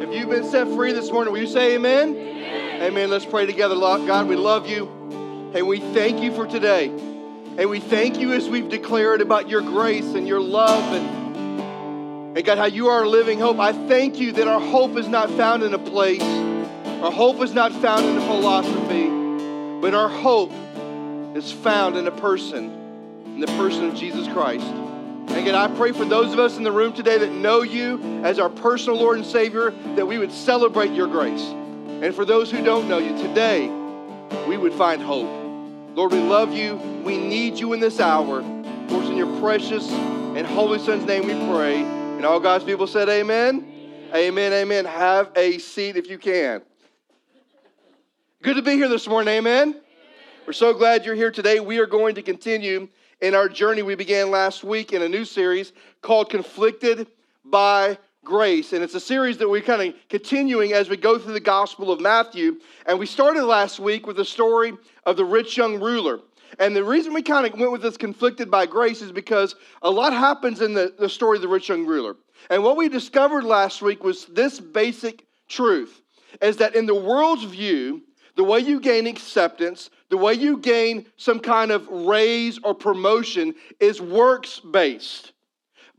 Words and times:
If 0.00 0.14
you've 0.14 0.30
been 0.30 0.44
set 0.44 0.66
free 0.68 0.92
this 0.92 1.10
morning, 1.10 1.30
will 1.30 1.40
you 1.40 1.46
say 1.46 1.74
amen? 1.74 2.16
Amen. 2.16 2.82
amen. 2.82 3.10
Let's 3.10 3.26
pray 3.26 3.44
together. 3.44 3.74
God, 3.74 4.28
we 4.28 4.34
love 4.34 4.66
you. 4.66 4.88
And 5.54 5.66
we 5.66 5.80
thank 5.80 6.22
you 6.22 6.34
for 6.34 6.46
today. 6.46 6.86
And 6.88 7.68
we 7.68 7.80
thank 7.80 8.18
you 8.18 8.32
as 8.32 8.48
we've 8.48 8.70
declared 8.70 9.20
about 9.20 9.50
your 9.50 9.60
grace 9.60 10.14
and 10.14 10.26
your 10.26 10.40
love 10.40 10.94
and, 10.94 12.38
and 12.38 12.46
God, 12.46 12.56
how 12.56 12.64
you 12.64 12.88
are 12.88 13.02
a 13.02 13.08
living 13.08 13.38
hope. 13.38 13.58
I 13.58 13.72
thank 13.72 14.18
you 14.18 14.32
that 14.32 14.48
our 14.48 14.60
hope 14.60 14.96
is 14.96 15.06
not 15.06 15.28
found 15.32 15.62
in 15.62 15.74
a 15.74 15.78
place, 15.78 16.22
our 17.02 17.12
hope 17.12 17.42
is 17.42 17.52
not 17.52 17.70
found 17.70 18.06
in 18.06 18.16
a 18.16 18.22
philosophy, 18.22 19.08
but 19.82 19.92
our 19.92 20.08
hope 20.08 20.52
is 21.36 21.52
found 21.52 21.98
in 21.98 22.06
a 22.06 22.12
person, 22.12 22.70
in 23.26 23.40
the 23.40 23.48
person 23.48 23.84
of 23.84 23.94
Jesus 23.94 24.26
Christ. 24.28 24.89
And 25.32 25.46
God, 25.46 25.54
I 25.54 25.74
pray 25.76 25.92
for 25.92 26.04
those 26.04 26.32
of 26.32 26.38
us 26.38 26.56
in 26.56 26.64
the 26.64 26.72
room 26.72 26.92
today 26.92 27.16
that 27.18 27.30
know 27.30 27.62
you 27.62 28.00
as 28.24 28.38
our 28.38 28.50
personal 28.50 28.98
Lord 28.98 29.16
and 29.16 29.26
Savior, 29.26 29.70
that 29.94 30.06
we 30.06 30.18
would 30.18 30.32
celebrate 30.32 30.92
your 30.92 31.06
grace. 31.06 31.42
And 31.42 32.14
for 32.14 32.24
those 32.24 32.50
who 32.50 32.62
don't 32.64 32.88
know 32.88 32.98
you, 32.98 33.16
today 33.16 33.68
we 34.46 34.56
would 34.56 34.72
find 34.74 35.00
hope. 35.00 35.28
Lord, 35.96 36.12
we 36.12 36.18
love 36.18 36.52
you. 36.52 36.76
We 37.04 37.16
need 37.16 37.58
you 37.58 37.72
in 37.72 37.80
this 37.80 38.00
hour. 38.00 38.42
For 38.88 39.02
in 39.04 39.16
your 39.16 39.40
precious 39.40 39.88
and 39.90 40.46
holy 40.46 40.78
Son's 40.78 41.04
name 41.04 41.26
we 41.26 41.34
pray. 41.52 41.82
And 41.82 42.24
all 42.24 42.40
God's 42.40 42.64
people 42.64 42.86
said, 42.86 43.08
Amen. 43.08 43.66
Amen. 44.12 44.52
Amen. 44.52 44.52
amen. 44.52 44.84
Have 44.84 45.30
a 45.36 45.58
seat 45.58 45.96
if 45.96 46.08
you 46.08 46.18
can. 46.18 46.62
Good 48.42 48.56
to 48.56 48.62
be 48.62 48.72
here 48.72 48.88
this 48.88 49.06
morning. 49.06 49.34
Amen. 49.34 49.80
We're 50.46 50.52
so 50.54 50.74
glad 50.74 51.04
you're 51.04 51.14
here 51.14 51.30
today. 51.30 51.60
We 51.60 51.78
are 51.78 51.86
going 51.86 52.16
to 52.16 52.22
continue 52.22 52.88
in 53.20 53.34
our 53.34 53.48
journey 53.48 53.82
we 53.82 53.94
began 53.94 54.30
last 54.30 54.64
week 54.64 54.92
in 54.92 55.02
a 55.02 55.08
new 55.08 55.24
series 55.24 55.72
called 56.00 56.30
Conflicted 56.30 57.06
by 57.44 57.98
Grace. 58.24 58.72
And 58.72 58.82
it's 58.82 58.94
a 58.94 59.00
series 59.00 59.38
that 59.38 59.48
we're 59.48 59.60
kind 59.60 59.82
of 59.82 59.94
continuing 60.08 60.72
as 60.72 60.88
we 60.88 60.96
go 60.96 61.18
through 61.18 61.34
the 61.34 61.40
Gospel 61.40 61.92
of 61.92 62.00
Matthew. 62.00 62.60
And 62.86 62.98
we 62.98 63.06
started 63.06 63.44
last 63.44 63.78
week 63.78 64.06
with 64.06 64.16
the 64.16 64.24
story 64.24 64.72
of 65.04 65.16
the 65.16 65.24
rich 65.24 65.56
young 65.56 65.80
ruler. 65.80 66.20
And 66.58 66.74
the 66.74 66.84
reason 66.84 67.12
we 67.12 67.22
kind 67.22 67.46
of 67.46 67.58
went 67.58 67.72
with 67.72 67.82
this 67.82 67.96
conflicted 67.96 68.50
by 68.50 68.66
grace 68.66 69.02
is 69.02 69.12
because 69.12 69.54
a 69.82 69.90
lot 69.90 70.12
happens 70.12 70.60
in 70.60 70.74
the, 70.74 70.94
the 70.98 71.08
story 71.08 71.36
of 71.36 71.42
the 71.42 71.48
rich 71.48 71.68
young 71.68 71.86
ruler. 71.86 72.16
And 72.48 72.64
what 72.64 72.76
we 72.76 72.88
discovered 72.88 73.44
last 73.44 73.82
week 73.82 74.02
was 74.02 74.26
this 74.26 74.60
basic 74.60 75.26
truth 75.48 76.00
is 76.40 76.56
that 76.56 76.74
in 76.74 76.86
the 76.86 76.94
world's 76.94 77.44
view, 77.44 78.02
the 78.36 78.44
way 78.44 78.60
you 78.60 78.80
gain 78.80 79.06
acceptance, 79.06 79.90
the 80.10 80.16
way 80.16 80.34
you 80.34 80.58
gain 80.58 81.06
some 81.16 81.40
kind 81.40 81.70
of 81.70 81.88
raise 81.88 82.58
or 82.62 82.74
promotion 82.74 83.54
is 83.78 84.00
works 84.00 84.60
based. 84.60 85.32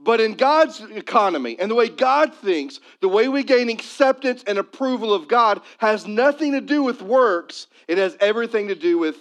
But 0.03 0.19
in 0.19 0.33
God's 0.33 0.81
economy 0.81 1.57
and 1.59 1.69
the 1.69 1.75
way 1.75 1.87
God 1.87 2.33
thinks, 2.33 2.79
the 3.01 3.07
way 3.07 3.27
we 3.27 3.43
gain 3.43 3.69
acceptance 3.69 4.43
and 4.47 4.57
approval 4.57 5.13
of 5.13 5.27
God 5.27 5.61
has 5.77 6.07
nothing 6.07 6.53
to 6.53 6.61
do 6.61 6.83
with 6.83 7.01
works, 7.01 7.67
it 7.87 7.97
has 7.97 8.17
everything 8.19 8.67
to 8.69 8.75
do 8.75 8.97
with 8.97 9.17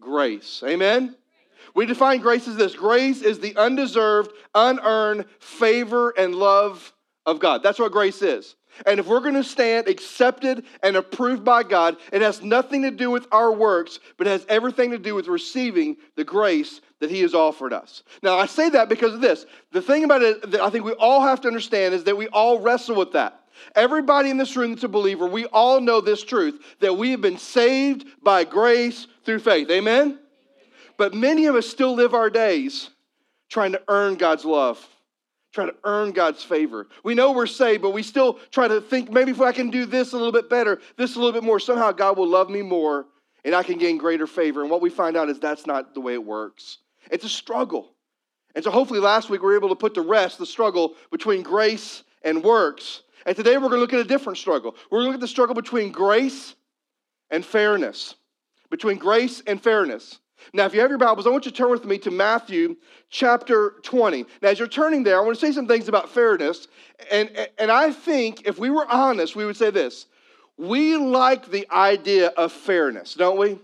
grace. 0.00 0.62
Amen? 0.66 1.14
We 1.74 1.86
define 1.86 2.20
grace 2.20 2.48
as 2.48 2.56
this 2.56 2.74
grace 2.74 3.22
is 3.22 3.38
the 3.38 3.56
undeserved, 3.56 4.32
unearned 4.54 5.24
favor 5.38 6.10
and 6.10 6.34
love 6.34 6.92
of 7.24 7.38
God. 7.38 7.62
That's 7.62 7.78
what 7.78 7.92
grace 7.92 8.20
is. 8.22 8.56
And 8.86 8.98
if 8.98 9.06
we're 9.06 9.20
going 9.20 9.34
to 9.34 9.44
stand 9.44 9.88
accepted 9.88 10.64
and 10.82 10.96
approved 10.96 11.44
by 11.44 11.62
God, 11.62 11.96
it 12.12 12.22
has 12.22 12.42
nothing 12.42 12.82
to 12.82 12.90
do 12.90 13.10
with 13.10 13.26
our 13.32 13.52
works, 13.52 13.98
but 14.16 14.26
has 14.26 14.46
everything 14.48 14.90
to 14.90 14.98
do 14.98 15.14
with 15.14 15.28
receiving 15.28 15.96
the 16.16 16.24
grace 16.24 16.80
that 17.00 17.10
He 17.10 17.20
has 17.20 17.34
offered 17.34 17.72
us. 17.72 18.02
Now, 18.22 18.38
I 18.38 18.46
say 18.46 18.70
that 18.70 18.88
because 18.88 19.14
of 19.14 19.20
this. 19.20 19.46
The 19.72 19.82
thing 19.82 20.04
about 20.04 20.22
it 20.22 20.50
that 20.52 20.60
I 20.60 20.70
think 20.70 20.84
we 20.84 20.92
all 20.92 21.20
have 21.20 21.40
to 21.42 21.48
understand 21.48 21.94
is 21.94 22.04
that 22.04 22.16
we 22.16 22.28
all 22.28 22.60
wrestle 22.60 22.96
with 22.96 23.12
that. 23.12 23.38
Everybody 23.74 24.30
in 24.30 24.38
this 24.38 24.56
room 24.56 24.72
that's 24.72 24.84
a 24.84 24.88
believer, 24.88 25.26
we 25.26 25.46
all 25.46 25.80
know 25.80 26.00
this 26.00 26.24
truth 26.24 26.60
that 26.80 26.94
we 26.94 27.10
have 27.10 27.20
been 27.20 27.38
saved 27.38 28.06
by 28.22 28.44
grace 28.44 29.06
through 29.24 29.40
faith. 29.40 29.70
Amen? 29.70 30.18
But 30.96 31.14
many 31.14 31.46
of 31.46 31.54
us 31.54 31.68
still 31.68 31.94
live 31.94 32.14
our 32.14 32.30
days 32.30 32.90
trying 33.48 33.72
to 33.72 33.82
earn 33.88 34.14
God's 34.14 34.44
love 34.44 34.86
try 35.52 35.66
to 35.66 35.74
earn 35.84 36.12
God's 36.12 36.42
favor. 36.42 36.88
We 37.04 37.14
know 37.14 37.32
we're 37.32 37.46
saved, 37.46 37.82
but 37.82 37.90
we 37.90 38.02
still 38.02 38.38
try 38.50 38.68
to 38.68 38.80
think 38.80 39.12
maybe 39.12 39.30
if 39.30 39.40
I 39.40 39.52
can 39.52 39.70
do 39.70 39.84
this 39.84 40.12
a 40.12 40.16
little 40.16 40.32
bit 40.32 40.48
better, 40.48 40.80
this 40.96 41.14
a 41.14 41.18
little 41.18 41.32
bit 41.32 41.44
more, 41.44 41.60
somehow 41.60 41.92
God 41.92 42.16
will 42.16 42.28
love 42.28 42.50
me 42.50 42.62
more 42.62 43.06
and 43.44 43.54
I 43.54 43.62
can 43.62 43.78
gain 43.78 43.98
greater 43.98 44.26
favor. 44.26 44.62
And 44.62 44.70
what 44.70 44.80
we 44.80 44.90
find 44.90 45.16
out 45.16 45.28
is 45.28 45.38
that's 45.38 45.66
not 45.66 45.94
the 45.94 46.00
way 46.00 46.14
it 46.14 46.24
works. 46.24 46.78
It's 47.10 47.24
a 47.24 47.28
struggle. 47.28 47.92
And 48.54 48.64
so 48.64 48.70
hopefully 48.70 49.00
last 49.00 49.30
week 49.30 49.42
we 49.42 49.46
were 49.46 49.56
able 49.56 49.68
to 49.68 49.74
put 49.74 49.94
to 49.94 50.02
rest 50.02 50.38
the 50.38 50.46
struggle 50.46 50.94
between 51.10 51.42
grace 51.42 52.02
and 52.22 52.42
works. 52.42 53.02
And 53.26 53.36
today 53.36 53.56
we're 53.56 53.68
going 53.68 53.74
to 53.74 53.80
look 53.80 53.92
at 53.92 54.00
a 54.00 54.04
different 54.04 54.38
struggle. 54.38 54.74
We're 54.90 54.98
going 54.98 55.06
to 55.06 55.08
look 55.10 55.14
at 55.16 55.20
the 55.20 55.28
struggle 55.28 55.54
between 55.54 55.92
grace 55.92 56.54
and 57.30 57.44
fairness. 57.44 58.14
Between 58.70 58.98
grace 58.98 59.42
and 59.46 59.62
fairness. 59.62 60.18
Now, 60.52 60.66
if 60.66 60.74
you 60.74 60.80
have 60.80 60.90
your 60.90 60.98
Bibles, 60.98 61.26
I 61.26 61.30
want 61.30 61.44
you 61.44 61.50
to 61.50 61.56
turn 61.56 61.70
with 61.70 61.84
me 61.84 61.98
to 61.98 62.10
Matthew 62.10 62.76
chapter 63.10 63.74
20. 63.82 64.24
Now, 64.42 64.48
as 64.48 64.58
you're 64.58 64.68
turning 64.68 65.02
there, 65.02 65.18
I 65.18 65.20
want 65.20 65.38
to 65.38 65.46
say 65.46 65.52
some 65.52 65.66
things 65.66 65.88
about 65.88 66.10
fairness. 66.10 66.68
And, 67.10 67.30
and 67.58 67.70
I 67.70 67.92
think 67.92 68.46
if 68.46 68.58
we 68.58 68.70
were 68.70 68.86
honest, 68.90 69.36
we 69.36 69.44
would 69.44 69.56
say 69.56 69.70
this 69.70 70.06
we 70.58 70.96
like 70.96 71.50
the 71.50 71.66
idea 71.70 72.28
of 72.28 72.52
fairness, 72.52 73.14
don't 73.14 73.38
we? 73.38 73.58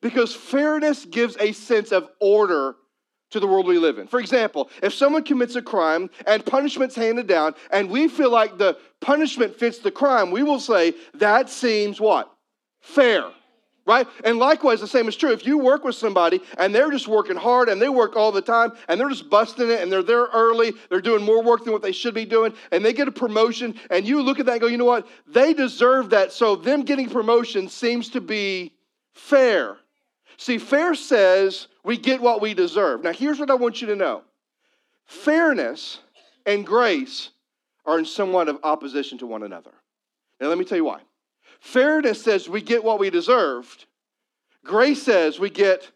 Because 0.00 0.34
fairness 0.34 1.04
gives 1.04 1.36
a 1.38 1.52
sense 1.52 1.92
of 1.92 2.08
order 2.20 2.76
to 3.30 3.40
the 3.40 3.46
world 3.46 3.66
we 3.66 3.78
live 3.78 3.98
in. 3.98 4.06
For 4.06 4.20
example, 4.20 4.70
if 4.82 4.94
someone 4.94 5.24
commits 5.24 5.56
a 5.56 5.62
crime 5.62 6.10
and 6.26 6.44
punishment's 6.44 6.94
handed 6.94 7.26
down, 7.26 7.54
and 7.72 7.90
we 7.90 8.06
feel 8.06 8.30
like 8.30 8.58
the 8.58 8.78
punishment 9.00 9.56
fits 9.56 9.78
the 9.78 9.90
crime, 9.90 10.30
we 10.30 10.42
will 10.42 10.60
say, 10.60 10.94
that 11.14 11.48
seems 11.50 12.00
what? 12.00 12.32
Fair 12.80 13.24
right? 13.86 14.06
And 14.24 14.38
likewise, 14.38 14.80
the 14.80 14.88
same 14.88 15.08
is 15.08 15.16
true. 15.16 15.32
If 15.32 15.46
you 15.46 15.58
work 15.58 15.84
with 15.84 15.94
somebody 15.94 16.40
and 16.58 16.74
they're 16.74 16.90
just 16.90 17.08
working 17.08 17.36
hard 17.36 17.68
and 17.68 17.80
they 17.80 17.88
work 17.88 18.16
all 18.16 18.32
the 18.32 18.42
time 18.42 18.72
and 18.88 19.00
they're 19.00 19.08
just 19.08 19.30
busting 19.30 19.70
it 19.70 19.80
and 19.80 19.90
they're 19.90 20.02
there 20.02 20.24
early, 20.26 20.72
they're 20.90 21.00
doing 21.00 21.24
more 21.24 21.42
work 21.42 21.64
than 21.64 21.72
what 21.72 21.82
they 21.82 21.92
should 21.92 22.14
be 22.14 22.24
doing, 22.24 22.52
and 22.72 22.84
they 22.84 22.92
get 22.92 23.08
a 23.08 23.12
promotion, 23.12 23.74
and 23.90 24.06
you 24.06 24.20
look 24.22 24.40
at 24.40 24.46
that 24.46 24.52
and 24.52 24.60
go, 24.60 24.66
you 24.66 24.76
know 24.76 24.84
what? 24.84 25.06
They 25.26 25.54
deserve 25.54 26.10
that. 26.10 26.32
So 26.32 26.56
them 26.56 26.82
getting 26.82 27.08
promotion 27.08 27.68
seems 27.68 28.08
to 28.10 28.20
be 28.20 28.74
fair. 29.14 29.76
See, 30.36 30.58
fair 30.58 30.94
says 30.94 31.68
we 31.84 31.96
get 31.96 32.20
what 32.20 32.42
we 32.42 32.52
deserve. 32.52 33.02
Now, 33.02 33.12
here's 33.12 33.38
what 33.38 33.50
I 33.50 33.54
want 33.54 33.80
you 33.80 33.86
to 33.88 33.96
know 33.96 34.22
fairness 35.06 36.00
and 36.44 36.66
grace 36.66 37.30
are 37.84 37.98
in 37.98 38.04
somewhat 38.04 38.48
of 38.48 38.58
opposition 38.64 39.18
to 39.18 39.26
one 39.26 39.44
another. 39.44 39.70
Now, 40.40 40.48
let 40.48 40.58
me 40.58 40.64
tell 40.64 40.76
you 40.76 40.84
why. 40.84 41.00
Fairness 41.60 42.22
says 42.22 42.48
we 42.48 42.60
get 42.60 42.84
what 42.84 42.98
we 42.98 43.10
deserved. 43.10 43.86
Grace 44.64 45.02
says 45.02 45.38
we 45.38 45.50
get 45.50 45.90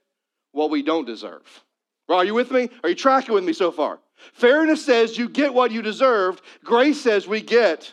what 0.53 0.71
we 0.71 0.83
don't 0.83 1.07
deserve. 1.07 1.65
Are 2.09 2.25
you 2.25 2.35
with 2.35 2.51
me? 2.51 2.69
Are 2.83 2.89
you 2.89 2.95
tracking 2.95 3.35
with 3.35 3.45
me 3.45 3.53
so 3.53 3.71
far? 3.71 4.01
Fairness 4.33 4.85
says 4.85 5.17
you 5.17 5.29
get 5.29 5.55
what 5.55 5.71
you 5.71 5.83
deserved. 5.83 6.43
Grace 6.65 7.01
says 7.01 7.27
we 7.27 7.41
get 7.41 7.93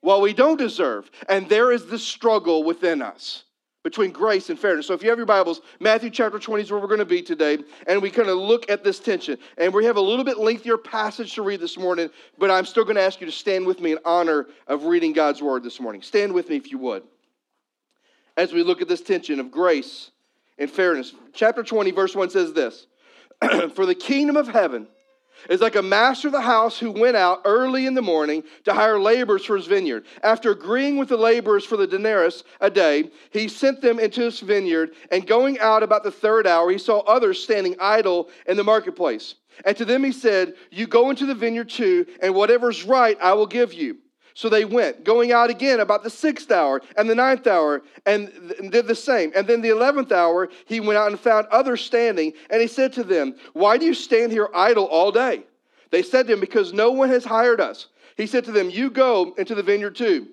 what 0.00 0.20
we 0.20 0.32
don't 0.32 0.58
deserve. 0.58 1.10
And 1.28 1.48
there 1.48 1.72
is 1.72 1.86
this 1.86 2.04
struggle 2.04 2.64
within 2.64 3.02
us 3.02 3.44
between 3.84 4.10
grace 4.10 4.48
and 4.48 4.58
fairness. 4.58 4.86
So 4.86 4.94
if 4.94 5.02
you 5.02 5.10
have 5.10 5.18
your 5.18 5.26
Bibles, 5.26 5.60
Matthew 5.78 6.08
chapter 6.08 6.38
20 6.38 6.62
is 6.64 6.70
where 6.70 6.80
we're 6.80 6.88
going 6.88 6.98
to 6.98 7.04
be 7.04 7.22
today. 7.22 7.58
And 7.86 8.00
we 8.02 8.10
kind 8.10 8.30
of 8.30 8.38
look 8.38 8.68
at 8.70 8.82
this 8.82 8.98
tension. 8.98 9.36
And 9.58 9.72
we 9.72 9.84
have 9.84 9.96
a 9.96 10.00
little 10.00 10.24
bit 10.24 10.38
lengthier 10.38 10.78
passage 10.78 11.34
to 11.34 11.42
read 11.42 11.60
this 11.60 11.76
morning, 11.76 12.08
but 12.38 12.50
I'm 12.50 12.64
still 12.64 12.84
going 12.84 12.96
to 12.96 13.02
ask 13.02 13.20
you 13.20 13.26
to 13.26 13.32
stand 13.32 13.66
with 13.66 13.80
me 13.80 13.92
in 13.92 13.98
honor 14.06 14.46
of 14.66 14.84
reading 14.84 15.12
God's 15.12 15.42
word 15.42 15.62
this 15.62 15.78
morning. 15.78 16.00
Stand 16.00 16.32
with 16.32 16.48
me 16.48 16.56
if 16.56 16.70
you 16.70 16.78
would. 16.78 17.02
As 18.38 18.52
we 18.52 18.62
look 18.62 18.80
at 18.80 18.88
this 18.88 19.02
tension 19.02 19.38
of 19.38 19.50
grace 19.50 20.10
and 20.58 20.70
fairness. 20.70 21.12
Chapter 21.34 21.62
20, 21.62 21.90
verse 21.90 22.16
1 22.16 22.30
says 22.30 22.54
this 22.54 22.86
For 23.74 23.84
the 23.84 23.94
kingdom 23.94 24.36
of 24.36 24.48
heaven 24.48 24.88
is 25.48 25.60
like 25.60 25.76
a 25.76 25.82
master 25.82 26.28
of 26.28 26.32
the 26.32 26.40
house 26.40 26.78
who 26.78 26.90
went 26.90 27.16
out 27.16 27.42
early 27.44 27.86
in 27.86 27.94
the 27.94 28.02
morning 28.02 28.42
to 28.64 28.72
hire 28.72 28.98
laborers 28.98 29.44
for 29.44 29.56
his 29.56 29.66
vineyard. 29.66 30.06
After 30.22 30.50
agreeing 30.50 30.96
with 30.96 31.08
the 31.08 31.16
laborers 31.16 31.64
for 31.64 31.76
the 31.76 31.86
denarius 31.86 32.44
a 32.60 32.70
day, 32.70 33.10
he 33.30 33.48
sent 33.48 33.80
them 33.80 33.98
into 33.98 34.22
his 34.22 34.40
vineyard, 34.40 34.94
and 35.10 35.26
going 35.26 35.58
out 35.58 35.82
about 35.82 36.02
the 36.02 36.10
third 36.10 36.46
hour, 36.46 36.70
he 36.70 36.78
saw 36.78 37.00
others 37.00 37.42
standing 37.42 37.76
idle 37.80 38.28
in 38.46 38.56
the 38.56 38.64
marketplace. 38.64 39.34
And 39.64 39.76
to 39.76 39.84
them 39.84 40.02
he 40.02 40.12
said, 40.12 40.54
You 40.70 40.86
go 40.86 41.10
into 41.10 41.26
the 41.26 41.34
vineyard 41.34 41.70
too, 41.70 42.06
and 42.22 42.34
whatever's 42.34 42.84
right 42.84 43.16
I 43.20 43.34
will 43.34 43.46
give 43.46 43.72
you. 43.72 43.98
So 44.34 44.48
they 44.48 44.64
went, 44.64 45.04
going 45.04 45.30
out 45.30 45.48
again 45.48 45.78
about 45.78 46.02
the 46.02 46.10
sixth 46.10 46.50
hour 46.50 46.82
and 46.96 47.08
the 47.08 47.14
ninth 47.14 47.46
hour, 47.46 47.82
and 48.04 48.52
did 48.70 48.88
the 48.88 48.94
same. 48.94 49.32
And 49.34 49.46
then 49.46 49.62
the 49.62 49.68
eleventh 49.68 50.10
hour, 50.10 50.48
he 50.66 50.80
went 50.80 50.98
out 50.98 51.10
and 51.10 51.18
found 51.18 51.46
others 51.46 51.82
standing, 51.82 52.32
and 52.50 52.60
he 52.60 52.66
said 52.66 52.92
to 52.94 53.04
them, 53.04 53.36
Why 53.52 53.78
do 53.78 53.86
you 53.86 53.94
stand 53.94 54.32
here 54.32 54.48
idle 54.52 54.86
all 54.86 55.12
day? 55.12 55.44
They 55.90 56.02
said 56.02 56.26
to 56.26 56.32
him, 56.32 56.40
Because 56.40 56.72
no 56.72 56.90
one 56.90 57.10
has 57.10 57.24
hired 57.24 57.60
us. 57.60 57.86
He 58.16 58.26
said 58.26 58.44
to 58.46 58.52
them, 58.52 58.70
You 58.70 58.90
go 58.90 59.34
into 59.38 59.54
the 59.54 59.62
vineyard 59.62 59.94
too. 59.94 60.26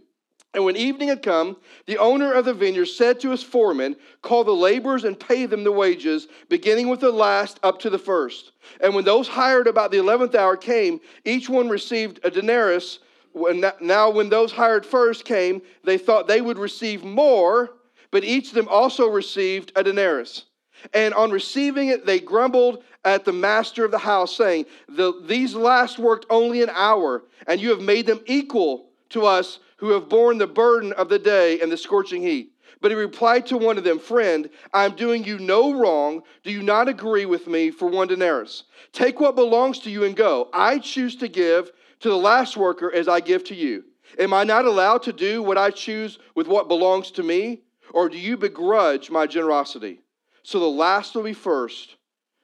And 0.53 0.65
when 0.65 0.75
evening 0.75 1.07
had 1.07 1.21
come, 1.21 1.55
the 1.85 1.99
owner 1.99 2.33
of 2.33 2.43
the 2.45 2.53
vineyard 2.53 2.87
said 2.87 3.19
to 3.21 3.29
his 3.29 3.43
foreman, 3.43 3.95
Call 4.23 4.43
the 4.43 4.51
laborers 4.51 5.03
and 5.03 5.17
pay 5.17 5.45
them 5.45 5.63
the 5.63 5.71
wages, 5.71 6.27
beginning 6.49 6.89
with 6.89 7.01
the 7.01 7.11
last 7.11 7.59
up 7.61 7.79
to 7.81 7.91
the 7.91 7.99
first. 7.99 8.51
And 8.81 8.95
when 8.95 9.05
those 9.05 9.27
hired 9.27 9.67
about 9.67 9.91
the 9.91 9.99
eleventh 9.99 10.33
hour 10.33 10.57
came, 10.57 10.99
each 11.23 11.47
one 11.47 11.69
received 11.69 12.19
a 12.23 12.31
denarius 12.31 12.99
now 13.33 14.09
when 14.09 14.29
those 14.29 14.51
hired 14.51 14.85
first 14.85 15.25
came, 15.25 15.61
they 15.83 15.97
thought 15.97 16.27
they 16.27 16.41
would 16.41 16.57
receive 16.57 17.03
more, 17.03 17.71
but 18.11 18.23
each 18.23 18.49
of 18.49 18.55
them 18.55 18.67
also 18.67 19.07
received 19.07 19.71
a 19.75 19.83
denarius. 19.83 20.45
And 20.93 21.13
on 21.13 21.31
receiving 21.31 21.89
it, 21.89 22.05
they 22.05 22.19
grumbled 22.19 22.83
at 23.05 23.25
the 23.25 23.33
master 23.33 23.85
of 23.85 23.91
the 23.91 23.97
house, 23.99 24.35
saying, 24.35 24.65
the, 24.87 25.13
These 25.25 25.55
last 25.55 25.99
worked 25.99 26.25
only 26.29 26.61
an 26.61 26.71
hour, 26.73 27.23
and 27.47 27.59
you 27.59 27.69
have 27.69 27.81
made 27.81 28.05
them 28.05 28.21
equal 28.25 28.89
to 29.09 29.25
us 29.25 29.59
who 29.77 29.89
have 29.91 30.09
borne 30.09 30.37
the 30.37 30.47
burden 30.47 30.93
of 30.93 31.09
the 31.09 31.19
day 31.19 31.59
and 31.59 31.71
the 31.71 31.77
scorching 31.77 32.21
heat. 32.21 32.53
But 32.81 32.91
he 32.91 32.97
replied 32.97 33.45
to 33.47 33.57
one 33.57 33.77
of 33.77 33.83
them, 33.83 33.99
Friend, 33.99 34.49
I 34.73 34.85
am 34.85 34.95
doing 34.95 35.23
you 35.23 35.37
no 35.37 35.73
wrong. 35.73 36.23
Do 36.43 36.51
you 36.51 36.63
not 36.63 36.87
agree 36.87 37.25
with 37.25 37.47
me 37.47 37.69
for 37.69 37.87
one 37.87 38.07
denarius? 38.07 38.63
Take 38.91 39.19
what 39.19 39.35
belongs 39.35 39.79
to 39.79 39.91
you 39.91 40.03
and 40.03 40.15
go. 40.15 40.49
I 40.51 40.79
choose 40.79 41.15
to 41.17 41.27
give 41.27 41.71
to 42.01 42.09
the 42.09 42.17
last 42.17 42.57
worker 42.57 42.91
as 42.93 43.07
I 43.07 43.19
give 43.19 43.43
to 43.45 43.55
you. 43.55 43.85
Am 44.19 44.33
I 44.33 44.43
not 44.43 44.65
allowed 44.65 45.03
to 45.03 45.13
do 45.13 45.41
what 45.41 45.57
I 45.57 45.69
choose 45.71 46.19
with 46.35 46.47
what 46.47 46.67
belongs 46.67 47.11
to 47.11 47.23
me? 47.23 47.61
Or 47.93 48.09
do 48.09 48.17
you 48.17 48.37
begrudge 48.37 49.09
my 49.09 49.27
generosity? 49.27 50.01
So 50.43 50.59
the 50.59 50.65
last 50.65 51.15
will 51.15 51.23
be 51.23 51.33
first, 51.33 51.95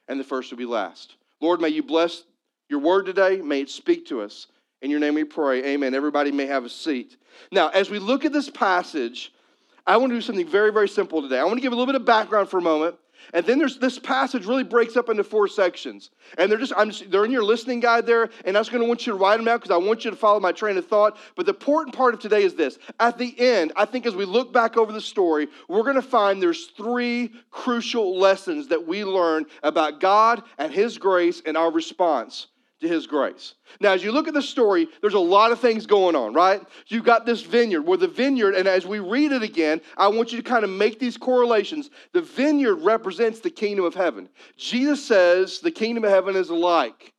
and 0.06 0.18
the 0.18 0.24
first 0.24 0.50
will 0.50 0.58
be 0.58 0.64
last. 0.64 1.16
Lord, 1.40 1.60
may 1.60 1.68
you 1.68 1.82
bless 1.82 2.24
your 2.68 2.80
word 2.80 3.06
today. 3.06 3.40
May 3.40 3.62
it 3.62 3.70
speak 3.70 4.06
to 4.06 4.20
us. 4.20 4.46
In 4.80 4.90
your 4.90 5.00
name 5.00 5.14
we 5.14 5.24
pray. 5.24 5.64
Amen. 5.64 5.94
Everybody 5.94 6.30
may 6.30 6.46
have 6.46 6.64
a 6.64 6.68
seat. 6.68 7.16
Now, 7.50 7.68
as 7.68 7.90
we 7.90 7.98
look 7.98 8.24
at 8.24 8.32
this 8.32 8.48
passage, 8.48 9.32
I 9.86 9.96
want 9.96 10.10
to 10.10 10.16
do 10.16 10.20
something 10.20 10.46
very, 10.46 10.72
very 10.72 10.88
simple 10.88 11.22
today. 11.22 11.38
I 11.38 11.44
want 11.44 11.56
to 11.56 11.62
give 11.62 11.72
a 11.72 11.76
little 11.76 11.86
bit 11.86 12.00
of 12.00 12.04
background 12.04 12.48
for 12.48 12.58
a 12.58 12.62
moment. 12.62 12.96
And 13.34 13.44
then 13.44 13.58
there's 13.58 13.78
this 13.78 13.98
passage 13.98 14.46
really 14.46 14.64
breaks 14.64 14.96
up 14.96 15.08
into 15.08 15.24
four 15.24 15.48
sections. 15.48 16.10
And 16.36 16.50
they're 16.50 16.58
just, 16.58 16.72
I'm 16.76 16.90
just, 16.90 17.10
they're 17.10 17.24
in 17.24 17.30
your 17.30 17.44
listening 17.44 17.80
guide 17.80 18.06
there, 18.06 18.30
and 18.44 18.56
I 18.56 18.60
was 18.60 18.68
going 18.68 18.82
to 18.82 18.88
want 18.88 19.06
you 19.06 19.12
to 19.12 19.18
write 19.18 19.36
them 19.36 19.48
out 19.48 19.60
because 19.60 19.74
I 19.74 19.76
want 19.76 20.04
you 20.04 20.10
to 20.10 20.16
follow 20.16 20.40
my 20.40 20.52
train 20.52 20.76
of 20.76 20.86
thought. 20.86 21.18
But 21.36 21.46
the 21.46 21.52
important 21.52 21.94
part 21.94 22.14
of 22.14 22.20
today 22.20 22.42
is 22.42 22.54
this. 22.54 22.78
At 23.00 23.18
the 23.18 23.38
end, 23.38 23.72
I 23.76 23.84
think 23.84 24.06
as 24.06 24.14
we 24.14 24.24
look 24.24 24.52
back 24.52 24.76
over 24.76 24.92
the 24.92 25.00
story, 25.00 25.48
we're 25.68 25.82
going 25.82 25.96
to 25.96 26.02
find 26.02 26.42
there's 26.42 26.66
three 26.66 27.32
crucial 27.50 28.18
lessons 28.18 28.68
that 28.68 28.86
we 28.86 29.04
learn 29.04 29.46
about 29.62 30.00
God 30.00 30.42
and 30.58 30.72
His 30.72 30.98
grace 30.98 31.42
and 31.44 31.56
our 31.56 31.70
response 31.70 32.48
to 32.80 32.88
his 32.88 33.06
grace. 33.06 33.54
Now, 33.80 33.92
as 33.92 34.04
you 34.04 34.12
look 34.12 34.28
at 34.28 34.34
the 34.34 34.42
story, 34.42 34.88
there's 35.00 35.14
a 35.14 35.18
lot 35.18 35.52
of 35.52 35.60
things 35.60 35.86
going 35.86 36.14
on, 36.14 36.32
right? 36.32 36.62
You've 36.86 37.04
got 37.04 37.26
this 37.26 37.42
vineyard 37.42 37.82
where 37.82 37.98
the 37.98 38.08
vineyard, 38.08 38.54
and 38.54 38.68
as 38.68 38.86
we 38.86 39.00
read 39.00 39.32
it 39.32 39.42
again, 39.42 39.80
I 39.96 40.08
want 40.08 40.32
you 40.32 40.38
to 40.40 40.48
kind 40.48 40.64
of 40.64 40.70
make 40.70 40.98
these 40.98 41.16
correlations. 41.16 41.90
The 42.12 42.22
vineyard 42.22 42.76
represents 42.76 43.40
the 43.40 43.50
kingdom 43.50 43.84
of 43.84 43.94
heaven. 43.94 44.28
Jesus 44.56 45.04
says 45.04 45.60
the 45.60 45.70
kingdom 45.70 46.04
of 46.04 46.10
heaven 46.10 46.36
is 46.36 46.50
like 46.50 47.12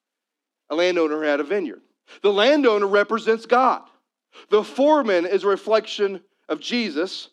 a 0.70 0.76
landowner 0.76 1.24
had 1.24 1.40
a 1.40 1.44
vineyard. 1.44 1.82
The 2.22 2.32
landowner 2.32 2.88
represents 2.88 3.46
God. 3.46 3.84
The 4.50 4.64
foreman 4.64 5.26
is 5.26 5.44
a 5.44 5.48
reflection 5.48 6.22
of 6.48 6.60
Jesus, 6.60 7.30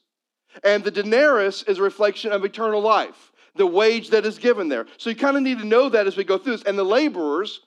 and 0.65 0.83
the 0.83 0.91
denarius 0.91 1.63
is 1.65 1.79
a 1.79 1.83
reflection 1.83 2.33
of 2.33 2.45
eternal 2.45 2.81
life, 2.81 3.33
the 3.55 3.67
wage 3.67 4.11
that 4.11 4.27
is 4.27 4.39
given 4.39 4.69
there. 4.69 4.87
So 4.97 5.11
you 5.11 5.17
kind 5.17 5.37
of 5.37 5.43
need 5.43 5.59
to 5.59 5.65
know 5.65 5.89
that 5.91 6.07
as 6.07 6.17
we 6.17 6.25
go 6.25 6.39
through 6.39 6.57
this. 6.57 6.63
And 6.63 6.79
the 6.79 6.85
laborers, 6.85 7.61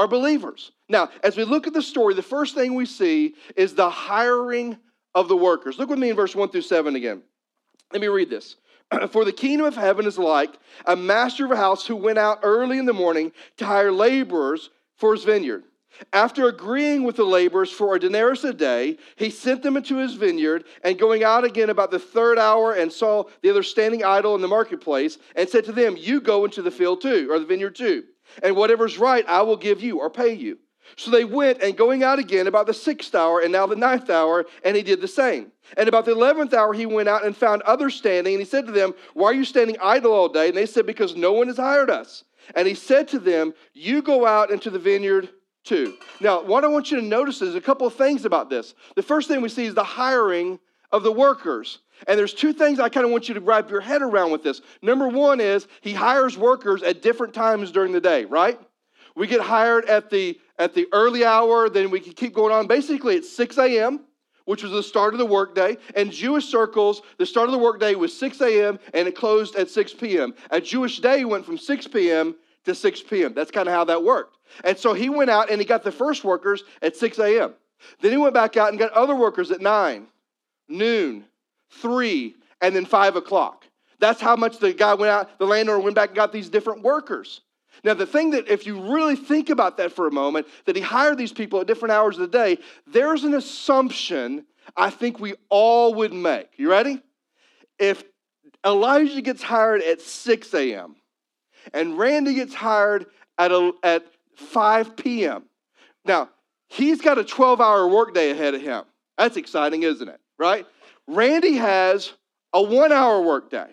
are 0.00 0.08
believers. 0.08 0.72
Now, 0.88 1.10
as 1.22 1.36
we 1.36 1.44
look 1.44 1.66
at 1.66 1.74
the 1.74 1.82
story, 1.82 2.14
the 2.14 2.22
first 2.22 2.54
thing 2.54 2.74
we 2.74 2.86
see 2.86 3.34
is 3.54 3.74
the 3.74 3.90
hiring 3.90 4.78
of 5.14 5.28
the 5.28 5.36
workers. 5.36 5.78
Look 5.78 5.90
with 5.90 5.98
me 5.98 6.08
in 6.08 6.16
verse 6.16 6.34
1 6.34 6.48
through 6.48 6.62
7 6.62 6.96
again. 6.96 7.22
Let 7.92 8.00
me 8.00 8.08
read 8.08 8.30
this. 8.30 8.56
For 9.10 9.26
the 9.26 9.32
kingdom 9.32 9.66
of 9.66 9.76
heaven 9.76 10.06
is 10.06 10.16
like 10.16 10.58
a 10.86 10.96
master 10.96 11.44
of 11.44 11.50
a 11.50 11.56
house 11.56 11.86
who 11.86 11.96
went 11.96 12.16
out 12.16 12.38
early 12.42 12.78
in 12.78 12.86
the 12.86 12.94
morning 12.94 13.30
to 13.58 13.66
hire 13.66 13.92
laborers 13.92 14.70
for 14.96 15.14
his 15.14 15.24
vineyard. 15.24 15.64
After 16.14 16.48
agreeing 16.48 17.02
with 17.02 17.16
the 17.16 17.24
laborers 17.24 17.70
for 17.70 17.94
a 17.94 18.00
denarius 18.00 18.44
a 18.44 18.54
day, 18.54 18.96
he 19.16 19.28
sent 19.28 19.62
them 19.62 19.76
into 19.76 19.96
his 19.96 20.14
vineyard, 20.14 20.64
and 20.82 20.98
going 20.98 21.24
out 21.24 21.44
again 21.44 21.68
about 21.68 21.90
the 21.90 21.98
third 21.98 22.38
hour, 22.38 22.72
and 22.72 22.90
saw 22.90 23.24
the 23.42 23.50
others 23.50 23.68
standing 23.68 24.02
idle 24.02 24.34
in 24.34 24.40
the 24.40 24.48
marketplace, 24.48 25.18
and 25.36 25.48
said 25.48 25.64
to 25.64 25.72
them, 25.72 25.96
You 25.98 26.20
go 26.22 26.46
into 26.46 26.62
the 26.62 26.70
field 26.70 27.02
too, 27.02 27.28
or 27.30 27.38
the 27.38 27.44
vineyard 27.44 27.74
too 27.74 28.04
and 28.42 28.56
whatever's 28.56 28.98
right 28.98 29.24
I 29.28 29.42
will 29.42 29.56
give 29.56 29.80
you 29.82 30.00
or 30.00 30.10
pay 30.10 30.34
you. 30.34 30.58
So 30.96 31.10
they 31.10 31.24
went, 31.24 31.62
and 31.62 31.76
going 31.76 32.02
out 32.02 32.18
again 32.18 32.46
about 32.46 32.66
the 32.66 32.74
sixth 32.74 33.14
hour, 33.14 33.40
and 33.40 33.52
now 33.52 33.66
the 33.66 33.76
ninth 33.76 34.10
hour, 34.10 34.46
and 34.64 34.76
he 34.76 34.82
did 34.82 35.00
the 35.00 35.08
same. 35.08 35.52
And 35.76 35.88
about 35.88 36.04
the 36.04 36.12
eleventh 36.12 36.52
hour, 36.52 36.72
he 36.72 36.86
went 36.86 37.08
out 37.08 37.24
and 37.24 37.36
found 37.36 37.62
others 37.62 37.94
standing, 37.94 38.34
and 38.34 38.40
he 38.40 38.48
said 38.48 38.66
to 38.66 38.72
them, 38.72 38.94
Why 39.14 39.28
are 39.28 39.34
you 39.34 39.44
standing 39.44 39.76
idle 39.80 40.12
all 40.12 40.28
day? 40.28 40.48
And 40.48 40.56
they 40.56 40.66
said, 40.66 40.86
Because 40.86 41.14
no 41.14 41.32
one 41.32 41.46
has 41.46 41.58
hired 41.58 41.90
us. 41.90 42.24
And 42.56 42.66
he 42.66 42.74
said 42.74 43.08
to 43.08 43.18
them, 43.18 43.54
You 43.72 44.02
go 44.02 44.26
out 44.26 44.50
into 44.50 44.70
the 44.70 44.78
vineyard 44.78 45.28
too. 45.64 45.96
Now, 46.20 46.42
what 46.42 46.64
I 46.64 46.68
want 46.68 46.90
you 46.90 47.00
to 47.00 47.06
notice 47.06 47.42
is 47.42 47.54
a 47.54 47.60
couple 47.60 47.86
of 47.86 47.94
things 47.94 48.24
about 48.24 48.50
this. 48.50 48.74
The 48.96 49.02
first 49.02 49.28
thing 49.28 49.42
we 49.42 49.48
see 49.48 49.66
is 49.66 49.74
the 49.74 49.84
hiring 49.84 50.58
of 50.90 51.02
the 51.02 51.12
workers. 51.12 51.78
And 52.06 52.18
there's 52.18 52.34
two 52.34 52.52
things 52.52 52.80
I 52.80 52.88
kind 52.88 53.04
of 53.04 53.12
want 53.12 53.28
you 53.28 53.34
to 53.34 53.40
wrap 53.40 53.70
your 53.70 53.80
head 53.80 54.02
around 54.02 54.30
with 54.32 54.42
this. 54.42 54.60
Number 54.82 55.08
one 55.08 55.40
is 55.40 55.66
he 55.80 55.92
hires 55.92 56.36
workers 56.36 56.82
at 56.82 57.02
different 57.02 57.34
times 57.34 57.70
during 57.70 57.92
the 57.92 58.00
day, 58.00 58.24
right? 58.24 58.58
We 59.16 59.26
get 59.26 59.40
hired 59.40 59.86
at 59.86 60.10
the 60.10 60.38
at 60.58 60.74
the 60.74 60.86
early 60.92 61.24
hour, 61.24 61.70
then 61.70 61.90
we 61.90 62.00
can 62.00 62.12
keep 62.12 62.34
going 62.34 62.52
on. 62.52 62.66
Basically, 62.66 63.16
it's 63.16 63.34
6 63.34 63.56
a.m., 63.58 64.00
which 64.44 64.62
was 64.62 64.72
the 64.72 64.82
start 64.82 65.14
of 65.14 65.18
the 65.18 65.26
workday. 65.26 65.78
In 65.96 66.10
Jewish 66.10 66.46
circles, 66.46 67.00
the 67.18 67.24
start 67.24 67.46
of 67.46 67.52
the 67.52 67.58
workday 67.58 67.94
was 67.94 68.16
6 68.18 68.40
a.m. 68.42 68.78
and 68.92 69.08
it 69.08 69.16
closed 69.16 69.56
at 69.56 69.70
6 69.70 69.94
p.m. 69.94 70.34
A 70.50 70.60
Jewish 70.60 71.00
day 71.00 71.24
went 71.24 71.46
from 71.46 71.56
6 71.56 71.86
p.m. 71.86 72.34
to 72.64 72.74
6 72.74 73.02
p.m. 73.04 73.32
That's 73.32 73.50
kind 73.50 73.68
of 73.68 73.74
how 73.74 73.84
that 73.84 74.02
worked. 74.02 74.36
And 74.64 74.76
so 74.76 74.92
he 74.92 75.08
went 75.08 75.30
out 75.30 75.50
and 75.50 75.60
he 75.60 75.66
got 75.66 75.82
the 75.82 75.92
first 75.92 76.24
workers 76.24 76.64
at 76.82 76.96
6 76.96 77.18
a.m. 77.20 77.54
Then 78.00 78.10
he 78.10 78.18
went 78.18 78.34
back 78.34 78.56
out 78.56 78.68
and 78.68 78.78
got 78.78 78.92
other 78.92 79.14
workers 79.14 79.50
at 79.50 79.60
9, 79.60 80.06
noon, 80.68 81.24
three, 81.70 82.34
and 82.60 82.74
then 82.74 82.84
five 82.84 83.16
o'clock. 83.16 83.64
That's 83.98 84.20
how 84.20 84.36
much 84.36 84.58
the 84.58 84.72
guy 84.72 84.94
went 84.94 85.10
out, 85.10 85.38
the 85.38 85.46
landowner 85.46 85.78
went 85.78 85.94
back 85.94 86.10
and 86.10 86.16
got 86.16 86.32
these 86.32 86.48
different 86.48 86.82
workers. 86.82 87.42
Now, 87.84 87.94
the 87.94 88.06
thing 88.06 88.30
that, 88.30 88.48
if 88.48 88.66
you 88.66 88.92
really 88.92 89.16
think 89.16 89.48
about 89.48 89.76
that 89.78 89.92
for 89.92 90.06
a 90.06 90.12
moment, 90.12 90.46
that 90.66 90.76
he 90.76 90.82
hired 90.82 91.16
these 91.16 91.32
people 91.32 91.60
at 91.60 91.66
different 91.66 91.92
hours 91.92 92.16
of 92.18 92.30
the 92.30 92.38
day, 92.38 92.58
there's 92.86 93.24
an 93.24 93.34
assumption 93.34 94.44
I 94.76 94.90
think 94.90 95.18
we 95.18 95.34
all 95.48 95.94
would 95.94 96.12
make. 96.12 96.50
You 96.56 96.70
ready? 96.70 97.00
If 97.78 98.04
Elijah 98.64 99.22
gets 99.22 99.42
hired 99.42 99.82
at 99.82 100.00
6 100.00 100.54
a.m. 100.54 100.96
and 101.72 101.98
Randy 101.98 102.34
gets 102.34 102.54
hired 102.54 103.06
at, 103.38 103.50
a, 103.50 103.72
at 103.82 104.04
5 104.36 104.96
p.m., 104.96 105.44
now 106.04 106.28
he's 106.68 107.00
got 107.00 107.18
a 107.18 107.24
12 107.24 107.60
hour 107.60 107.88
workday 107.88 108.30
ahead 108.30 108.54
of 108.54 108.60
him. 108.60 108.84
That's 109.16 109.36
exciting, 109.36 109.82
isn't 109.82 110.08
it? 110.08 110.20
Right? 110.38 110.66
Randy 111.10 111.54
has 111.54 112.12
a 112.52 112.62
one 112.62 112.92
hour 112.92 113.20
workday. 113.20 113.66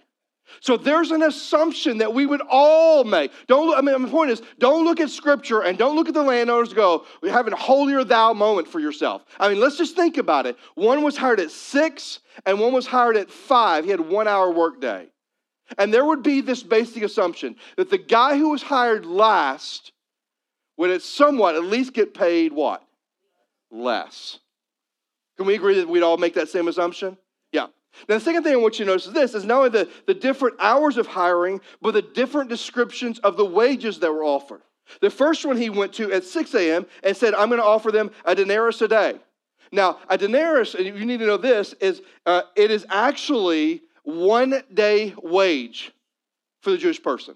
So 0.61 0.77
there's 0.77 1.11
an 1.11 1.23
assumption 1.23 1.97
that 1.97 2.13
we 2.13 2.25
would 2.25 2.41
all 2.49 3.03
make. 3.03 3.31
Don't 3.47 3.77
I 3.77 3.81
mean 3.81 4.01
my 4.01 4.09
point 4.09 4.31
is 4.31 4.41
don't 4.59 4.85
look 4.85 4.99
at 4.99 5.09
scripture 5.09 5.61
and 5.61 5.77
don't 5.77 5.95
look 5.95 6.07
at 6.07 6.13
the 6.13 6.23
landowners 6.23 6.73
go, 6.73 7.05
we're 7.21 7.33
having 7.33 7.53
a 7.53 7.57
holier 7.57 8.03
thou 8.03 8.33
moment 8.33 8.67
for 8.67 8.79
yourself. 8.79 9.25
I 9.39 9.49
mean, 9.49 9.59
let's 9.59 9.77
just 9.77 9.95
think 9.95 10.17
about 10.17 10.45
it. 10.45 10.57
One 10.75 11.03
was 11.03 11.17
hired 11.17 11.39
at 11.39 11.51
six 11.51 12.19
and 12.45 12.59
one 12.59 12.73
was 12.73 12.87
hired 12.87 13.17
at 13.17 13.29
five. 13.29 13.83
He 13.83 13.91
had 13.91 13.99
one 13.99 14.27
hour 14.27 14.51
workday. 14.51 15.09
And 15.77 15.93
there 15.93 16.05
would 16.05 16.23
be 16.23 16.39
this 16.39 16.63
basic 16.63 17.03
assumption 17.03 17.57
that 17.75 17.89
the 17.89 17.97
guy 17.97 18.37
who 18.37 18.49
was 18.49 18.63
hired 18.63 19.05
last 19.05 19.91
would 20.77 20.91
at 20.91 21.01
somewhat 21.01 21.55
at 21.55 21.63
least 21.63 21.93
get 21.93 22.13
paid 22.13 22.53
what? 22.53 22.81
Less. 23.69 24.39
Can 25.35 25.45
we 25.45 25.55
agree 25.55 25.75
that 25.79 25.89
we'd 25.89 26.03
all 26.03 26.17
make 26.17 26.35
that 26.35 26.47
same 26.49 26.69
assumption? 26.69 27.17
Now, 28.07 28.15
the 28.15 28.21
second 28.21 28.43
thing 28.43 28.53
I 28.53 28.57
want 28.57 28.79
you 28.79 28.85
to 28.85 28.91
notice 28.91 29.07
is 29.07 29.13
this 29.13 29.33
is 29.33 29.45
not 29.45 29.57
only 29.57 29.69
the, 29.69 29.89
the 30.05 30.13
different 30.13 30.55
hours 30.59 30.97
of 30.97 31.07
hiring, 31.07 31.61
but 31.81 31.93
the 31.93 32.01
different 32.01 32.49
descriptions 32.49 33.19
of 33.19 33.37
the 33.37 33.45
wages 33.45 33.99
that 33.99 34.11
were 34.11 34.23
offered. 34.23 34.61
The 35.01 35.09
first 35.09 35.45
one 35.45 35.57
he 35.57 35.69
went 35.69 35.93
to 35.93 36.11
at 36.11 36.23
6 36.23 36.53
a.m. 36.55 36.85
and 37.03 37.15
said, 37.15 37.33
I'm 37.33 37.49
going 37.49 37.59
to 37.59 37.65
offer 37.65 37.91
them 37.91 38.11
a 38.25 38.35
denarius 38.35 38.81
a 38.81 38.87
day. 38.87 39.15
Now, 39.71 39.99
a 40.09 40.17
denarius, 40.17 40.75
and 40.75 40.85
you 40.85 41.05
need 41.05 41.19
to 41.19 41.25
know 41.25 41.37
this, 41.37 41.73
is 41.73 42.01
uh, 42.25 42.43
it 42.55 42.71
is 42.71 42.85
actually 42.89 43.81
one 44.03 44.63
day 44.73 45.13
wage 45.21 45.91
for 46.61 46.71
the 46.71 46.77
Jewish 46.77 47.01
person. 47.03 47.35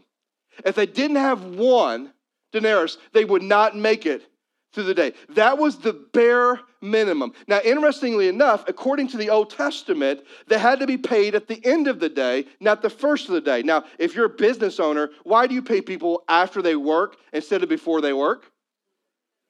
If 0.65 0.75
they 0.75 0.86
didn't 0.86 1.18
have 1.18 1.44
one 1.44 2.13
denarius, 2.53 2.98
they 3.13 3.25
would 3.25 3.44
not 3.44 3.75
make 3.75 4.06
it 4.06 4.30
through 4.73 4.83
the 4.83 4.93
day. 4.93 5.13
That 5.29 5.57
was 5.57 5.77
the 5.77 5.93
bare 5.93 6.59
minimum. 6.81 7.33
Now, 7.47 7.59
interestingly 7.63 8.27
enough, 8.27 8.63
according 8.67 9.09
to 9.09 9.17
the 9.17 9.29
Old 9.29 9.49
Testament, 9.49 10.21
they 10.47 10.57
had 10.57 10.79
to 10.79 10.87
be 10.87 10.97
paid 10.97 11.35
at 11.35 11.47
the 11.47 11.63
end 11.65 11.87
of 11.87 11.99
the 11.99 12.09
day, 12.09 12.45
not 12.59 12.81
the 12.81 12.89
first 12.89 13.27
of 13.27 13.33
the 13.33 13.41
day. 13.41 13.61
Now, 13.63 13.83
if 13.99 14.15
you're 14.15 14.25
a 14.25 14.29
business 14.29 14.79
owner, 14.79 15.11
why 15.23 15.47
do 15.47 15.53
you 15.53 15.61
pay 15.61 15.81
people 15.81 16.23
after 16.27 16.61
they 16.61 16.75
work 16.75 17.17
instead 17.33 17.63
of 17.63 17.69
before 17.69 18.01
they 18.01 18.13
work? 18.13 18.51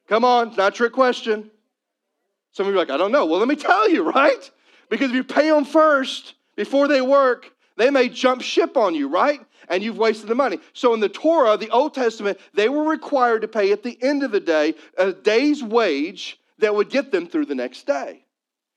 Come 0.07 0.25
on, 0.25 0.49
it's 0.49 0.57
not 0.57 0.73
a 0.73 0.75
trick 0.75 0.93
question. 0.93 1.49
Some 2.51 2.65
of 2.65 2.73
you 2.73 2.77
are 2.77 2.81
like, 2.81 2.89
I 2.89 2.97
don't 2.97 3.11
know. 3.11 3.25
Well, 3.25 3.39
let 3.39 3.47
me 3.47 3.55
tell 3.55 3.89
you, 3.89 4.11
right? 4.11 4.51
Because 4.89 5.09
if 5.09 5.15
you 5.15 5.23
pay 5.23 5.49
them 5.49 5.63
first 5.63 6.33
before 6.55 6.87
they 6.87 7.01
work, 7.01 7.49
they 7.77 7.89
may 7.89 8.09
jump 8.09 8.41
ship 8.41 8.75
on 8.75 8.93
you, 8.93 9.07
right? 9.07 9.39
And 9.71 9.81
you've 9.81 9.97
wasted 9.97 10.27
the 10.27 10.35
money. 10.35 10.59
So 10.73 10.93
in 10.93 10.99
the 10.99 11.09
Torah, 11.09 11.57
the 11.57 11.71
Old 11.71 11.95
Testament, 11.95 12.39
they 12.53 12.69
were 12.69 12.83
required 12.83 13.41
to 13.41 13.47
pay 13.47 13.71
at 13.71 13.81
the 13.81 13.97
end 14.03 14.21
of 14.21 14.31
the 14.31 14.39
day 14.39 14.75
a 14.97 15.13
day's 15.13 15.63
wage 15.63 16.37
that 16.59 16.75
would 16.75 16.89
get 16.89 17.11
them 17.11 17.25
through 17.25 17.45
the 17.45 17.55
next 17.55 17.87
day. 17.87 18.25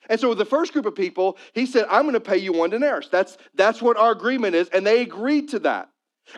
And 0.09 0.21
so 0.21 0.31
with 0.31 0.39
the 0.39 0.45
first 0.45 0.73
group 0.73 0.87
of 0.87 0.95
people, 0.95 1.37
he 1.53 1.67
said, 1.67 1.87
I'm 1.91 2.03
going 2.03 2.15
to 2.15 2.21
pay 2.21 2.37
you 2.37 2.53
one 2.53 2.71
denarius. 2.71 3.09
That's, 3.11 3.37
that's 3.55 3.83
what 3.83 3.97
our 3.97 4.13
agreement 4.13 4.55
is. 4.55 4.69
And 4.69 4.87
they 4.87 5.03
agreed 5.03 5.49
to 5.51 5.59
that. 5.61 5.89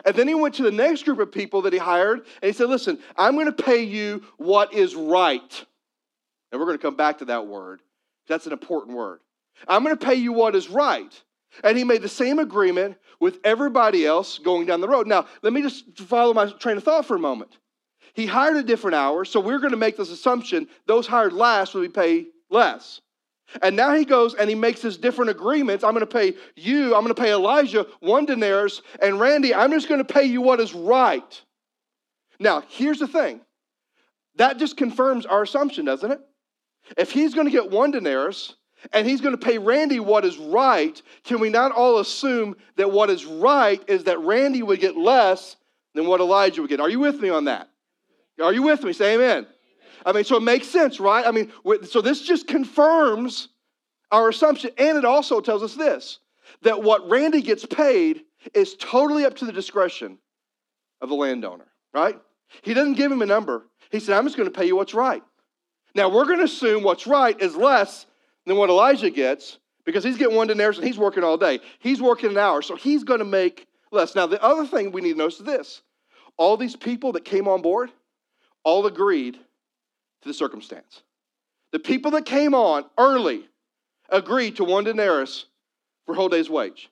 And 0.05 0.15
then 0.15 0.27
he 0.27 0.35
went 0.35 0.55
to 0.55 0.63
the 0.63 0.71
next 0.71 1.03
group 1.05 1.19
of 1.19 1.31
people 1.31 1.61
that 1.61 1.71
he 1.71 1.79
hired 1.79 2.19
and 2.19 2.49
he 2.49 2.51
said, 2.51 2.67
Listen, 2.67 2.99
I'm 3.15 3.35
going 3.35 3.45
to 3.45 3.63
pay 3.63 3.83
you 3.83 4.23
what 4.37 4.73
is 4.73 4.95
right. 4.95 5.65
And 6.51 6.59
we're 6.59 6.65
going 6.67 6.77
to 6.77 6.81
come 6.81 6.97
back 6.97 7.19
to 7.19 7.25
that 7.25 7.47
word. 7.47 7.81
That's 8.27 8.47
an 8.47 8.51
important 8.51 8.97
word. 8.97 9.19
I'm 9.67 9.83
going 9.83 9.97
to 9.97 10.05
pay 10.05 10.15
you 10.15 10.33
what 10.33 10.55
is 10.55 10.69
right. 10.69 11.11
And 11.63 11.77
he 11.77 11.83
made 11.83 12.01
the 12.01 12.09
same 12.09 12.39
agreement 12.39 12.97
with 13.19 13.39
everybody 13.43 14.05
else 14.05 14.37
going 14.37 14.65
down 14.65 14.81
the 14.81 14.87
road. 14.87 15.07
Now, 15.07 15.25
let 15.41 15.53
me 15.53 15.61
just 15.61 15.99
follow 16.01 16.33
my 16.33 16.47
train 16.51 16.77
of 16.77 16.83
thought 16.83 17.05
for 17.05 17.15
a 17.15 17.19
moment. 17.19 17.57
He 18.13 18.25
hired 18.25 18.57
a 18.57 18.63
different 18.63 18.95
hour, 18.95 19.25
so 19.25 19.39
we're 19.39 19.59
going 19.59 19.71
to 19.71 19.77
make 19.77 19.97
this 19.97 20.09
assumption 20.09 20.67
those 20.85 21.07
hired 21.07 21.33
last 21.33 21.73
will 21.73 21.81
be 21.81 21.89
paid 21.89 22.27
less. 22.49 23.01
And 23.61 23.75
now 23.75 23.95
he 23.95 24.05
goes 24.05 24.33
and 24.33 24.49
he 24.49 24.55
makes 24.55 24.81
his 24.81 24.97
different 24.97 25.31
agreements. 25.31 25.83
I'm 25.83 25.93
going 25.93 26.01
to 26.01 26.05
pay 26.05 26.33
you, 26.55 26.95
I'm 26.95 27.03
going 27.03 27.13
to 27.13 27.21
pay 27.21 27.31
Elijah 27.31 27.87
one 27.99 28.25
denarius, 28.25 28.81
and 29.01 29.19
Randy, 29.19 29.53
I'm 29.53 29.71
just 29.71 29.87
going 29.87 30.03
to 30.03 30.13
pay 30.13 30.25
you 30.25 30.41
what 30.41 30.59
is 30.59 30.73
right. 30.73 31.41
Now, 32.39 32.63
here's 32.67 32.99
the 32.99 33.07
thing 33.07 33.41
that 34.35 34.57
just 34.57 34.77
confirms 34.77 35.25
our 35.25 35.43
assumption, 35.43 35.85
doesn't 35.85 36.11
it? 36.11 36.19
If 36.97 37.11
he's 37.11 37.33
going 37.33 37.47
to 37.47 37.51
get 37.51 37.71
one 37.71 37.91
denarius 37.91 38.55
and 38.93 39.07
he's 39.07 39.21
going 39.21 39.37
to 39.37 39.43
pay 39.43 39.57
Randy 39.57 39.99
what 39.99 40.25
is 40.25 40.37
right, 40.37 41.01
can 41.23 41.39
we 41.39 41.49
not 41.49 41.71
all 41.71 41.99
assume 41.99 42.55
that 42.75 42.91
what 42.91 43.09
is 43.09 43.25
right 43.25 43.81
is 43.87 44.05
that 44.05 44.19
Randy 44.19 44.63
would 44.63 44.79
get 44.79 44.95
less 44.95 45.55
than 45.93 46.07
what 46.07 46.19
Elijah 46.19 46.61
would 46.61 46.69
get? 46.69 46.79
Are 46.79 46.89
you 46.89 46.99
with 46.99 47.19
me 47.19 47.29
on 47.29 47.45
that? 47.45 47.69
Are 48.41 48.53
you 48.53 48.61
with 48.61 48.83
me? 48.83 48.93
Say 48.93 49.15
amen. 49.15 49.47
I 50.05 50.13
mean, 50.13 50.23
so 50.23 50.37
it 50.37 50.43
makes 50.43 50.67
sense, 50.67 50.99
right? 50.99 51.25
I 51.25 51.31
mean, 51.31 51.51
so 51.89 52.01
this 52.01 52.21
just 52.21 52.47
confirms 52.47 53.49
our 54.11 54.29
assumption. 54.29 54.71
And 54.77 54.97
it 54.97 55.05
also 55.05 55.41
tells 55.41 55.63
us 55.63 55.75
this 55.75 56.19
that 56.61 56.81
what 56.81 57.09
Randy 57.09 57.41
gets 57.41 57.65
paid 57.65 58.23
is 58.53 58.75
totally 58.79 59.25
up 59.25 59.35
to 59.35 59.45
the 59.45 59.51
discretion 59.51 60.17
of 61.01 61.09
the 61.09 61.15
landowner, 61.15 61.67
right? 61.93 62.17
He 62.61 62.73
doesn't 62.73 62.93
give 62.93 63.11
him 63.11 63.21
a 63.21 63.25
number. 63.25 63.67
He 63.91 63.99
said, 63.99 64.17
I'm 64.17 64.23
just 64.23 64.37
going 64.37 64.49
to 64.49 64.57
pay 64.57 64.65
you 64.65 64.75
what's 64.75 64.93
right. 64.93 65.21
Now, 65.93 66.09
we're 66.09 66.25
going 66.25 66.39
to 66.39 66.45
assume 66.45 66.83
what's 66.83 67.05
right 67.05 67.39
is 67.41 67.55
less 67.55 68.05
than 68.47 68.57
what 68.57 68.69
Elijah 68.69 69.09
gets 69.09 69.59
because 69.85 70.03
he's 70.03 70.17
getting 70.17 70.35
one 70.35 70.47
denarius 70.47 70.77
and 70.77 70.87
he's 70.87 70.97
working 70.97 71.23
all 71.23 71.37
day. 71.37 71.59
He's 71.79 72.01
working 72.01 72.31
an 72.31 72.37
hour, 72.37 72.61
so 72.61 72.75
he's 72.75 73.03
going 73.03 73.19
to 73.19 73.25
make 73.25 73.67
less. 73.91 74.15
Now, 74.15 74.25
the 74.25 74.41
other 74.41 74.65
thing 74.65 74.91
we 74.91 75.01
need 75.01 75.13
to 75.13 75.17
notice 75.17 75.39
is 75.39 75.45
this 75.45 75.81
all 76.37 76.57
these 76.57 76.75
people 76.75 77.11
that 77.13 77.25
came 77.25 77.47
on 77.47 77.61
board 77.61 77.91
all 78.63 78.85
agreed 78.85 79.33
to 79.33 80.27
the 80.27 80.33
circumstance. 80.33 81.03
The 81.71 81.79
people 81.79 82.11
that 82.11 82.25
came 82.25 82.55
on 82.55 82.85
early 82.97 83.47
agreed 84.09 84.55
to 84.57 84.63
one 84.63 84.85
denarius 84.85 85.45
for 86.05 86.13
a 86.13 86.15
whole 86.15 86.29
day's 86.29 86.49
wage. 86.49 86.89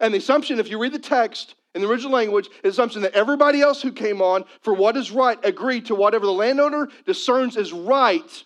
And 0.00 0.12
the 0.12 0.18
assumption, 0.18 0.58
if 0.58 0.68
you 0.68 0.78
read 0.78 0.92
the 0.92 0.98
text 0.98 1.54
in 1.74 1.82
the 1.82 1.88
original 1.88 2.12
language, 2.12 2.48
is 2.64 2.74
assumption 2.74 3.02
that 3.02 3.14
everybody 3.14 3.60
else 3.60 3.80
who 3.80 3.92
came 3.92 4.20
on 4.20 4.44
for 4.60 4.74
what 4.74 4.96
is 4.96 5.10
right 5.10 5.38
agreed 5.44 5.86
to 5.86 5.94
whatever 5.94 6.26
the 6.26 6.32
landowner 6.32 6.88
discerns 7.06 7.56
is 7.56 7.72
right. 7.72 8.44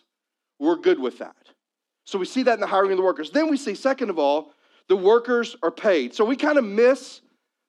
We're 0.59 0.77
good 0.77 0.99
with 0.99 1.19
that. 1.19 1.35
So 2.11 2.19
we 2.19 2.27
see 2.27 2.43
that 2.43 2.55
in 2.55 2.61
the 2.61 2.67
hiring 2.67 2.91
of 2.91 2.97
the 2.97 3.05
workers. 3.05 3.31
Then 3.31 3.49
we 3.49 3.57
see, 3.57 3.77
second 3.77 4.11
of 4.11 4.19
all, 4.19 4.53
the 4.89 4.97
workers 4.97 5.55
are 5.63 5.71
paid. 5.71 6.13
So 6.13 6.25
we 6.25 6.35
kind 6.35 6.59
of 6.59 6.65
miss 6.65 7.21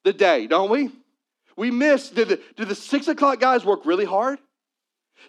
the 0.04 0.14
day, 0.14 0.48
don't 0.48 0.72
we? 0.72 0.90
We 1.56 1.70
miss, 1.70 2.10
did 2.10 2.30
the, 2.30 2.42
did 2.58 2.68
the 2.68 2.74
six 2.74 3.08
o'clock 3.08 3.40
guys 3.40 3.64
work 3.64 3.86
really 3.86 4.04
hard? 4.04 4.40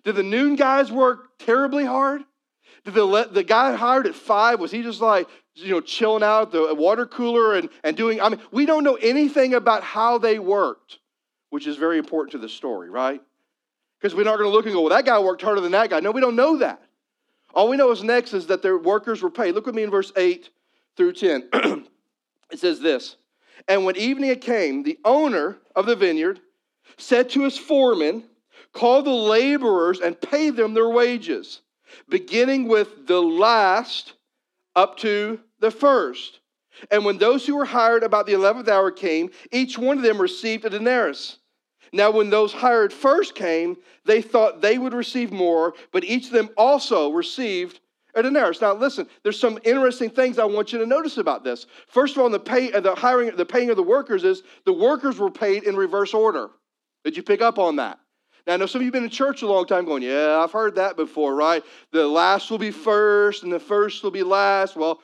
Did 0.05 0.15
the 0.15 0.23
noon 0.23 0.57
guys 0.57 0.91
work 0.91 1.39
terribly 1.39 1.85
hard? 1.85 2.23
Did 2.87 2.95
the, 2.95 3.29
the 3.31 3.43
guy 3.43 3.77
hired 3.77 4.07
at 4.07 4.15
five, 4.15 4.59
was 4.59 4.71
he 4.71 4.83
just 4.83 5.03
like, 5.03 5.29
you 5.57 5.73
know, 5.73 5.83
chilling 5.83 6.23
out 6.23 6.47
at 6.47 6.53
the 6.53 6.75
water 6.75 7.05
cooler 7.05 7.55
and, 7.55 7.69
and 7.85 7.95
doing, 7.95 8.19
I 8.19 8.31
mean, 8.31 8.41
we 8.51 8.65
don't 8.65 8.83
know 8.83 8.95
anything 8.95 9.53
about 9.53 9.83
how 9.83 10.17
they 10.17 10.39
worked, 10.39 11.01
which 11.51 11.67
is 11.67 11.77
very 11.77 11.99
important 11.99 12.33
to 12.33 12.39
the 12.39 12.49
story, 12.49 12.89
right? 12.89 13.21
Because 14.01 14.15
we're 14.15 14.25
not 14.25 14.39
going 14.39 14.49
to 14.49 14.57
look 14.57 14.65
and 14.65 14.73
go, 14.73 14.81
well, 14.81 14.97
that 14.97 15.05
guy 15.05 15.19
worked 15.19 15.43
harder 15.43 15.61
than 15.61 15.73
that 15.73 15.91
guy. 15.91 16.01
No, 16.01 16.13
we 16.13 16.23
don't 16.23 16.35
know 16.35 16.57
that. 16.57 16.82
All 17.55 17.69
we 17.69 17.77
know 17.77 17.91
is 17.91 18.03
next 18.03 18.33
is 18.33 18.47
that 18.47 18.63
their 18.63 18.79
workers 18.79 19.23
were 19.23 19.31
paid. 19.31 19.55
Look 19.55 19.67
with 19.67 19.75
me 19.75 19.83
in 19.83 19.91
verse 19.91 20.13
8 20.17 20.49
through 20.97 21.13
10. 21.13 21.49
it 22.51 22.59
says 22.59 22.81
this 22.81 23.17
And 23.69 23.85
when 23.85 23.97
evening 23.97 24.35
came, 24.41 24.83
the 24.83 24.99
owner 25.05 25.59
of 25.77 25.87
the 25.87 25.97
vineyard 25.97 26.41
said 26.97 27.31
to 27.31 27.43
his 27.43 27.59
foreman, 27.59 28.25
Call 28.73 29.03
the 29.03 29.11
laborers 29.11 30.01
and 30.01 30.19
pay 30.21 30.51
them 30.51 30.73
their 30.75 30.89
wages, 30.89 31.61
beginning 32.09 32.69
with 32.69 33.07
the 33.07 33.21
last 33.21 34.15
up 34.75 34.97
to 34.99 35.41
the 35.61 35.71
first. 35.71 36.41
And 36.91 37.05
when 37.05 37.19
those 37.19 37.47
who 37.47 37.57
were 37.57 37.67
hired 37.67 38.03
about 38.03 38.27
the 38.27 38.33
eleventh 38.33 38.69
hour 38.69 38.91
came, 38.91 39.31
each 39.51 39.77
one 39.77 39.99
of 39.99 40.05
them 40.05 40.21
received 40.21 40.65
a 40.65 40.71
denarius. 40.71 41.39
Now, 41.93 42.11
when 42.11 42.31
those 42.31 42.53
hired 42.53 42.93
first 42.93 43.35
came, 43.35 43.77
they 44.05 44.23
thought 44.23 44.63
they 44.63 44.79
would 44.79 44.95
receive 44.95 45.31
more, 45.31 45.75
but 45.93 46.05
each 46.05 46.27
of 46.27 46.33
them 46.33 46.49
also 46.57 47.13
received 47.13 47.81
a 48.15 48.23
denarius. 48.23 48.61
Now, 48.61 48.75
listen, 48.75 49.07
there's 49.23 49.39
some 49.39 49.59
interesting 49.65 50.11
things 50.11 50.39
I 50.39 50.45
want 50.45 50.73
you 50.73 50.79
to 50.79 50.87
notice 50.87 51.19
about 51.19 51.45
this. 51.45 51.67
First 51.89 52.17
of 52.17 52.23
all, 52.23 52.31
the 52.31 52.41
pay, 52.41 52.73
uh, 52.73 52.81
the 52.81 52.95
hiring, 52.95 53.35
the 53.37 53.47
paying 53.47 53.71
of 53.71 53.77
the 53.77 53.83
workers 53.83 54.25
is 54.25 54.43
the 54.65 54.73
workers 54.73 55.19
were 55.19 55.31
paid 55.31 55.65
in 55.65 55.77
reverse 55.77 56.15
order. 56.15 56.51
Did 57.05 57.17
you 57.17 57.23
pick 57.23 57.41
up 57.41 57.59
on 57.59 57.77
that? 57.77 57.99
Now, 58.47 58.55
I 58.55 58.57
know 58.57 58.67
some 58.67 58.81
of 58.81 58.83
you 58.83 58.89
have 58.89 58.95
been 58.95 59.05
in 59.05 59.11
church 59.11 59.43
a 59.43 59.47
long 59.47 59.67
time 59.67 59.85
going, 59.85 60.03
yeah, 60.03 60.39
I've 60.39 60.53
heard 60.53 60.75
that 60.75 60.97
before, 60.97 61.35
right? 61.35 61.63
The 61.93 62.07
last 62.07 62.51
will 62.51 62.59
be 62.59 62.71
first 62.71 63.45
and 63.45 63.53
the 63.53 63.61
first 63.61 64.03
will 64.03 64.11
be 64.11 64.23
last. 64.23 64.77
Well, 64.77 65.01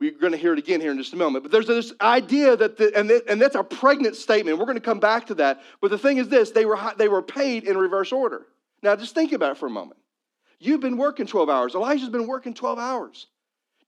we're 0.00 0.12
going 0.12 0.32
to 0.32 0.38
hear 0.38 0.54
it 0.54 0.58
again 0.58 0.80
here 0.80 0.90
in 0.90 0.96
just 0.96 1.12
a 1.12 1.16
moment. 1.16 1.44
But 1.44 1.52
there's 1.52 1.66
this 1.66 1.92
idea 2.00 2.56
that, 2.56 2.78
the, 2.78 2.96
and, 2.98 3.10
and 3.10 3.40
that's 3.40 3.54
a 3.54 3.62
pregnant 3.62 4.16
statement. 4.16 4.58
We're 4.58 4.64
going 4.64 4.76
to 4.76 4.82
come 4.82 4.98
back 4.98 5.26
to 5.26 5.34
that. 5.34 5.62
But 5.82 5.90
the 5.90 5.98
thing 5.98 6.16
is 6.16 6.28
this 6.28 6.50
they 6.50 6.64
were, 6.64 6.78
they 6.96 7.08
were 7.08 7.22
paid 7.22 7.64
in 7.64 7.76
reverse 7.76 8.10
order. 8.10 8.46
Now, 8.82 8.96
just 8.96 9.14
think 9.14 9.32
about 9.32 9.52
it 9.52 9.58
for 9.58 9.66
a 9.66 9.70
moment. 9.70 10.00
You've 10.58 10.80
been 10.80 10.96
working 10.96 11.26
12 11.26 11.50
hours. 11.50 11.74
Elijah's 11.74 12.08
been 12.08 12.26
working 12.26 12.54
12 12.54 12.78
hours. 12.78 13.26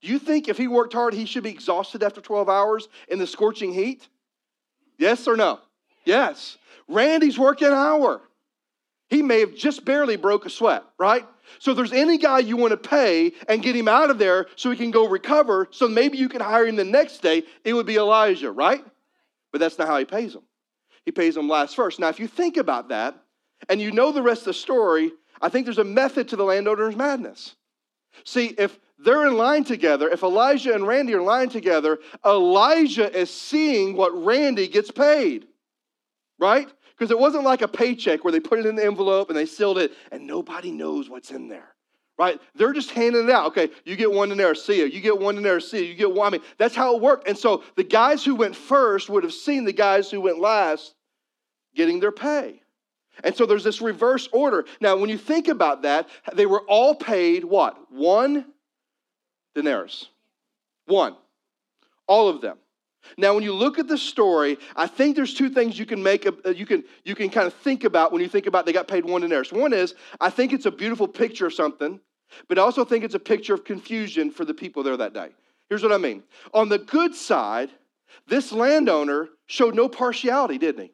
Do 0.01 0.07
you 0.07 0.19
think 0.19 0.49
if 0.49 0.57
he 0.57 0.67
worked 0.67 0.93
hard, 0.93 1.13
he 1.13 1.25
should 1.25 1.43
be 1.43 1.49
exhausted 1.49 2.03
after 2.03 2.21
12 2.21 2.47
hours 2.47 2.89
in 3.07 3.17
the 3.17 3.27
scorching 3.27 3.73
heat? 3.73 4.07
Yes 4.97 5.27
or 5.27 5.35
no? 5.35 5.59
Yes. 6.05 6.57
Randy's 6.87 7.39
working 7.39 7.69
an 7.69 7.73
hour 7.73 8.21
he 9.13 9.21
may 9.21 9.41
have 9.41 9.55
just 9.55 9.85
barely 9.85 10.15
broke 10.15 10.45
a 10.45 10.49
sweat, 10.49 10.83
right? 10.97 11.23
So 11.59 11.71
if 11.71 11.77
there's 11.77 11.93
any 11.93 12.17
guy 12.17 12.39
you 12.39 12.57
want 12.57 12.71
to 12.71 12.77
pay 12.77 13.33
and 13.47 13.61
get 13.61 13.75
him 13.75 13.87
out 13.87 14.09
of 14.09 14.17
there 14.17 14.47
so 14.55 14.71
he 14.71 14.77
can 14.77 14.89
go 14.89 15.07
recover, 15.07 15.67
so 15.69 15.87
maybe 15.87 16.17
you 16.17 16.27
can 16.27 16.41
hire 16.41 16.65
him 16.65 16.75
the 16.75 16.83
next 16.83 17.21
day, 17.21 17.43
it 17.63 17.73
would 17.73 17.85
be 17.85 17.97
Elijah, 17.97 18.51
right? 18.51 18.83
But 19.51 19.59
that's 19.59 19.77
not 19.77 19.87
how 19.87 19.99
he 19.99 20.05
pays 20.05 20.33
him. 20.33 20.41
He 21.05 21.11
pays 21.11 21.35
them 21.35 21.47
last 21.47 21.75
first. 21.75 21.99
Now, 21.99 22.09
if 22.09 22.19
you 22.19 22.27
think 22.27 22.57
about 22.57 22.89
that 22.89 23.15
and 23.69 23.79
you 23.79 23.91
know 23.91 24.11
the 24.11 24.23
rest 24.23 24.41
of 24.41 24.45
the 24.45 24.53
story, 24.53 25.11
I 25.39 25.49
think 25.49 25.65
there's 25.65 25.77
a 25.77 25.83
method 25.83 26.29
to 26.29 26.35
the 26.35 26.43
landowner's 26.43 26.95
madness. 26.95 27.55
See, 28.23 28.55
if 28.57 28.79
they're 28.97 29.27
in 29.27 29.37
line 29.37 29.63
together, 29.63 30.09
if 30.09 30.23
Elijah 30.23 30.73
and 30.73 30.87
Randy 30.87 31.13
are 31.13 31.19
in 31.19 31.25
line 31.25 31.49
together, 31.49 31.99
Elijah 32.25 33.15
is 33.15 33.29
seeing 33.29 33.95
what 33.95 34.11
Randy 34.25 34.67
gets 34.67 34.89
paid, 34.89 35.45
right? 36.39 36.67
Because 36.97 37.11
it 37.11 37.19
wasn't 37.19 37.43
like 37.43 37.61
a 37.61 37.67
paycheck 37.67 38.23
where 38.23 38.31
they 38.31 38.39
put 38.39 38.59
it 38.59 38.65
in 38.65 38.75
the 38.75 38.85
envelope 38.85 39.29
and 39.29 39.37
they 39.37 39.45
sealed 39.45 39.77
it 39.77 39.91
and 40.11 40.25
nobody 40.25 40.71
knows 40.71 41.09
what's 41.09 41.31
in 41.31 41.47
there. 41.47 41.73
Right? 42.17 42.39
They're 42.55 42.73
just 42.73 42.91
handing 42.91 43.23
it 43.23 43.29
out. 43.31 43.47
Okay, 43.47 43.69
you 43.85 43.95
get 43.95 44.11
one 44.11 44.31
in 44.31 44.37
there, 44.37 44.53
see 44.53 44.77
you. 44.77 44.85
You 44.85 45.01
get 45.01 45.19
one 45.19 45.35
in 45.35 45.43
there, 45.43 45.59
see 45.59 45.79
you. 45.79 45.85
You 45.85 45.95
get 45.95 46.13
one. 46.13 46.27
I 46.27 46.37
mean, 46.37 46.45
that's 46.59 46.75
how 46.75 46.95
it 46.95 47.01
worked. 47.01 47.27
And 47.27 47.37
so 47.37 47.63
the 47.75 47.83
guys 47.83 48.23
who 48.23 48.35
went 48.35 48.55
first 48.55 49.09
would 49.09 49.23
have 49.23 49.33
seen 49.33 49.65
the 49.65 49.73
guys 49.73 50.11
who 50.11 50.21
went 50.21 50.39
last 50.39 50.93
getting 51.75 51.99
their 51.99 52.11
pay. 52.11 52.61
And 53.23 53.35
so 53.35 53.45
there's 53.45 53.63
this 53.63 53.81
reverse 53.81 54.27
order. 54.31 54.65
Now, 54.79 54.95
when 54.97 55.09
you 55.09 55.17
think 55.17 55.47
about 55.47 55.83
that, 55.83 56.07
they 56.33 56.45
were 56.45 56.61
all 56.61 56.95
paid 56.95 57.43
what? 57.43 57.91
One 57.91 58.45
denarius. 59.55 60.07
One. 60.85 61.15
All 62.07 62.29
of 62.29 62.41
them. 62.41 62.57
Now, 63.17 63.33
when 63.33 63.43
you 63.43 63.53
look 63.53 63.79
at 63.79 63.87
the 63.87 63.97
story, 63.97 64.57
I 64.75 64.87
think 64.87 65.15
there's 65.15 65.33
two 65.33 65.49
things 65.49 65.77
you 65.77 65.85
can 65.85 66.01
make, 66.01 66.25
uh, 66.25 66.49
you 66.49 66.65
can 66.65 66.83
you 67.03 67.15
can 67.15 67.29
kind 67.29 67.47
of 67.47 67.53
think 67.53 67.83
about 67.83 68.11
when 68.11 68.21
you 68.21 68.27
think 68.27 68.47
about 68.47 68.65
they 68.65 68.73
got 68.73 68.87
paid 68.87 69.05
one 69.05 69.21
denarius. 69.21 69.51
One 69.51 69.73
is 69.73 69.95
I 70.19 70.29
think 70.29 70.53
it's 70.53 70.65
a 70.65 70.71
beautiful 70.71 71.07
picture 71.07 71.47
of 71.47 71.53
something, 71.53 71.99
but 72.47 72.57
I 72.57 72.61
also 72.61 72.85
think 72.85 73.03
it's 73.03 73.15
a 73.15 73.19
picture 73.19 73.53
of 73.53 73.63
confusion 73.63 74.31
for 74.31 74.45
the 74.45 74.53
people 74.53 74.83
there 74.83 74.97
that 74.97 75.13
day. 75.13 75.29
Here's 75.69 75.83
what 75.83 75.91
I 75.91 75.97
mean. 75.97 76.23
On 76.53 76.69
the 76.69 76.79
good 76.79 77.15
side, 77.15 77.71
this 78.27 78.51
landowner 78.51 79.29
showed 79.47 79.75
no 79.75 79.89
partiality, 79.89 80.57
didn't 80.57 80.83
he? 80.83 80.91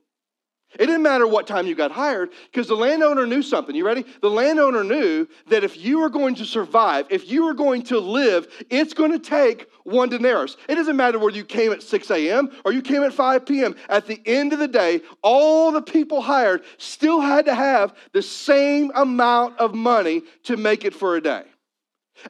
It 0.73 0.85
didn't 0.85 1.01
matter 1.01 1.25
what 1.25 1.47
time 1.47 1.65
you 1.65 1.73
got 1.73 1.91
hired 1.91 2.29
because 2.51 2.67
the 2.67 2.75
landowner 2.75 3.25
knew 3.25 3.41
something. 3.41 3.75
You 3.75 3.85
ready? 3.85 4.05
The 4.21 4.29
landowner 4.29 4.83
knew 4.83 5.27
that 5.47 5.63
if 5.63 5.75
you 5.77 6.03
are 6.03 6.09
going 6.09 6.35
to 6.35 6.45
survive, 6.45 7.07
if 7.09 7.29
you 7.29 7.47
are 7.47 7.55
going 7.55 7.81
to 7.83 7.99
live, 7.99 8.47
it's 8.69 8.93
going 8.93 9.11
to 9.11 9.19
take 9.19 9.67
one 9.83 10.09
denarius. 10.09 10.57
It 10.67 10.75
doesn't 10.75 10.95
matter 10.95 11.17
whether 11.17 11.35
you 11.35 11.43
came 11.43 11.71
at 11.71 11.81
6 11.81 12.11
a.m. 12.11 12.51
or 12.63 12.71
you 12.71 12.83
came 12.83 13.01
at 13.01 13.13
5 13.13 13.45
p.m. 13.47 13.75
At 13.89 14.05
the 14.05 14.21
end 14.27 14.53
of 14.53 14.59
the 14.59 14.67
day, 14.67 15.01
all 15.23 15.71
the 15.71 15.81
people 15.81 16.21
hired 16.21 16.63
still 16.77 17.19
had 17.19 17.45
to 17.45 17.55
have 17.55 17.95
the 18.13 18.21
same 18.21 18.91
amount 18.93 19.57
of 19.57 19.73
money 19.73 20.21
to 20.43 20.55
make 20.55 20.85
it 20.85 20.93
for 20.93 21.15
a 21.15 21.21
day. 21.21 21.43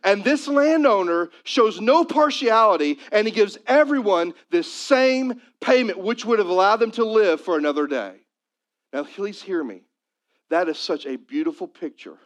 And 0.03 0.23
this 0.23 0.47
landowner 0.47 1.29
shows 1.43 1.81
no 1.81 2.05
partiality 2.05 2.99
and 3.11 3.27
he 3.27 3.33
gives 3.33 3.57
everyone 3.67 4.33
the 4.49 4.63
same 4.63 5.41
payment, 5.59 5.99
which 5.99 6.23
would 6.23 6.39
have 6.39 6.49
allowed 6.49 6.77
them 6.77 6.91
to 6.91 7.03
live 7.03 7.41
for 7.41 7.57
another 7.57 7.85
day. 7.85 8.13
Now, 8.91 9.03
please 9.03 9.41
hear 9.41 9.63
me. 9.63 9.81
That 10.49 10.67
is 10.67 10.77
such 10.77 11.05
a 11.05 11.15
beautiful 11.15 11.67
picture 11.67 12.17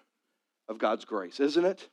of 0.69 0.77
God's 0.77 1.05
grace, 1.05 1.39
isn't 1.39 1.65
it? 1.65 1.89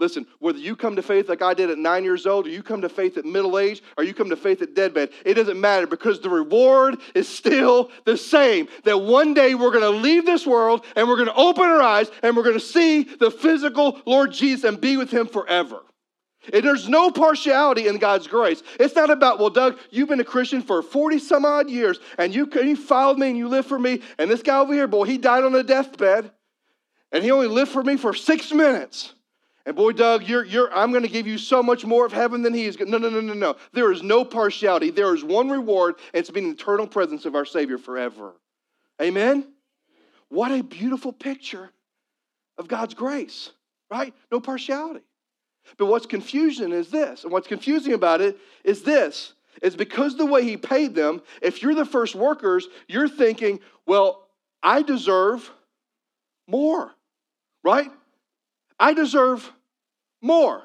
Listen, 0.00 0.26
whether 0.38 0.58
you 0.58 0.76
come 0.76 0.96
to 0.96 1.02
faith 1.02 1.28
like 1.28 1.42
I 1.42 1.52
did 1.52 1.68
at 1.68 1.76
nine 1.76 2.04
years 2.04 2.26
old, 2.26 2.46
or 2.46 2.50
you 2.50 2.62
come 2.62 2.80
to 2.80 2.88
faith 2.88 3.18
at 3.18 3.26
middle 3.26 3.58
age, 3.58 3.82
or 3.98 4.04
you 4.04 4.14
come 4.14 4.30
to 4.30 4.36
faith 4.36 4.62
at 4.62 4.74
deadbed, 4.74 5.10
it 5.26 5.34
doesn't 5.34 5.60
matter 5.60 5.86
because 5.86 6.20
the 6.20 6.30
reward 6.30 6.96
is 7.14 7.28
still 7.28 7.90
the 8.06 8.16
same. 8.16 8.68
That 8.84 8.96
one 8.96 9.34
day 9.34 9.54
we're 9.54 9.70
going 9.70 9.82
to 9.82 9.90
leave 9.90 10.24
this 10.24 10.46
world 10.46 10.86
and 10.96 11.06
we're 11.06 11.16
going 11.16 11.28
to 11.28 11.34
open 11.34 11.64
our 11.64 11.82
eyes 11.82 12.10
and 12.22 12.34
we're 12.34 12.44
going 12.44 12.58
to 12.58 12.60
see 12.60 13.02
the 13.02 13.30
physical 13.30 14.00
Lord 14.06 14.32
Jesus 14.32 14.64
and 14.64 14.80
be 14.80 14.96
with 14.96 15.10
him 15.10 15.26
forever. 15.26 15.82
And 16.52 16.64
there's 16.64 16.88
no 16.88 17.10
partiality 17.10 17.86
in 17.86 17.98
God's 17.98 18.26
grace. 18.26 18.62
It's 18.78 18.94
not 18.94 19.10
about, 19.10 19.38
well, 19.38 19.50
Doug, 19.50 19.78
you've 19.90 20.08
been 20.08 20.20
a 20.20 20.24
Christian 20.24 20.62
for 20.62 20.82
40 20.82 21.18
some 21.18 21.44
odd 21.44 21.68
years 21.68 22.00
and 22.16 22.34
you, 22.34 22.48
you 22.54 22.76
followed 22.76 23.18
me 23.18 23.28
and 23.28 23.36
you 23.36 23.48
lived 23.48 23.68
for 23.68 23.78
me. 23.78 24.00
And 24.18 24.30
this 24.30 24.42
guy 24.42 24.58
over 24.58 24.72
here, 24.72 24.86
boy, 24.86 25.04
he 25.04 25.18
died 25.18 25.44
on 25.44 25.54
a 25.54 25.62
deathbed 25.62 26.30
and 27.12 27.22
he 27.22 27.30
only 27.30 27.46
lived 27.46 27.70
for 27.70 27.82
me 27.82 27.96
for 27.96 28.14
six 28.14 28.52
minutes. 28.52 29.12
And 29.66 29.76
boy, 29.76 29.92
Doug, 29.92 30.26
you're, 30.26 30.44
you're, 30.44 30.72
I'm 30.72 30.90
going 30.90 31.02
to 31.02 31.08
give 31.08 31.26
you 31.26 31.36
so 31.36 31.62
much 31.62 31.84
more 31.84 32.06
of 32.06 32.12
heaven 32.12 32.42
than 32.42 32.54
he 32.54 32.64
is. 32.64 32.78
No, 32.80 32.96
no, 32.96 33.10
no, 33.10 33.20
no, 33.20 33.34
no. 33.34 33.56
There 33.72 33.92
is 33.92 34.02
no 34.02 34.24
partiality. 34.24 34.90
There 34.90 35.14
is 35.14 35.22
one 35.22 35.50
reward, 35.50 35.96
and 36.14 36.20
it's 36.20 36.30
being 36.30 36.46
the 36.46 36.52
eternal 36.52 36.86
presence 36.86 37.26
of 37.26 37.34
our 37.34 37.44
Savior 37.44 37.76
forever. 37.76 38.32
Amen? 39.00 39.46
What 40.30 40.50
a 40.50 40.62
beautiful 40.62 41.12
picture 41.12 41.70
of 42.56 42.68
God's 42.68 42.94
grace, 42.94 43.50
right? 43.90 44.14
No 44.32 44.40
partiality. 44.40 45.04
But 45.78 45.86
what's 45.86 46.06
confusion 46.06 46.72
is 46.72 46.90
this, 46.90 47.24
and 47.24 47.32
what's 47.32 47.48
confusing 47.48 47.92
about 47.92 48.20
it 48.20 48.38
is 48.64 48.82
this 48.82 49.34
is 49.62 49.76
because 49.76 50.16
the 50.16 50.26
way 50.26 50.42
he 50.42 50.56
paid 50.56 50.94
them, 50.94 51.20
if 51.42 51.62
you're 51.62 51.74
the 51.74 51.84
first 51.84 52.14
workers, 52.14 52.66
you're 52.88 53.08
thinking, 53.08 53.60
well, 53.86 54.28
I 54.62 54.82
deserve 54.82 55.50
more, 56.46 56.92
right? 57.62 57.90
I 58.78 58.94
deserve 58.94 59.52
more. 60.22 60.62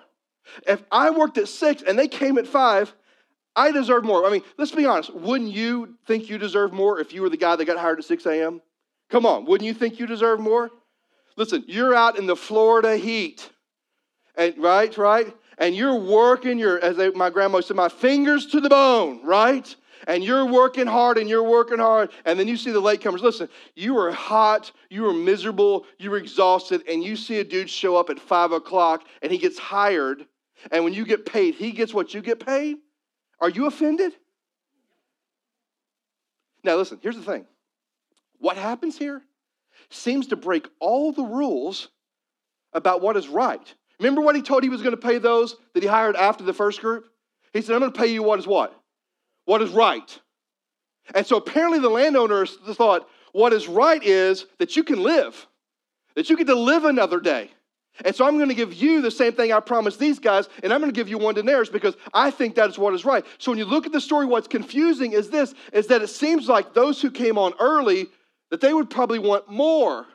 If 0.68 0.84
I 0.92 1.10
worked 1.10 1.38
at 1.38 1.48
six 1.48 1.82
and 1.82 1.98
they 1.98 2.08
came 2.08 2.38
at 2.38 2.48
five, 2.48 2.94
I 3.56 3.72
deserve 3.72 4.04
more. 4.04 4.26
I 4.26 4.32
mean, 4.32 4.44
let's 4.58 4.72
be 4.72 4.86
honest. 4.86 5.14
Wouldn't 5.14 5.52
you 5.52 5.98
think 6.06 6.30
you 6.30 6.38
deserve 6.38 6.74
more 6.74 7.00
if 7.00 7.14
you 7.14 7.22
were 7.22 7.30
the 7.30 7.38
guy 7.38 7.56
that 7.56 7.66
got 7.66 7.78
hired 7.78 8.00
at 8.00 8.06
6 8.06 8.26
a.m.? 8.26 8.62
Come 9.10 9.26
on, 9.26 9.46
wouldn't 9.46 9.68
you 9.68 9.74
think 9.74 10.00
you 10.00 10.08
deserve 10.08 10.40
more? 10.40 10.72
Listen, 11.38 11.64
you're 11.68 11.94
out 11.94 12.18
in 12.18 12.26
the 12.26 12.36
Florida 12.36 12.98
heat, 12.98 13.50
and 14.38 14.58
right, 14.58 14.96
right, 14.98 15.36
and 15.58 15.76
you're 15.76 15.96
working 15.96 16.60
your, 16.60 16.80
as 16.80 16.98
they, 16.98 17.10
my 17.12 17.30
grandma 17.30 17.62
said, 17.62 17.76
my 17.78 17.90
fingers 17.90 18.48
to 18.48 18.60
the 18.60 18.70
bone, 18.70 19.26
right? 19.26 19.76
and 20.08 20.24
you're 20.24 20.46
working 20.46 20.88
hard 20.88 21.18
and 21.18 21.30
you're 21.30 21.44
working 21.44 21.80
hard, 21.80 22.12
and 22.26 22.40
then 22.40 22.48
you 22.48 22.58
see 22.58 22.72
the 22.72 22.82
latecomers. 22.82 23.22
Listen, 23.22 23.50
you 23.76 23.94
were 23.94 24.12
hot, 24.12 24.72
you 24.90 25.04
were 25.04 25.14
miserable, 25.14 25.86
you 25.98 26.12
were 26.12 26.18
exhausted, 26.18 26.84
and 26.88 27.04
you 27.04 27.16
see 27.16 27.40
a 27.40 27.44
dude 27.44 27.70
show 27.70 27.96
up 27.96 28.10
at 28.10 28.20
five 28.20 28.52
o'clock 28.52 29.06
and 29.22 29.32
he 29.32 29.38
gets 29.38 29.58
hired, 29.58 30.26
and 30.72 30.84
when 30.84 30.94
you 30.94 31.06
get 31.06 31.26
paid, 31.26 31.56
he 31.56 31.72
gets 31.72 31.94
what 31.94 32.14
you 32.14 32.22
get 32.22 32.46
paid. 32.46 32.78
Are 33.40 33.50
you 33.50 33.66
offended? 33.66 34.14
Now, 36.64 36.78
listen, 36.78 37.00
here's 37.02 37.18
the 37.18 37.24
thing 37.24 37.46
what 38.40 38.58
happens 38.58 38.98
here 38.98 39.22
seems 39.90 40.28
to 40.28 40.36
break 40.36 40.68
all 40.80 41.12
the 41.12 41.24
rules 41.24 41.90
about 42.74 43.02
what 43.02 43.18
is 43.18 43.28
right. 43.28 43.74
Remember 44.00 44.22
what 44.22 44.36
he 44.36 44.42
told 44.42 44.64
he 44.64 44.70
was 44.70 44.82
going 44.82 44.92
to 44.92 44.98
pay 44.98 45.18
those 45.18 45.56
that 45.74 45.84
he 45.84 45.90
hired 45.90 46.16
after 46.16 46.44
the 46.44 46.54
first 46.54 46.82
group? 46.82 47.08
He 47.54 47.62
said, 47.62 47.74
I'm 47.76 47.82
going 47.82 47.92
to 47.92 48.00
pay 48.00 48.08
you 48.08 48.24
what 48.24 48.40
is 48.40 48.48
what? 48.48 48.80
what 49.46 49.62
is 49.62 49.72
right. 49.72 50.20
And 51.14 51.26
so 51.26 51.38
apparently 51.38 51.80
the 51.80 51.90
landowners 51.90 52.58
thought, 52.74 53.08
what 53.32 53.54
is 53.54 53.68
right 53.68 54.04
is 54.04 54.46
that 54.60 54.76
you 54.76 54.84
can 54.84 55.02
live, 55.02 55.48
that 56.16 56.30
you 56.30 56.38
get 56.38 56.48
to 56.48 56.56
live 56.56 56.86
another 56.86 57.20
day. 57.20 57.52
And 58.04 58.14
so 58.14 58.26
I'm 58.26 58.36
going 58.36 58.50
to 58.50 58.56
give 58.56 58.74
you 58.74 59.02
the 59.02 59.12
same 59.12 59.34
thing 59.34 59.54
I 59.54 59.62
promised 59.62 60.00
these 60.00 60.20
guys, 60.20 60.50
and 60.64 60.74
I'm 60.74 60.82
going 60.82 60.92
to 60.92 60.96
give 60.96 61.08
you 61.08 61.18
one 61.18 61.36
denarius 61.36 61.70
because 61.70 61.96
I 62.14 62.30
think 62.30 62.56
that 62.56 62.70
is 62.70 62.78
what 62.78 62.94
is 62.94 63.06
right. 63.06 63.26
So 63.38 63.52
when 63.52 63.58
you 63.58 63.66
look 63.66 63.86
at 63.86 63.94
the 63.94 64.02
story, 64.02 64.26
what's 64.26 64.50
confusing 64.50 65.14
is 65.14 65.30
this, 65.30 65.54
is 65.72 65.88
that 65.88 66.02
it 66.02 66.08
seems 66.08 66.50
like 66.50 66.74
those 66.74 67.02
who 67.02 67.10
came 67.10 67.38
on 67.38 67.54
early, 67.58 68.08
that 68.52 68.60
they 68.60 68.74
would 68.74 68.90
probably 68.90 69.20
want 69.20 69.50
more. 69.50 70.08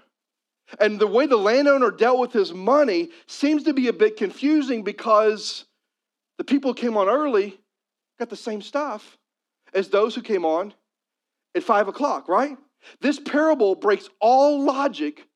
And 0.79 0.99
the 0.99 1.07
way 1.07 1.27
the 1.27 1.37
landowner 1.37 1.91
dealt 1.91 2.19
with 2.19 2.33
his 2.33 2.53
money 2.53 3.11
seems 3.27 3.65
to 3.65 3.73
be 3.73 3.89
a 3.89 3.93
bit 3.93 4.17
confusing 4.17 4.85
because 4.85 5.65
the 6.39 6.45
people 6.45 6.71
who 6.71 6.75
came 6.75 6.97
on 6.97 7.09
early 7.09 7.59
got 8.19 8.31
the 8.31 8.37
same 8.37 8.63
stuff 8.63 9.19
as 9.75 9.89
those 9.89 10.15
who 10.15 10.23
came 10.23 10.45
on 10.45 10.75
at 11.55 11.63
five 11.63 11.89
o'clock, 11.89 12.29
right? 12.29 12.57
This 13.01 13.19
parable 13.19 13.75
breaks 13.75 14.09
all 14.21 14.65
logic 14.65 15.27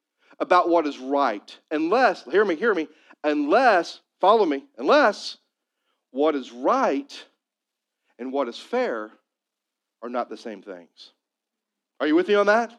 about 0.41 0.69
what 0.69 0.87
is 0.87 0.99
right, 0.99 1.59
unless, 1.71 2.25
hear 2.25 2.45
me, 2.45 2.55
hear 2.57 2.75
me, 2.75 2.89
unless, 3.23 4.01
follow 4.21 4.45
me, 4.45 4.65
unless 4.79 5.39
what 6.11 6.35
is 6.35 6.53
right 6.53 7.25
and 8.19 8.33
what 8.33 8.49
is 8.49 8.59
fair 8.59 9.11
are 10.03 10.09
not 10.09 10.29
the 10.29 10.37
same 10.37 10.63
things. 10.63 11.13
Are 12.01 12.07
you 12.07 12.15
with 12.15 12.29
me 12.29 12.35
on 12.35 12.47
that? 12.47 12.73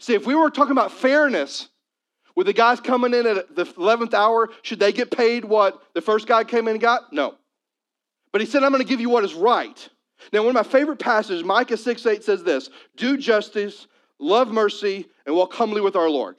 See, 0.00 0.14
if 0.14 0.26
we 0.26 0.34
were 0.34 0.50
talking 0.50 0.72
about 0.72 0.92
fairness, 0.92 1.68
with 2.36 2.46
the 2.46 2.52
guys 2.52 2.80
coming 2.80 3.12
in 3.12 3.26
at 3.26 3.54
the 3.54 3.64
11th 3.64 4.14
hour, 4.14 4.48
should 4.62 4.80
they 4.80 4.92
get 4.92 5.10
paid 5.10 5.44
what 5.44 5.82
the 5.94 6.00
first 6.00 6.26
guy 6.26 6.44
came 6.44 6.68
in 6.68 6.74
and 6.74 6.80
got? 6.80 7.12
No. 7.12 7.34
But 8.32 8.40
he 8.40 8.46
said, 8.46 8.62
I'm 8.62 8.70
going 8.70 8.82
to 8.82 8.88
give 8.88 9.00
you 9.00 9.10
what 9.10 9.24
is 9.24 9.34
right. 9.34 9.88
Now, 10.32 10.40
one 10.40 10.56
of 10.56 10.66
my 10.66 10.70
favorite 10.70 10.98
passages, 10.98 11.44
Micah 11.44 11.76
6 11.76 12.06
8 12.06 12.24
says 12.24 12.44
this 12.44 12.70
Do 12.96 13.16
justice, 13.16 13.86
love 14.18 14.48
mercy, 14.48 15.06
and 15.26 15.34
walk 15.34 15.52
humbly 15.52 15.80
with 15.80 15.96
our 15.96 16.08
Lord. 16.08 16.36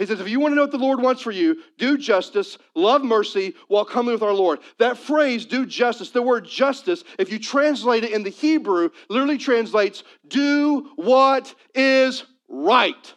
He 0.00 0.06
says, 0.06 0.18
if 0.18 0.30
you 0.30 0.40
want 0.40 0.52
to 0.52 0.56
know 0.56 0.62
what 0.62 0.70
the 0.70 0.78
Lord 0.78 1.02
wants 1.02 1.20
for 1.20 1.30
you, 1.30 1.62
do 1.76 1.98
justice, 1.98 2.56
love 2.74 3.04
mercy, 3.04 3.54
walk 3.68 3.90
humbly 3.90 4.14
with 4.14 4.22
our 4.22 4.32
Lord. 4.32 4.60
That 4.78 4.96
phrase, 4.96 5.44
do 5.44 5.66
justice, 5.66 6.08
the 6.08 6.22
word 6.22 6.46
justice, 6.46 7.04
if 7.18 7.30
you 7.30 7.38
translate 7.38 8.02
it 8.02 8.12
in 8.12 8.22
the 8.22 8.30
Hebrew, 8.30 8.88
literally 9.10 9.36
translates, 9.36 10.02
do 10.26 10.90
what 10.96 11.54
is 11.74 12.24
right. 12.50 13.14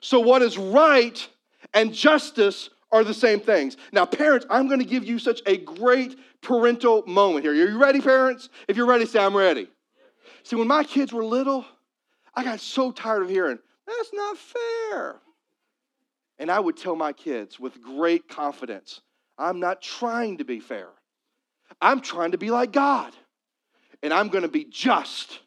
So, 0.00 0.20
what 0.20 0.42
is 0.42 0.58
right 0.58 1.26
and 1.72 1.94
justice 1.94 2.68
are 2.94 3.02
the 3.02 3.14
same 3.14 3.40
things. 3.40 3.76
Now, 3.92 4.06
parents, 4.06 4.46
I'm 4.48 4.68
going 4.68 4.78
to 4.78 4.86
give 4.86 5.04
you 5.04 5.18
such 5.18 5.40
a 5.46 5.56
great 5.56 6.16
parental 6.42 7.02
moment 7.06 7.44
here. 7.44 7.52
Are 7.52 7.70
you 7.70 7.76
ready, 7.76 8.00
parents? 8.00 8.48
If 8.68 8.76
you're 8.76 8.86
ready, 8.86 9.04
say, 9.04 9.18
I'm 9.18 9.36
ready. 9.36 9.68
See, 10.44 10.54
when 10.54 10.68
my 10.68 10.84
kids 10.84 11.12
were 11.12 11.24
little, 11.24 11.64
I 12.34 12.44
got 12.44 12.60
so 12.60 12.92
tired 12.92 13.22
of 13.22 13.28
hearing, 13.28 13.58
that's 13.86 14.10
not 14.12 14.36
fair. 14.38 15.16
And 16.38 16.50
I 16.50 16.60
would 16.60 16.76
tell 16.76 16.94
my 16.94 17.12
kids 17.12 17.58
with 17.58 17.82
great 17.82 18.28
confidence, 18.28 19.00
I'm 19.38 19.58
not 19.58 19.82
trying 19.82 20.38
to 20.38 20.44
be 20.44 20.60
fair. 20.60 20.88
I'm 21.80 22.00
trying 22.00 22.32
to 22.32 22.38
be 22.38 22.50
like 22.50 22.72
God. 22.72 23.12
And 24.02 24.12
I'm 24.12 24.28
going 24.28 24.42
to 24.42 24.48
be 24.48 24.66
just. 24.66 25.40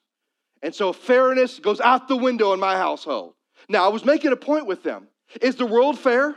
And 0.62 0.74
so 0.74 0.94
fairness 0.94 1.60
goes 1.60 1.80
out 1.80 2.08
the 2.08 2.18
window 2.18 2.54
in 2.54 2.60
my 2.60 2.76
household. 2.76 3.34
Now, 3.70 3.86
I 3.86 3.90
was 3.90 4.06
making 4.06 4.32
a 4.32 4.38
point 4.38 4.66
with 4.66 4.84
them. 4.84 5.08
Is 5.42 5.56
the 5.56 5.66
world 5.66 6.00
fair? 6.00 6.36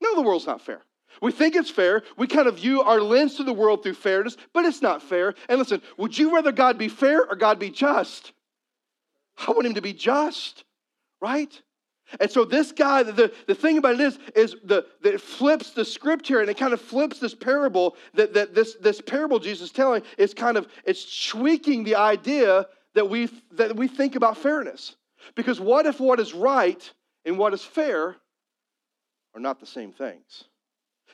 No, 0.00 0.14
the 0.14 0.22
world's 0.22 0.46
not 0.46 0.60
fair. 0.60 0.82
We 1.22 1.32
think 1.32 1.54
it's 1.54 1.70
fair. 1.70 2.02
We 2.16 2.26
kind 2.26 2.48
of 2.48 2.56
view 2.56 2.82
our 2.82 3.00
lens 3.00 3.36
to 3.36 3.44
the 3.44 3.52
world 3.52 3.82
through 3.82 3.94
fairness, 3.94 4.36
but 4.52 4.64
it's 4.64 4.82
not 4.82 5.02
fair. 5.02 5.34
And 5.48 5.58
listen, 5.58 5.80
would 5.96 6.16
you 6.16 6.34
rather 6.34 6.52
God 6.52 6.76
be 6.76 6.88
fair 6.88 7.24
or 7.24 7.36
God 7.36 7.58
be 7.58 7.70
just? 7.70 8.32
I 9.46 9.50
want 9.52 9.66
him 9.66 9.74
to 9.74 9.82
be 9.82 9.92
just, 9.92 10.64
right? 11.20 11.60
And 12.20 12.30
so 12.30 12.44
this 12.44 12.72
guy, 12.72 13.02
the, 13.02 13.32
the 13.46 13.54
thing 13.54 13.78
about 13.78 13.94
it 13.94 14.00
is, 14.00 14.18
is 14.36 14.56
the, 14.64 14.86
that 15.02 15.14
it 15.14 15.20
flips 15.20 15.70
the 15.70 15.84
script 15.84 16.28
here 16.28 16.40
and 16.40 16.50
it 16.50 16.56
kind 16.56 16.72
of 16.72 16.80
flips 16.80 17.18
this 17.18 17.34
parable 17.34 17.96
that, 18.14 18.34
that 18.34 18.54
this, 18.54 18.76
this 18.80 19.00
parable 19.00 19.38
Jesus 19.38 19.68
is 19.68 19.72
telling 19.72 20.02
is 20.18 20.34
kind 20.34 20.56
of, 20.56 20.68
it's 20.84 21.28
tweaking 21.28 21.84
the 21.84 21.96
idea 21.96 22.66
that 22.94 23.08
we, 23.08 23.28
that 23.52 23.76
we 23.76 23.88
think 23.88 24.16
about 24.16 24.38
fairness. 24.38 24.96
Because 25.34 25.60
what 25.60 25.86
if 25.86 26.00
what 26.00 26.20
is 26.20 26.34
right 26.34 26.92
and 27.24 27.38
what 27.38 27.54
is 27.54 27.62
fair 27.62 28.16
are 29.34 29.40
not 29.40 29.60
the 29.60 29.66
same 29.66 29.92
things? 29.92 30.44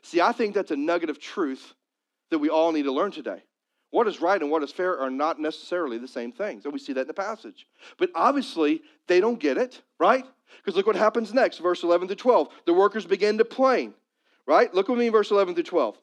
See, 0.02 0.20
I 0.20 0.32
think 0.32 0.54
that's 0.54 0.70
a 0.70 0.76
nugget 0.76 1.10
of 1.10 1.18
truth 1.18 1.74
that 2.30 2.38
we 2.38 2.48
all 2.48 2.72
need 2.72 2.84
to 2.84 2.92
learn 2.92 3.10
today. 3.10 3.42
What 3.90 4.06
is 4.06 4.20
right 4.20 4.40
and 4.40 4.50
what 4.50 4.62
is 4.62 4.70
fair 4.70 4.98
are 5.00 5.10
not 5.10 5.40
necessarily 5.40 5.98
the 5.98 6.08
same 6.08 6.30
things. 6.30 6.64
And 6.64 6.72
we 6.72 6.78
see 6.78 6.92
that 6.92 7.02
in 7.02 7.06
the 7.08 7.14
passage. 7.14 7.66
But 7.98 8.10
obviously, 8.14 8.82
they 9.08 9.20
don't 9.20 9.40
get 9.40 9.58
it, 9.58 9.82
right? 9.98 10.24
Because 10.58 10.76
look 10.76 10.86
what 10.86 10.96
happens 10.96 11.34
next, 11.34 11.58
verse 11.58 11.82
11 11.82 12.08
to 12.08 12.16
12. 12.16 12.48
The 12.66 12.74
workers 12.74 13.04
begin 13.04 13.38
to 13.38 13.44
plain, 13.44 13.94
right? 14.46 14.72
Look 14.72 14.88
with 14.88 14.98
me, 14.98 15.08
verse 15.08 15.30
11 15.30 15.56
to 15.56 15.62
12. 15.62 15.96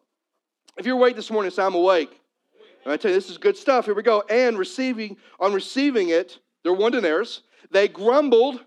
If 0.77 0.85
you're 0.85 0.97
awake 0.97 1.15
this 1.15 1.31
morning, 1.31 1.49
say, 1.51 1.63
I'm 1.63 1.75
awake. 1.75 2.21
And 2.87 2.93
I 2.93 2.95
tell 2.95 3.11
you, 3.11 3.17
this 3.17 3.29
is 3.29 3.37
good 3.37 3.57
stuff. 3.57 3.83
Here 3.83 3.93
we 3.93 4.01
go. 4.01 4.23
And 4.29 4.57
receiving, 4.57 5.17
on 5.41 5.51
receiving 5.51 6.07
it, 6.07 6.39
they're 6.63 6.71
one 6.71 6.93
they 7.69 7.89
grumbled 7.89 8.63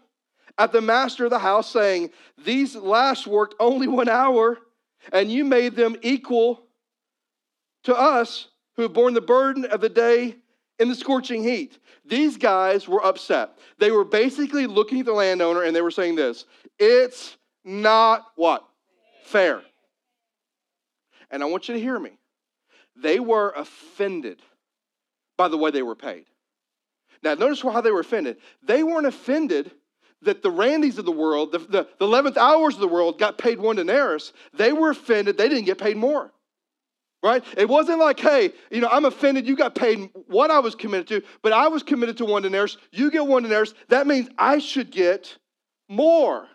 at 0.58 0.72
the 0.72 0.82
master 0.82 1.24
of 1.24 1.30
the 1.30 1.38
house, 1.38 1.70
saying, 1.70 2.10
These 2.44 2.76
last 2.76 3.26
worked 3.26 3.54
only 3.58 3.88
one 3.88 4.10
hour 4.10 4.58
and 5.10 5.32
you 5.32 5.42
made 5.42 5.74
them 5.74 5.96
equal 6.02 6.66
to 7.84 7.96
us 7.96 8.48
who 8.76 8.82
have 8.82 8.92
borne 8.92 9.14
the 9.14 9.22
burden 9.22 9.64
of 9.64 9.80
the 9.80 9.88
day 9.88 10.36
in 10.78 10.90
the 10.90 10.94
scorching 10.94 11.42
heat. 11.42 11.78
These 12.04 12.36
guys 12.36 12.86
were 12.86 13.02
upset. 13.02 13.56
They 13.78 13.90
were 13.90 14.04
basically 14.04 14.66
looking 14.66 15.00
at 15.00 15.06
the 15.06 15.14
landowner 15.14 15.62
and 15.62 15.74
they 15.74 15.80
were 15.80 15.90
saying 15.90 16.16
this 16.16 16.44
it's 16.78 17.38
not 17.64 18.26
what? 18.36 18.68
Fair. 19.24 19.62
And 21.30 21.42
I 21.42 21.46
want 21.46 21.68
you 21.68 21.74
to 21.74 21.80
hear 21.80 21.98
me. 21.98 22.19
They 23.02 23.20
were 23.20 23.50
offended 23.56 24.40
by 25.36 25.48
the 25.48 25.56
way 25.56 25.70
they 25.70 25.82
were 25.82 25.94
paid. 25.94 26.26
Now, 27.22 27.34
notice 27.34 27.60
how 27.62 27.80
they 27.80 27.90
were 27.90 28.00
offended. 28.00 28.38
They 28.62 28.82
weren't 28.82 29.06
offended 29.06 29.70
that 30.22 30.42
the 30.42 30.50
Randys 30.50 30.98
of 30.98 31.04
the 31.04 31.12
world, 31.12 31.52
the, 31.52 31.58
the, 31.58 31.88
the 31.98 32.06
11th 32.06 32.36
hours 32.36 32.74
of 32.74 32.80
the 32.80 32.88
world, 32.88 33.18
got 33.18 33.38
paid 33.38 33.58
one 33.58 33.76
denarius. 33.76 34.32
They 34.52 34.72
were 34.72 34.90
offended 34.90 35.38
they 35.38 35.48
didn't 35.48 35.64
get 35.64 35.78
paid 35.78 35.96
more. 35.96 36.30
Right? 37.22 37.44
It 37.56 37.68
wasn't 37.68 37.98
like, 37.98 38.18
hey, 38.18 38.52
you 38.70 38.80
know, 38.80 38.88
I'm 38.90 39.04
offended 39.04 39.46
you 39.46 39.54
got 39.54 39.74
paid 39.74 40.08
what 40.28 40.50
I 40.50 40.58
was 40.58 40.74
committed 40.74 41.06
to, 41.08 41.22
but 41.42 41.52
I 41.52 41.68
was 41.68 41.82
committed 41.82 42.16
to 42.18 42.24
one 42.24 42.42
denarius. 42.42 42.78
You 42.92 43.10
get 43.10 43.26
one 43.26 43.42
denarius. 43.42 43.74
That 43.88 44.06
means 44.06 44.30
I 44.38 44.58
should 44.58 44.90
get 44.90 45.36
more. 45.88 46.46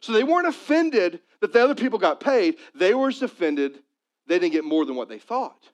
So 0.00 0.12
they 0.12 0.24
weren't 0.24 0.48
offended 0.48 1.20
that 1.40 1.52
the 1.52 1.62
other 1.62 1.76
people 1.76 2.00
got 2.00 2.18
paid. 2.18 2.56
They 2.74 2.94
were 2.94 3.08
offended 3.08 3.78
they 4.26 4.38
didn't 4.38 4.52
get 4.52 4.64
more 4.64 4.84
than 4.84 4.96
what 4.96 5.08
they 5.08 5.18
thought. 5.18 5.68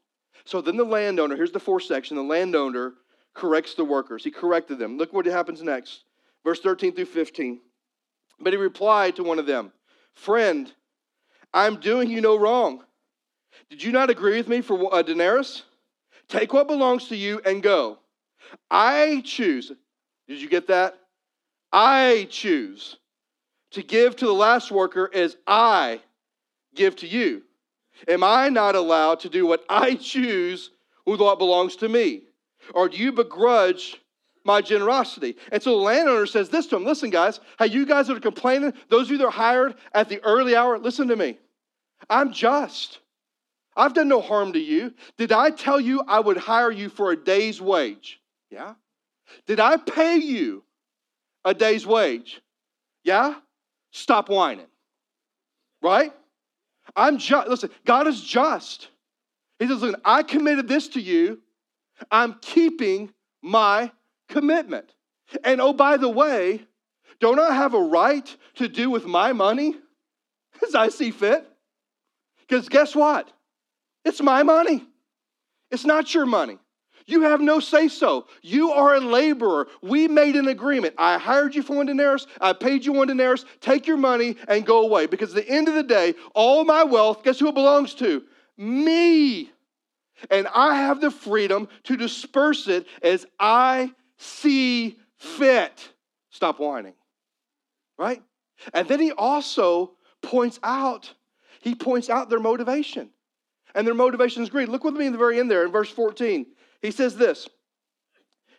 So 0.44 0.60
then 0.60 0.76
the 0.76 0.84
landowner, 0.84 1.36
here's 1.36 1.52
the 1.52 1.60
fourth 1.60 1.84
section 1.84 2.16
the 2.16 2.22
landowner 2.22 2.94
corrects 3.34 3.74
the 3.74 3.84
workers. 3.84 4.24
He 4.24 4.30
corrected 4.30 4.78
them. 4.78 4.98
Look 4.98 5.12
what 5.12 5.26
happens 5.26 5.62
next. 5.62 6.04
Verse 6.44 6.60
13 6.60 6.94
through 6.94 7.04
15. 7.06 7.60
But 8.40 8.52
he 8.52 8.58
replied 8.58 9.16
to 9.16 9.24
one 9.24 9.38
of 9.38 9.46
them, 9.46 9.72
Friend, 10.14 10.72
I'm 11.52 11.76
doing 11.76 12.10
you 12.10 12.20
no 12.20 12.36
wrong. 12.36 12.82
Did 13.70 13.82
you 13.82 13.92
not 13.92 14.10
agree 14.10 14.36
with 14.36 14.48
me 14.48 14.60
for 14.60 14.94
uh, 14.94 14.98
a 14.98 15.02
denarius? 15.02 15.62
Take 16.28 16.52
what 16.52 16.68
belongs 16.68 17.08
to 17.08 17.16
you 17.16 17.40
and 17.44 17.62
go. 17.62 17.98
I 18.70 19.22
choose. 19.24 19.72
Did 20.26 20.40
you 20.40 20.48
get 20.48 20.68
that? 20.68 20.98
I 21.72 22.26
choose 22.30 22.96
to 23.72 23.82
give 23.82 24.16
to 24.16 24.26
the 24.26 24.32
last 24.32 24.70
worker 24.70 25.10
as 25.12 25.36
I 25.46 26.00
give 26.74 26.96
to 26.96 27.06
you. 27.06 27.42
Am 28.06 28.22
I 28.22 28.48
not 28.48 28.74
allowed 28.74 29.20
to 29.20 29.28
do 29.28 29.46
what 29.46 29.64
I 29.68 29.94
choose 29.94 30.70
with 31.06 31.20
what 31.20 31.38
belongs 31.38 31.76
to 31.76 31.88
me? 31.88 32.22
Or 32.74 32.88
do 32.88 32.96
you 32.96 33.12
begrudge 33.12 34.00
my 34.44 34.60
generosity? 34.60 35.36
And 35.50 35.62
so 35.62 35.70
the 35.70 35.82
landowner 35.82 36.26
says 36.26 36.48
this 36.48 36.66
to 36.68 36.76
him 36.76 36.84
Listen, 36.84 37.10
guys, 37.10 37.40
hey, 37.58 37.66
you 37.66 37.86
guys 37.86 38.06
that 38.06 38.16
are 38.16 38.20
complaining, 38.20 38.72
those 38.88 39.06
of 39.06 39.12
you 39.12 39.18
that 39.18 39.26
are 39.26 39.30
hired 39.30 39.74
at 39.92 40.08
the 40.08 40.22
early 40.24 40.54
hour, 40.54 40.78
listen 40.78 41.08
to 41.08 41.16
me. 41.16 41.38
I'm 42.08 42.32
just. 42.32 43.00
I've 43.76 43.94
done 43.94 44.08
no 44.08 44.20
harm 44.20 44.52
to 44.54 44.58
you. 44.58 44.92
Did 45.16 45.32
I 45.32 45.50
tell 45.50 45.80
you 45.80 46.02
I 46.06 46.20
would 46.20 46.36
hire 46.36 46.70
you 46.70 46.88
for 46.88 47.12
a 47.12 47.16
day's 47.16 47.60
wage? 47.60 48.20
Yeah. 48.50 48.74
Did 49.46 49.60
I 49.60 49.76
pay 49.76 50.16
you 50.16 50.64
a 51.44 51.54
day's 51.54 51.86
wage? 51.86 52.40
Yeah. 53.04 53.36
Stop 53.92 54.28
whining. 54.28 54.66
Right? 55.80 56.12
I'm 56.96 57.18
just, 57.18 57.48
listen, 57.48 57.70
God 57.84 58.06
is 58.06 58.20
just. 58.20 58.88
He 59.58 59.66
says, 59.66 59.82
listen, 59.82 60.00
I 60.04 60.22
committed 60.22 60.68
this 60.68 60.88
to 60.88 61.00
you. 61.00 61.40
I'm 62.10 62.36
keeping 62.40 63.12
my 63.42 63.90
commitment. 64.28 64.94
And 65.44 65.60
oh, 65.60 65.72
by 65.72 65.96
the 65.96 66.08
way, 66.08 66.66
don't 67.20 67.40
I 67.40 67.52
have 67.52 67.74
a 67.74 67.80
right 67.80 68.36
to 68.56 68.68
do 68.68 68.90
with 68.90 69.06
my 69.06 69.32
money 69.32 69.74
as 70.66 70.74
I 70.74 70.88
see 70.88 71.10
fit? 71.10 71.46
Because 72.40 72.68
guess 72.68 72.94
what? 72.94 73.30
It's 74.04 74.22
my 74.22 74.42
money. 74.42 74.86
It's 75.70 75.84
not 75.84 76.14
your 76.14 76.26
money. 76.26 76.58
You 77.08 77.22
have 77.22 77.40
no 77.40 77.58
say 77.58 77.88
so. 77.88 78.26
You 78.42 78.70
are 78.70 78.96
a 78.96 79.00
laborer. 79.00 79.66
We 79.80 80.08
made 80.08 80.36
an 80.36 80.46
agreement. 80.46 80.94
I 80.98 81.16
hired 81.16 81.54
you 81.54 81.62
for 81.62 81.74
one 81.74 81.86
denarius. 81.86 82.26
I 82.38 82.52
paid 82.52 82.84
you 82.84 82.92
one 82.92 83.08
denarius. 83.08 83.46
Take 83.62 83.86
your 83.86 83.96
money 83.96 84.36
and 84.46 84.66
go 84.66 84.82
away. 84.82 85.06
Because 85.06 85.34
at 85.34 85.46
the 85.46 85.50
end 85.50 85.68
of 85.68 85.74
the 85.74 85.82
day, 85.82 86.14
all 86.34 86.66
my 86.66 86.84
wealth, 86.84 87.22
guess 87.24 87.38
who 87.38 87.48
it 87.48 87.54
belongs 87.54 87.94
to? 87.94 88.24
Me. 88.58 89.50
And 90.30 90.46
I 90.54 90.74
have 90.74 91.00
the 91.00 91.10
freedom 91.10 91.68
to 91.84 91.96
disperse 91.96 92.68
it 92.68 92.86
as 93.02 93.24
I 93.40 93.90
see 94.18 94.98
fit. 95.16 95.88
Stop 96.28 96.60
whining. 96.60 96.94
Right? 97.96 98.22
And 98.74 98.86
then 98.86 99.00
he 99.00 99.12
also 99.12 99.92
points 100.20 100.60
out, 100.62 101.10
he 101.62 101.74
points 101.74 102.10
out 102.10 102.28
their 102.28 102.38
motivation. 102.38 103.08
And 103.74 103.86
their 103.86 103.94
motivation 103.94 104.42
is 104.42 104.50
greed. 104.50 104.68
Look 104.68 104.84
with 104.84 104.94
me 104.94 105.06
in 105.06 105.12
the 105.12 105.18
very 105.18 105.40
end 105.40 105.50
there 105.50 105.64
in 105.64 105.72
verse 105.72 105.90
14. 105.90 106.44
He 106.82 106.90
says 106.90 107.16
this 107.16 107.48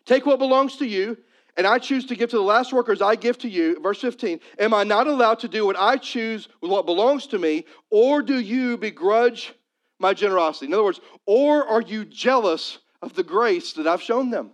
Take 0.06 0.26
what 0.26 0.40
belongs 0.40 0.78
to 0.78 0.88
you, 0.88 1.18
and 1.58 1.68
I 1.68 1.78
choose 1.78 2.06
to 2.08 2.16
give 2.16 2.30
to 2.32 2.38
the 2.38 2.42
last 2.42 2.74
workers 2.74 3.02
I 3.02 3.16
give 3.16 3.38
to 3.40 3.50
you. 3.50 3.80
Verse 3.82 4.02
15 4.02 4.40
Am 4.60 4.74
I 4.74 4.84
not 4.84 5.08
allowed 5.08 5.40
to 5.40 5.48
do 5.48 5.66
what 5.66 5.78
I 5.78 5.98
choose 5.98 6.48
with 6.62 6.72
what 6.72 6.86
belongs 6.86 7.28
to 7.28 7.40
me, 7.40 7.66
or 7.90 8.22
do 8.22 8.40
you 8.40 8.78
begrudge 8.78 9.54
my 10.00 10.14
generosity? 10.14 10.68
In 10.68 10.74
other 10.74 10.84
words, 10.84 11.02
or 11.26 11.66
are 11.68 11.82
you 11.82 12.06
jealous 12.06 12.80
of 13.02 13.14
the 13.14 13.24
grace 13.24 13.74
that 13.74 13.88
I've 13.88 14.02
shown 14.02 14.30
them? 14.30 14.52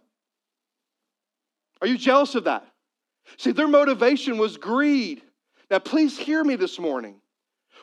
Are 1.81 1.87
you 1.87 1.97
jealous 1.97 2.35
of 2.35 2.45
that? 2.45 2.65
See, 3.37 3.51
their 3.51 3.67
motivation 3.67 4.37
was 4.37 4.57
greed. 4.57 5.21
Now, 5.69 5.79
please 5.79 6.17
hear 6.17 6.43
me 6.43 6.55
this 6.55 6.79
morning. 6.79 7.15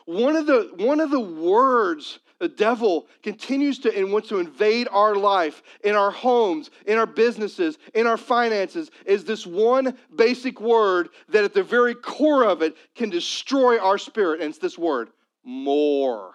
One 0.05 0.35
of 0.35 0.45
the, 0.45 0.71
one 0.77 0.99
of 0.99 1.11
the 1.11 1.19
words 1.19 2.19
the 2.39 2.49
devil 2.49 3.07
continues 3.21 3.79
to 3.79 3.97
and 3.97 4.11
wants 4.11 4.29
to 4.29 4.39
invade 4.39 4.87
our 4.91 5.15
life, 5.15 5.63
in 5.83 5.95
our 5.95 6.11
homes, 6.11 6.69
in 6.85 6.97
our 6.97 7.05
businesses, 7.05 7.77
in 7.93 8.07
our 8.07 8.17
finances, 8.17 8.91
is 9.05 9.23
this 9.23 9.45
one 9.45 9.97
basic 10.15 10.59
word 10.59 11.09
that 11.29 11.43
at 11.43 11.53
the 11.53 11.63
very 11.63 11.95
core 11.95 12.43
of 12.43 12.61
it 12.61 12.75
can 12.95 13.09
destroy 13.09 13.79
our 13.79 13.97
spirit. 13.97 14.41
And 14.41 14.49
it's 14.49 14.57
this 14.57 14.77
word 14.77 15.09
more. 15.43 16.33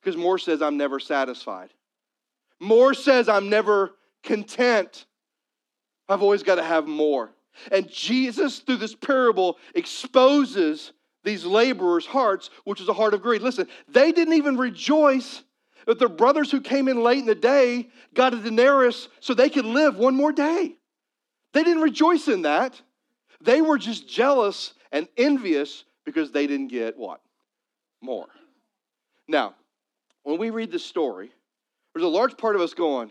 Because 0.00 0.16
more 0.16 0.38
says, 0.38 0.62
I'm 0.62 0.76
never 0.76 0.98
satisfied. 0.98 1.70
More 2.58 2.94
says, 2.94 3.28
I'm 3.28 3.50
never 3.50 3.96
content. 4.22 5.06
I've 6.08 6.22
always 6.22 6.42
got 6.42 6.56
to 6.56 6.62
have 6.62 6.86
more. 6.86 7.30
And 7.70 7.90
Jesus, 7.90 8.60
through 8.60 8.76
this 8.76 8.94
parable, 8.94 9.58
exposes 9.74 10.92
these 11.24 11.44
laborers' 11.44 12.06
hearts, 12.06 12.50
which 12.64 12.80
is 12.80 12.88
a 12.88 12.92
heart 12.92 13.14
of 13.14 13.22
greed. 13.22 13.42
Listen, 13.42 13.66
they 13.88 14.12
didn't 14.12 14.34
even 14.34 14.56
rejoice 14.56 15.42
that 15.86 15.98
their 15.98 16.08
brothers 16.08 16.50
who 16.50 16.60
came 16.60 16.88
in 16.88 17.02
late 17.02 17.18
in 17.18 17.26
the 17.26 17.34
day 17.34 17.88
got 18.14 18.34
a 18.34 18.36
denarius 18.36 19.08
so 19.20 19.34
they 19.34 19.50
could 19.50 19.64
live 19.64 19.96
one 19.96 20.14
more 20.14 20.32
day. 20.32 20.76
They 21.52 21.64
didn't 21.64 21.82
rejoice 21.82 22.28
in 22.28 22.42
that. 22.42 22.80
They 23.40 23.60
were 23.60 23.78
just 23.78 24.08
jealous 24.08 24.74
and 24.92 25.08
envious 25.16 25.84
because 26.04 26.30
they 26.30 26.46
didn't 26.46 26.68
get 26.68 26.96
what? 26.96 27.20
More. 28.00 28.28
Now, 29.28 29.54
when 30.22 30.38
we 30.38 30.50
read 30.50 30.70
this 30.70 30.84
story, 30.84 31.30
there's 31.94 32.04
a 32.04 32.08
large 32.08 32.36
part 32.36 32.56
of 32.56 32.62
us 32.62 32.74
going, 32.74 33.10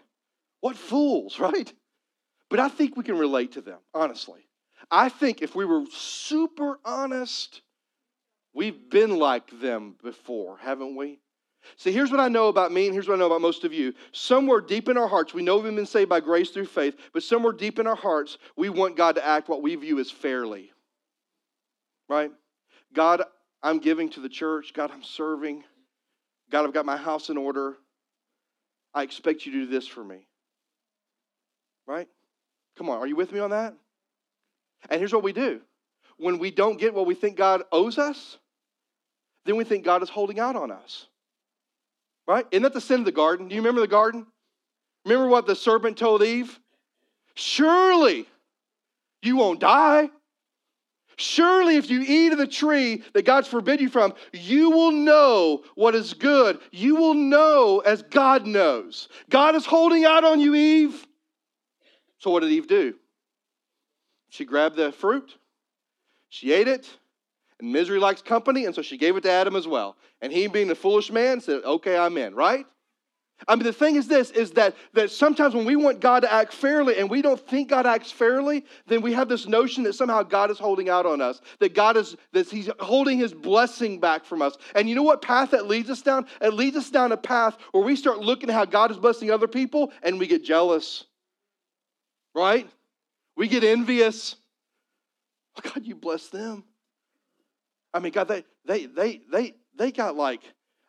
What 0.61 0.75
fools, 0.75 1.39
right? 1.39 1.71
But 2.49 2.59
I 2.59 2.69
think 2.69 2.97
we 2.97 3.03
can 3.03 3.17
relate 3.17 3.53
to 3.53 3.61
them, 3.61 3.79
honestly. 3.93 4.47
I 4.89 5.09
think 5.09 5.41
if 5.41 5.55
we 5.55 5.65
were 5.65 5.83
super 5.91 6.79
honest, 6.83 7.61
We've 8.59 8.89
been 8.89 9.17
like 9.17 9.57
them 9.61 9.95
before, 10.03 10.57
haven't 10.57 10.97
we? 10.97 11.21
See, 11.77 11.93
here's 11.93 12.11
what 12.11 12.19
I 12.19 12.27
know 12.27 12.49
about 12.49 12.73
me, 12.73 12.87
and 12.87 12.93
here's 12.93 13.07
what 13.07 13.15
I 13.15 13.17
know 13.17 13.27
about 13.27 13.39
most 13.39 13.63
of 13.63 13.71
you. 13.71 13.93
Somewhere 14.11 14.59
deep 14.59 14.89
in 14.89 14.97
our 14.97 15.07
hearts, 15.07 15.33
we 15.33 15.41
know 15.41 15.59
we've 15.59 15.73
been 15.73 15.85
saved 15.85 16.09
by 16.09 16.19
grace 16.19 16.49
through 16.49 16.65
faith, 16.65 16.97
but 17.13 17.23
somewhere 17.23 17.53
deep 17.53 17.79
in 17.79 17.87
our 17.87 17.95
hearts, 17.95 18.37
we 18.57 18.67
want 18.67 18.97
God 18.97 19.15
to 19.15 19.25
act 19.25 19.47
what 19.47 19.61
we 19.61 19.75
view 19.75 19.97
as 19.97 20.11
fairly. 20.11 20.73
Right? 22.09 22.31
God, 22.93 23.23
I'm 23.63 23.79
giving 23.79 24.09
to 24.09 24.19
the 24.19 24.27
church. 24.27 24.73
God, 24.73 24.91
I'm 24.91 25.03
serving. 25.03 25.63
God, 26.51 26.65
I've 26.65 26.73
got 26.73 26.85
my 26.85 26.97
house 26.97 27.29
in 27.29 27.37
order. 27.37 27.77
I 28.93 29.03
expect 29.03 29.45
you 29.45 29.53
to 29.53 29.59
do 29.59 29.67
this 29.67 29.87
for 29.87 30.03
me. 30.03 30.27
Right? 31.87 32.09
Come 32.77 32.89
on, 32.89 32.97
are 32.97 33.07
you 33.07 33.15
with 33.15 33.31
me 33.31 33.39
on 33.39 33.51
that? 33.51 33.73
And 34.89 34.99
here's 34.99 35.13
what 35.13 35.23
we 35.23 35.31
do 35.31 35.61
when 36.17 36.39
we 36.39 36.51
don't 36.51 36.77
get 36.77 36.93
what 36.93 37.05
we 37.05 37.15
think 37.15 37.37
God 37.37 37.63
owes 37.71 37.97
us, 37.97 38.37
then 39.45 39.55
we 39.55 39.63
think 39.63 39.83
God 39.83 40.03
is 40.03 40.09
holding 40.09 40.39
out 40.39 40.55
on 40.55 40.71
us. 40.71 41.07
Right? 42.27 42.45
Isn't 42.51 42.63
that 42.63 42.73
the 42.73 42.81
sin 42.81 42.99
of 42.99 43.05
the 43.05 43.11
garden? 43.11 43.47
Do 43.47 43.55
you 43.55 43.61
remember 43.61 43.81
the 43.81 43.87
garden? 43.87 44.27
Remember 45.05 45.27
what 45.27 45.47
the 45.47 45.55
serpent 45.55 45.97
told 45.97 46.21
Eve? 46.21 46.59
Surely 47.33 48.27
you 49.21 49.37
won't 49.37 49.59
die. 49.59 50.09
Surely, 51.17 51.75
if 51.75 51.89
you 51.89 52.01
eat 52.01 52.31
of 52.31 52.37
the 52.37 52.47
tree 52.47 53.03
that 53.13 53.25
God's 53.25 53.49
forbid 53.49 53.81
you 53.81 53.89
from, 53.89 54.13
you 54.31 54.69
will 54.69 54.91
know 54.91 55.63
what 55.75 55.93
is 55.93 56.13
good. 56.13 56.59
You 56.71 56.95
will 56.95 57.13
know 57.13 57.79
as 57.79 58.03
God 58.03 58.47
knows. 58.47 59.09
God 59.29 59.53
is 59.55 59.65
holding 59.65 60.05
out 60.05 60.23
on 60.23 60.39
you, 60.39 60.55
Eve. 60.55 61.05
So, 62.19 62.31
what 62.31 62.39
did 62.39 62.51
Eve 62.51 62.67
do? 62.67 62.93
She 64.29 64.45
grabbed 64.45 64.77
the 64.77 64.93
fruit, 64.93 65.35
she 66.29 66.53
ate 66.53 66.69
it, 66.69 66.89
And 67.59 67.71
misery 67.71 67.99
likes 67.99 68.21
company, 68.21 68.65
and 68.65 68.73
so 68.73 68.81
she 68.81 68.97
gave 68.97 69.17
it 69.17 69.21
to 69.21 69.31
Adam 69.31 69.55
as 69.55 69.67
well. 69.67 69.97
And 70.21 70.31
he, 70.31 70.47
being 70.47 70.71
a 70.71 70.75
foolish 70.75 71.11
man, 71.11 71.41
said, 71.41 71.63
Okay, 71.63 71.97
I'm 71.97 72.17
in, 72.17 72.35
right? 72.35 72.65
I 73.47 73.55
mean, 73.55 73.63
the 73.63 73.73
thing 73.73 73.95
is 73.95 74.07
this 74.07 74.31
is 74.31 74.51
that, 74.51 74.75
that 74.93 75.11
sometimes 75.11 75.55
when 75.55 75.65
we 75.65 75.75
want 75.75 76.01
God 76.01 76.21
to 76.21 76.31
act 76.31 76.53
fairly 76.53 76.97
and 76.97 77.09
we 77.09 77.21
don't 77.21 77.39
think 77.39 77.69
God 77.69 77.85
acts 77.85 78.11
fairly, 78.11 78.65
then 78.87 79.01
we 79.01 79.13
have 79.13 79.29
this 79.29 79.47
notion 79.47 79.83
that 79.83 79.93
somehow 79.93 80.23
God 80.23 80.51
is 80.51 80.59
holding 80.59 80.89
out 80.89 81.05
on 81.05 81.21
us, 81.21 81.39
that 81.59 81.73
God 81.73 81.95
is 81.95 82.17
that 82.33 82.49
He's 82.49 82.69
holding 82.79 83.17
His 83.17 83.33
blessing 83.33 83.99
back 83.99 84.25
from 84.25 84.41
us. 84.41 84.57
And 84.75 84.89
you 84.89 84.95
know 84.95 85.03
what 85.03 85.21
path 85.21 85.51
that 85.51 85.67
leads 85.67 85.89
us 85.89 86.01
down? 86.01 86.25
It 86.41 86.53
leads 86.53 86.75
us 86.75 86.89
down 86.89 87.11
a 87.11 87.17
path 87.17 87.57
where 87.71 87.83
we 87.83 87.95
start 87.95 88.19
looking 88.19 88.49
at 88.49 88.55
how 88.55 88.65
God 88.65 88.91
is 88.91 88.97
blessing 88.97 89.31
other 89.31 89.47
people 89.47 89.93
and 90.03 90.19
we 90.19 90.27
get 90.27 90.43
jealous. 90.43 91.05
Right? 92.35 92.69
We 93.37 93.47
get 93.47 93.63
envious. 93.63 94.35
Oh, 95.57 95.71
God, 95.73 95.85
you 95.85 95.95
bless 95.95 96.27
them. 96.27 96.63
I 97.93 97.99
mean, 97.99 98.11
God, 98.11 98.27
they 98.27 98.43
they 98.65 98.85
they 98.85 99.21
they 99.31 99.53
they 99.77 99.91
got 99.91 100.15
like, 100.15 100.41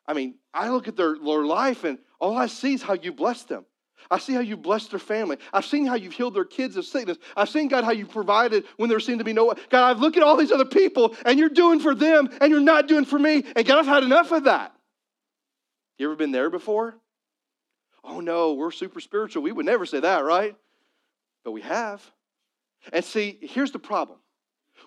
I 0.07 0.13
mean, 0.13 0.35
I 0.53 0.69
look 0.71 0.89
at 0.89 0.97
their, 0.97 1.17
their 1.17 1.45
life 1.45 1.85
and 1.85 1.99
all 2.21 2.37
I 2.37 2.47
see 2.47 2.75
is 2.75 2.83
how 2.83 2.95
you 2.95 3.13
blessed 3.13 3.49
them. 3.49 3.65
I 4.11 4.19
see 4.19 4.33
how 4.33 4.41
you 4.41 4.57
blessed 4.57 4.91
their 4.91 4.99
family. 4.99 5.37
I've 5.53 5.67
seen 5.67 5.87
how 5.87 5.95
you've 5.95 6.15
healed 6.15 6.35
their 6.35 6.45
kids 6.45 6.77
of 6.77 6.85
sickness. 6.85 7.19
I've 7.37 7.49
seen, 7.49 7.69
God, 7.69 7.85
how 7.85 7.93
you 7.93 8.07
provided 8.07 8.65
when 8.77 8.89
there 8.89 8.99
seemed 8.99 9.19
to 9.19 9.25
be 9.25 9.33
no 9.33 9.45
one. 9.45 9.57
God, 9.69 9.89
I've 9.89 10.01
looked 10.01 10.17
at 10.17 10.23
all 10.23 10.37
these 10.37 10.51
other 10.51 10.65
people 10.65 11.15
and 11.25 11.39
you're 11.39 11.49
doing 11.49 11.81
for 11.81 11.95
them 11.95 12.29
and 12.41 12.51
you're 12.51 12.61
not 12.61 12.89
doing 12.89 13.05
for 13.05 13.19
me. 13.19 13.45
And 13.55 13.67
God, 13.67 13.79
I've 13.79 13.87
had 13.87 14.03
enough 14.03 14.33
of 14.33 14.45
that. 14.45 14.75
You 15.99 16.07
ever 16.07 16.17
been 16.17 16.33
there 16.33 16.51
before? 16.51 16.97
Oh 18.03 18.21
no, 18.21 18.55
we're 18.55 18.71
super 18.71 19.01
spiritual. 19.01 19.43
We 19.43 19.53
would 19.53 19.67
never 19.67 19.85
say 19.85 20.01
that, 20.01 20.25
right? 20.25 20.57
But 21.45 21.53
we 21.53 21.61
have. 21.61 22.03
And 22.93 23.05
see, 23.05 23.39
here's 23.43 23.73
the 23.73 23.79
problem. 23.79 24.19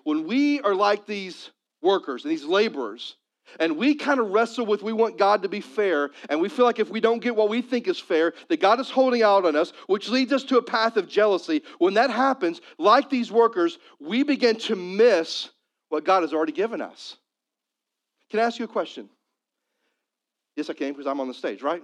When 0.03 0.25
we 0.27 0.59
are 0.61 0.73
like 0.73 1.05
these 1.05 1.51
workers 1.83 2.23
and 2.23 2.31
these 2.31 2.45
laborers, 2.45 3.15
and 3.59 3.77
we 3.77 3.95
kind 3.95 4.19
of 4.19 4.29
wrestle 4.29 4.65
with 4.65 4.81
we 4.81 4.93
want 4.93 5.17
God 5.17 5.43
to 5.43 5.49
be 5.49 5.61
fair, 5.61 6.11
and 6.29 6.39
we 6.39 6.49
feel 6.49 6.65
like 6.65 6.79
if 6.79 6.89
we 6.89 6.99
don't 6.99 7.21
get 7.21 7.35
what 7.35 7.49
we 7.49 7.61
think 7.61 7.87
is 7.87 7.99
fair, 7.99 8.33
that 8.49 8.59
God 8.59 8.79
is 8.79 8.89
holding 8.89 9.21
out 9.21 9.45
on 9.45 9.55
us, 9.55 9.73
which 9.87 10.09
leads 10.09 10.33
us 10.33 10.43
to 10.45 10.57
a 10.57 10.63
path 10.63 10.97
of 10.97 11.07
jealousy. 11.07 11.61
When 11.77 11.93
that 11.95 12.09
happens, 12.09 12.61
like 12.77 13.09
these 13.09 13.31
workers, 13.31 13.77
we 13.99 14.23
begin 14.23 14.55
to 14.61 14.75
miss 14.75 15.49
what 15.89 16.05
God 16.05 16.23
has 16.23 16.33
already 16.33 16.53
given 16.53 16.81
us. 16.81 17.17
Can 18.29 18.39
I 18.39 18.43
ask 18.43 18.57
you 18.57 18.65
a 18.65 18.69
question? 18.69 19.09
Yes, 20.55 20.69
I 20.69 20.73
can, 20.73 20.93
because 20.93 21.07
I'm 21.07 21.19
on 21.19 21.27
the 21.27 21.33
stage, 21.33 21.61
right? 21.61 21.83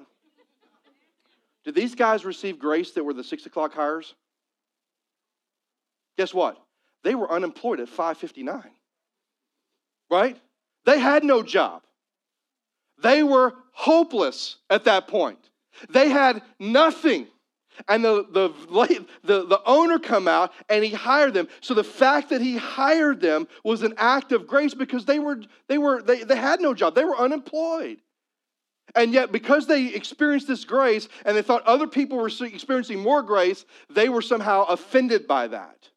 Did 1.65 1.75
these 1.75 1.93
guys 1.93 2.25
receive 2.25 2.57
grace 2.57 2.91
that 2.91 3.03
were 3.03 3.13
the 3.13 3.23
six 3.23 3.45
o'clock 3.45 3.73
hires? 3.73 4.15
Guess 6.17 6.33
what? 6.33 6.57
They 7.03 7.15
were 7.15 7.31
unemployed 7.31 7.79
at 7.79 7.87
559. 7.87 8.63
Right? 10.09 10.37
They 10.85 10.99
had 10.99 11.23
no 11.23 11.43
job. 11.43 11.83
They 13.01 13.23
were 13.23 13.53
hopeless 13.71 14.57
at 14.69 14.85
that 14.85 15.07
point. 15.07 15.39
They 15.89 16.09
had 16.09 16.41
nothing. 16.59 17.27
And 17.87 18.03
the, 18.03 18.25
the, 18.29 19.05
the, 19.23 19.45
the 19.45 19.61
owner 19.65 19.99
come 19.99 20.27
out 20.27 20.51
and 20.67 20.83
he 20.83 20.91
hired 20.91 21.33
them. 21.33 21.47
So 21.61 21.73
the 21.73 21.83
fact 21.83 22.29
that 22.29 22.41
he 22.41 22.57
hired 22.57 23.21
them 23.21 23.47
was 23.63 23.83
an 23.83 23.93
act 23.97 24.31
of 24.33 24.47
grace 24.47 24.73
because 24.73 25.05
they 25.05 25.19
were 25.19 25.41
they 25.67 25.77
were 25.77 26.01
they, 26.01 26.23
they 26.23 26.35
had 26.35 26.59
no 26.59 26.73
job. 26.73 26.95
They 26.95 27.05
were 27.05 27.17
unemployed. 27.17 27.99
And 28.95 29.13
yet, 29.13 29.31
because 29.31 29.67
they 29.67 29.93
experienced 29.93 30.47
this 30.47 30.65
grace 30.65 31.07
and 31.23 31.37
they 31.37 31.41
thought 31.41 31.63
other 31.65 31.87
people 31.87 32.17
were 32.17 32.31
experiencing 32.41 32.99
more 32.99 33.21
grace, 33.21 33.65
they 33.89 34.09
were 34.09 34.21
somehow 34.21 34.63
offended 34.63 35.27
by 35.27 35.47
that. 35.47 35.89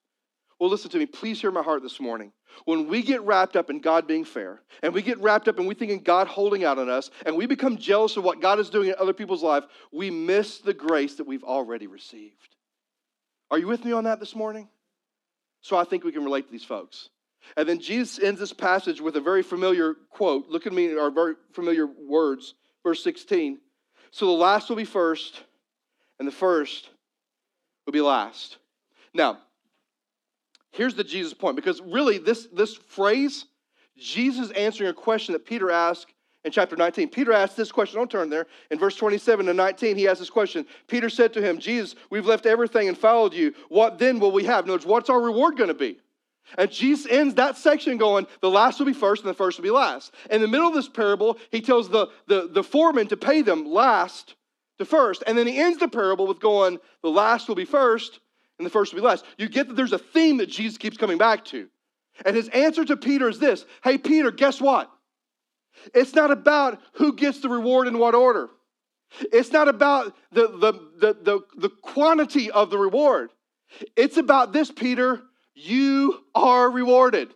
Well, 0.63 0.71
listen 0.71 0.93
to 0.93 0.99
me. 0.99 1.07
Please 1.07 1.41
hear 1.41 1.51
my 1.51 1.61
heart 1.61 1.83
this 1.83 1.99
morning. 1.99 2.31
When 2.67 2.87
we 2.87 3.03
get 3.03 3.21
wrapped 3.23 3.57
up 3.57 3.69
in 3.69 3.81
God 3.81 4.07
being 4.07 4.25
fair, 4.25 4.63
and 4.81 4.95
we 4.95 5.03
get 5.03 5.19
wrapped 5.19 5.49
up 5.49 5.59
and 5.59 5.67
we 5.67 5.75
think 5.75 5.91
in 5.91 6.05
God 6.05 6.29
holding 6.29 6.63
out 6.63 6.79
on 6.79 6.89
us, 6.89 7.11
and 7.27 7.37
we 7.37 7.47
become 7.47 7.77
jealous 7.77 8.17
of 8.17 8.23
what 8.23 8.41
God 8.41 8.61
is 8.61 8.71
doing 8.71 8.91
in 8.91 8.95
other 8.97 9.13
people's 9.13 9.43
life, 9.43 9.65
we 9.91 10.09
miss 10.09 10.59
the 10.59 10.73
grace 10.73 11.17
that 11.17 11.27
we've 11.27 11.43
already 11.43 11.89
received. 11.89 12.55
Are 13.51 13.59
you 13.59 13.67
with 13.67 13.85
me 13.85 13.91
on 13.91 14.05
that 14.05 14.21
this 14.21 14.37
morning? 14.37 14.69
So 15.63 15.77
I 15.77 15.83
think 15.83 16.05
we 16.05 16.13
can 16.13 16.23
relate 16.23 16.47
to 16.47 16.53
these 16.53 16.63
folks. 16.63 17.09
And 17.57 17.69
then 17.69 17.81
Jesus 17.81 18.23
ends 18.23 18.39
this 18.39 18.53
passage 18.53 19.01
with 19.01 19.17
a 19.17 19.21
very 19.21 19.43
familiar 19.43 19.97
quote. 20.11 20.47
Look 20.49 20.69
at 20.69 20.73
me, 20.73 20.97
our 20.97 21.11
very 21.11 21.35
familiar 21.55 21.89
words, 21.89 22.55
verse 22.85 23.03
16. 23.03 23.59
So 24.13 24.27
the 24.27 24.31
last 24.31 24.69
will 24.69 24.77
be 24.77 24.85
first, 24.85 25.43
and 26.21 26.29
the 26.29 26.31
first 26.31 26.89
will 27.85 27.93
be 27.93 28.01
last. 28.01 28.59
Now, 29.13 29.41
here's 30.73 30.95
the 30.95 31.05
Jesus 31.05 31.33
point 31.33 31.57
because 31.57 31.81
really 31.81 32.19
this, 32.19 32.49
this 32.53 32.75
phrase, 32.75 33.47
Jesus 33.97 34.51
answering 34.51 34.91
a 34.91 34.95
question 34.95 35.33
that 35.33 35.47
Peter 35.47 35.71
asked 35.71 36.13
in 36.45 36.51
chapter 36.51 36.77
19. 36.77 37.09
Peter 37.09 37.33
asked 37.33 37.57
this 37.57 37.71
question, 37.71 37.99
don't 37.99 38.11
turn 38.11 38.29
there. 38.29 38.47
In 38.71 38.79
verse 38.79 38.97
27 38.97 39.47
to 39.47 39.55
19, 39.55 39.97
he 39.97 40.09
asked 40.09 40.21
this 40.21 40.31
question. 40.31 40.67
Peter 40.89 41.09
said 41.09 41.33
to 41.35 41.41
him, 41.41 41.59
Jesus, 41.59 41.95
we've 42.11 42.27
left 42.27 42.47
everything 42.47 42.89
and 42.89 42.99
followed 42.99 43.33
you. 43.33 43.55
What 43.69 43.99
then 43.99 44.19
will 44.19 44.33
we 44.33 44.45
have? 44.45 44.65
In 44.65 44.71
other 44.71 44.79
words, 44.79 44.87
what's 44.87 45.11
our 45.11 45.21
reward 45.21 45.57
going 45.57 45.69
to 45.69 45.75
be? 45.75 45.99
And 46.59 46.71
Jesus 46.71 47.11
ends 47.11 47.35
that 47.37 47.57
section 47.57 47.97
going, 47.97 48.27
the 48.41 48.51
last 48.51 48.79
will 48.79 48.87
be 48.87 48.93
first 48.93 49.23
and 49.23 49.31
the 49.31 49.35
first 49.35 49.59
will 49.59 49.63
be 49.63 49.71
last. 49.71 50.13
In 50.31 50.41
the 50.41 50.49
middle 50.49 50.67
of 50.67 50.75
this 50.75 50.89
parable, 50.89 51.39
he 51.51 51.61
tells 51.61 51.89
the, 51.89 52.09
the, 52.27 52.49
the 52.53 52.65
foreman 52.65 53.07
to 53.09 53.17
pay 53.17 53.43
them 53.43 53.65
last 53.65 54.35
to 54.79 54.85
first. 54.85 55.23
And 55.27 55.39
then 55.39 55.47
he 55.47 55.59
ends 55.59 55.79
the 55.79 55.89
parable 55.89 56.27
with 56.27 56.41
going, 56.41 56.79
the 57.03 57.11
last 57.11 57.47
will 57.47 57.55
be 57.55 57.65
first 57.65 58.19
and 58.63 58.67
the 58.67 58.71
first 58.71 58.95
will 58.95 59.01
be 59.01 59.07
last. 59.07 59.25
You 59.39 59.49
get 59.49 59.67
that 59.67 59.75
there's 59.75 59.93
a 59.93 59.99
theme 59.99 60.37
that 60.37 60.49
Jesus 60.49 60.79
keeps 60.79 60.97
coming 60.97 61.19
back 61.19 61.45
to. 61.47 61.69
And 62.25 62.37
his 62.37 62.49
answer 62.51 62.85
to 62.85 62.97
Peter 62.97 63.29
is 63.29 63.41
this 63.41 63.65
Hey, 63.83 63.99
Peter, 63.99 64.31
guess 64.31 64.61
what? 64.61 64.89
It's 65.95 66.15
not 66.15 66.31
about 66.31 66.81
who 66.95 67.15
gets 67.15 67.41
the 67.41 67.49
reward 67.49 67.89
in 67.89 67.99
what 67.99 68.15
order. 68.15 68.51
It's 69.33 69.51
not 69.51 69.67
about 69.67 70.15
the, 70.31 70.47
the, 70.49 70.73
the, 70.99 71.15
the, 71.23 71.41
the 71.57 71.69
quantity 71.83 72.51
of 72.51 72.71
the 72.71 72.79
reward. 72.79 73.31
It's 73.97 74.17
about 74.17 74.53
this, 74.53 74.71
Peter. 74.71 75.21
You 75.55 76.21
are 76.35 76.71
rewarded. 76.71 77.35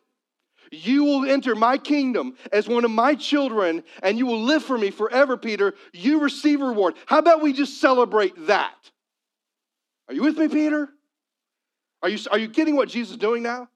You 0.71 1.05
will 1.05 1.29
enter 1.29 1.55
my 1.55 1.77
kingdom 1.77 2.37
as 2.53 2.69
one 2.69 2.85
of 2.85 2.91
my 2.91 3.15
children, 3.15 3.83
and 4.03 4.17
you 4.17 4.27
will 4.27 4.43
live 4.43 4.63
for 4.63 4.79
me 4.79 4.91
forever, 4.91 5.37
Peter. 5.37 5.75
You 5.93 6.21
receive 6.21 6.61
reward. 6.61 6.95
How 7.07 7.19
about 7.19 7.43
we 7.43 7.53
just 7.53 7.81
celebrate 7.81 8.47
that? 8.47 8.75
Are 10.09 10.15
you 10.15 10.23
with 10.23 10.39
me, 10.39 10.49
Peter? 10.49 10.89
Are 12.03 12.09
you, 12.09 12.19
are 12.31 12.39
you 12.39 12.49
getting 12.49 12.77
what 12.77 12.89
Jesus 12.89 13.13
is 13.13 13.17
doing 13.17 13.43
now? 13.43 13.69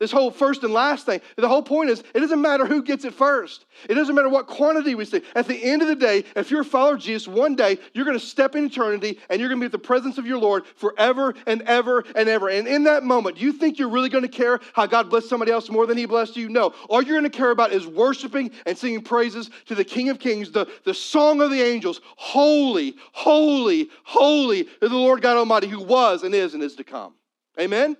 This 0.00 0.10
whole 0.10 0.30
first 0.30 0.64
and 0.64 0.72
last 0.72 1.04
thing. 1.04 1.20
The 1.36 1.46
whole 1.46 1.62
point 1.62 1.90
is 1.90 2.02
it 2.14 2.20
doesn't 2.20 2.40
matter 2.40 2.64
who 2.64 2.82
gets 2.82 3.04
it 3.04 3.12
first. 3.12 3.66
It 3.86 3.94
doesn't 3.94 4.14
matter 4.14 4.30
what 4.30 4.46
quantity 4.46 4.94
we 4.94 5.04
see. 5.04 5.20
At 5.34 5.46
the 5.46 5.62
end 5.62 5.82
of 5.82 5.88
the 5.88 5.94
day, 5.94 6.24
if 6.34 6.50
you're 6.50 6.62
a 6.62 6.64
follower 6.64 6.94
of 6.94 7.00
Jesus, 7.00 7.28
one 7.28 7.54
day 7.54 7.78
you're 7.92 8.06
going 8.06 8.18
to 8.18 8.24
step 8.24 8.56
in 8.56 8.64
eternity 8.64 9.20
and 9.28 9.38
you're 9.38 9.50
going 9.50 9.60
to 9.60 9.64
be 9.64 9.66
at 9.66 9.72
the 9.72 9.78
presence 9.78 10.16
of 10.16 10.24
your 10.24 10.38
Lord 10.38 10.64
forever 10.66 11.34
and 11.46 11.60
ever 11.62 12.02
and 12.16 12.30
ever. 12.30 12.48
And 12.48 12.66
in 12.66 12.84
that 12.84 13.02
moment, 13.02 13.36
do 13.36 13.44
you 13.44 13.52
think 13.52 13.78
you're 13.78 13.90
really 13.90 14.08
going 14.08 14.24
to 14.24 14.28
care 14.28 14.58
how 14.72 14.86
God 14.86 15.10
blessed 15.10 15.28
somebody 15.28 15.52
else 15.52 15.68
more 15.68 15.84
than 15.84 15.98
he 15.98 16.06
blessed 16.06 16.34
you? 16.34 16.48
No. 16.48 16.72
All 16.88 17.02
you're 17.02 17.20
going 17.20 17.30
to 17.30 17.38
care 17.38 17.50
about 17.50 17.70
is 17.70 17.86
worshiping 17.86 18.52
and 18.64 18.78
singing 18.78 19.02
praises 19.02 19.50
to 19.66 19.74
the 19.74 19.84
King 19.84 20.08
of 20.08 20.18
Kings, 20.18 20.50
the, 20.50 20.66
the 20.86 20.94
song 20.94 21.42
of 21.42 21.50
the 21.50 21.60
angels. 21.60 22.00
Holy, 22.16 22.96
holy, 23.12 23.90
holy 24.04 24.60
is 24.60 24.68
the 24.80 24.88
Lord 24.88 25.20
God 25.20 25.36
Almighty 25.36 25.66
who 25.66 25.84
was 25.84 26.22
and 26.22 26.34
is 26.34 26.54
and 26.54 26.62
is 26.62 26.74
to 26.76 26.84
come. 26.84 27.12
Amen? 27.60 27.96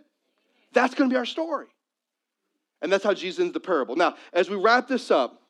That's 0.73 0.95
going 0.95 1.11
to 1.11 1.15
be 1.15 1.19
our 1.19 1.27
story. 1.27 1.67
And 2.83 2.91
that's 2.91 3.05
how 3.05 3.15
Jesus 3.15 3.41
ends 3.41 3.53
the 3.53 3.61
parable. 3.61 3.97
Now, 3.97 4.15
as 4.33 4.49
we 4.49 4.57
wrap 4.57 4.89
this 4.89 5.11
up, 5.11 5.43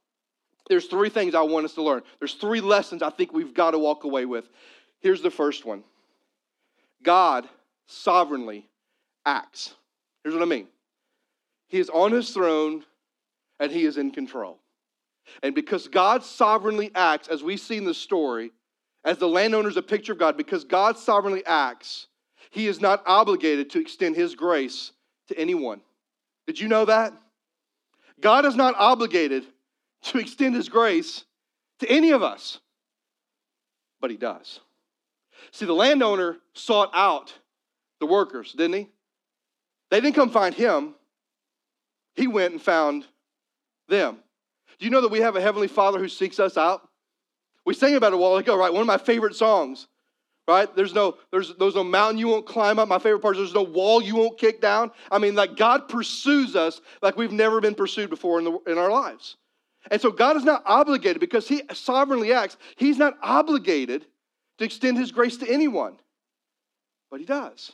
there's 0.69 0.87
three 0.87 1.09
things 1.09 1.35
I 1.35 1.43
want 1.43 1.65
us 1.65 1.75
to 1.75 1.83
learn. 1.83 2.03
There's 2.19 2.35
three 2.35 2.61
lessons 2.61 3.03
I 3.03 3.11
think 3.11 3.33
we've 3.33 3.55
got 3.55 3.73
to 3.73 3.79
walk 3.79 4.05
away 4.05 4.25
with. 4.25 4.49
Here's 5.01 5.23
the 5.23 5.31
first 5.31 5.65
one 5.65 5.85
God 7.03 7.49
sovereignly 7.87 8.69
acts. 9.25 9.75
Here's 10.23 10.35
what 10.35 10.43
I 10.43 10.47
mean 10.47 10.69
He 11.69 11.79
is 11.79 11.91
on 11.91 12.13
his 12.13 12.31
throne 12.31 12.85
and 13.59 13.71
he 13.71 13.85
is 13.85 13.99
in 13.99 14.11
control. 14.11 14.59
And 15.43 15.55
because 15.55 15.87
God 15.87 16.25
sovereignly 16.25 16.91
acts, 16.95 17.29
as 17.29 17.43
we 17.43 17.57
see 17.57 17.77
in 17.77 17.85
the 17.85 17.95
story, 17.95 18.51
as 19.05 19.19
the 19.19 19.29
landowner 19.29 19.69
is 19.69 19.77
a 19.77 19.83
picture 19.83 20.13
of 20.13 20.19
God, 20.19 20.37
because 20.37 20.65
God 20.65 20.99
sovereignly 20.99 21.45
acts, 21.47 22.09
he 22.51 22.67
is 22.67 22.81
not 22.81 23.03
obligated 23.07 23.71
to 23.71 23.81
extend 23.81 24.17
his 24.17 24.35
grace 24.35 24.93
to 25.29 25.39
anyone. 25.39 25.81
Did 26.47 26.61
you 26.61 26.69
know 26.69 26.85
that? 26.85 27.13
God 28.21 28.45
is 28.45 28.57
not 28.57 28.75
obligated 28.77 29.47
to 30.03 30.19
extend 30.19 30.55
his 30.55 30.69
grace 30.69 31.25
to 31.79 31.91
any 31.91 32.11
of 32.11 32.23
us, 32.23 32.59
but 34.01 34.11
he 34.11 34.17
does. 34.17 34.61
See, 35.53 35.65
the 35.65 35.73
landowner 35.73 36.39
sought 36.53 36.91
out 36.95 37.33
the 38.01 38.07
workers, 38.07 38.53
didn't 38.53 38.75
he? 38.75 38.89
They 39.91 40.01
didn't 40.01 40.15
come 40.15 40.31
find 40.31 40.55
him, 40.55 40.95
he 42.15 42.27
went 42.27 42.53
and 42.53 42.63
found 42.63 43.07
them. 43.89 44.19
Do 44.79 44.85
you 44.85 44.91
know 44.91 45.01
that 45.01 45.11
we 45.11 45.21
have 45.21 45.37
a 45.37 45.41
heavenly 45.41 45.69
Father 45.69 45.99
who 45.99 46.09
seeks 46.09 46.39
us 46.41 46.57
out? 46.57 46.87
We 47.65 47.75
sang 47.75 47.95
about 47.95 48.13
it 48.13 48.17
a 48.17 48.19
while 48.19 48.37
ago, 48.37 48.57
right? 48.57 48.73
One 48.73 48.81
of 48.81 48.87
my 48.87 48.99
favorite 48.99 49.35
songs 49.35 49.87
right? 50.51 50.75
There's 50.75 50.93
no, 50.93 51.17
there's, 51.31 51.55
there's 51.57 51.77
no 51.77 51.85
mountain 51.85 52.19
you 52.19 52.29
won't 52.29 52.47
climb 52.47 52.79
up. 52.79 52.89
My 52.89 52.99
favorite 52.99 53.21
part 53.21 53.37
is 53.37 53.41
there's 53.41 53.55
no 53.55 53.63
wall 53.63 54.03
you 54.03 54.17
won't 54.17 54.37
kick 54.37 54.61
down. 54.61 54.91
I 55.11 55.19
mean, 55.19 55.35
like 55.35 55.57
God 55.57 55.89
pursues 55.89 56.57
us 56.57 56.81
like 57.03 57.17
we've 57.17 57.33
never 57.33 57.61
been 57.61 57.75
pursued 57.75 58.11
before 58.11 58.39
in, 58.39 58.45
the, 58.45 58.59
in 58.67 58.77
our 58.77 58.91
lives. 58.91 59.37
And 59.91 60.01
so 60.01 60.11
God 60.11 60.37
is 60.37 60.45
not 60.45 60.63
obligated 60.67 61.21
because 61.21 61.49
He 61.49 61.63
sovereignly 61.73 62.33
acts. 62.33 62.57
He's 62.77 62.99
not 62.99 63.17
obligated 63.23 64.05
to 64.59 64.65
extend 64.65 64.99
His 64.99 65.13
grace 65.13 65.37
to 65.39 65.49
anyone, 65.49 65.97
but 67.11 67.21
He 67.21 67.27
does. 67.27 67.73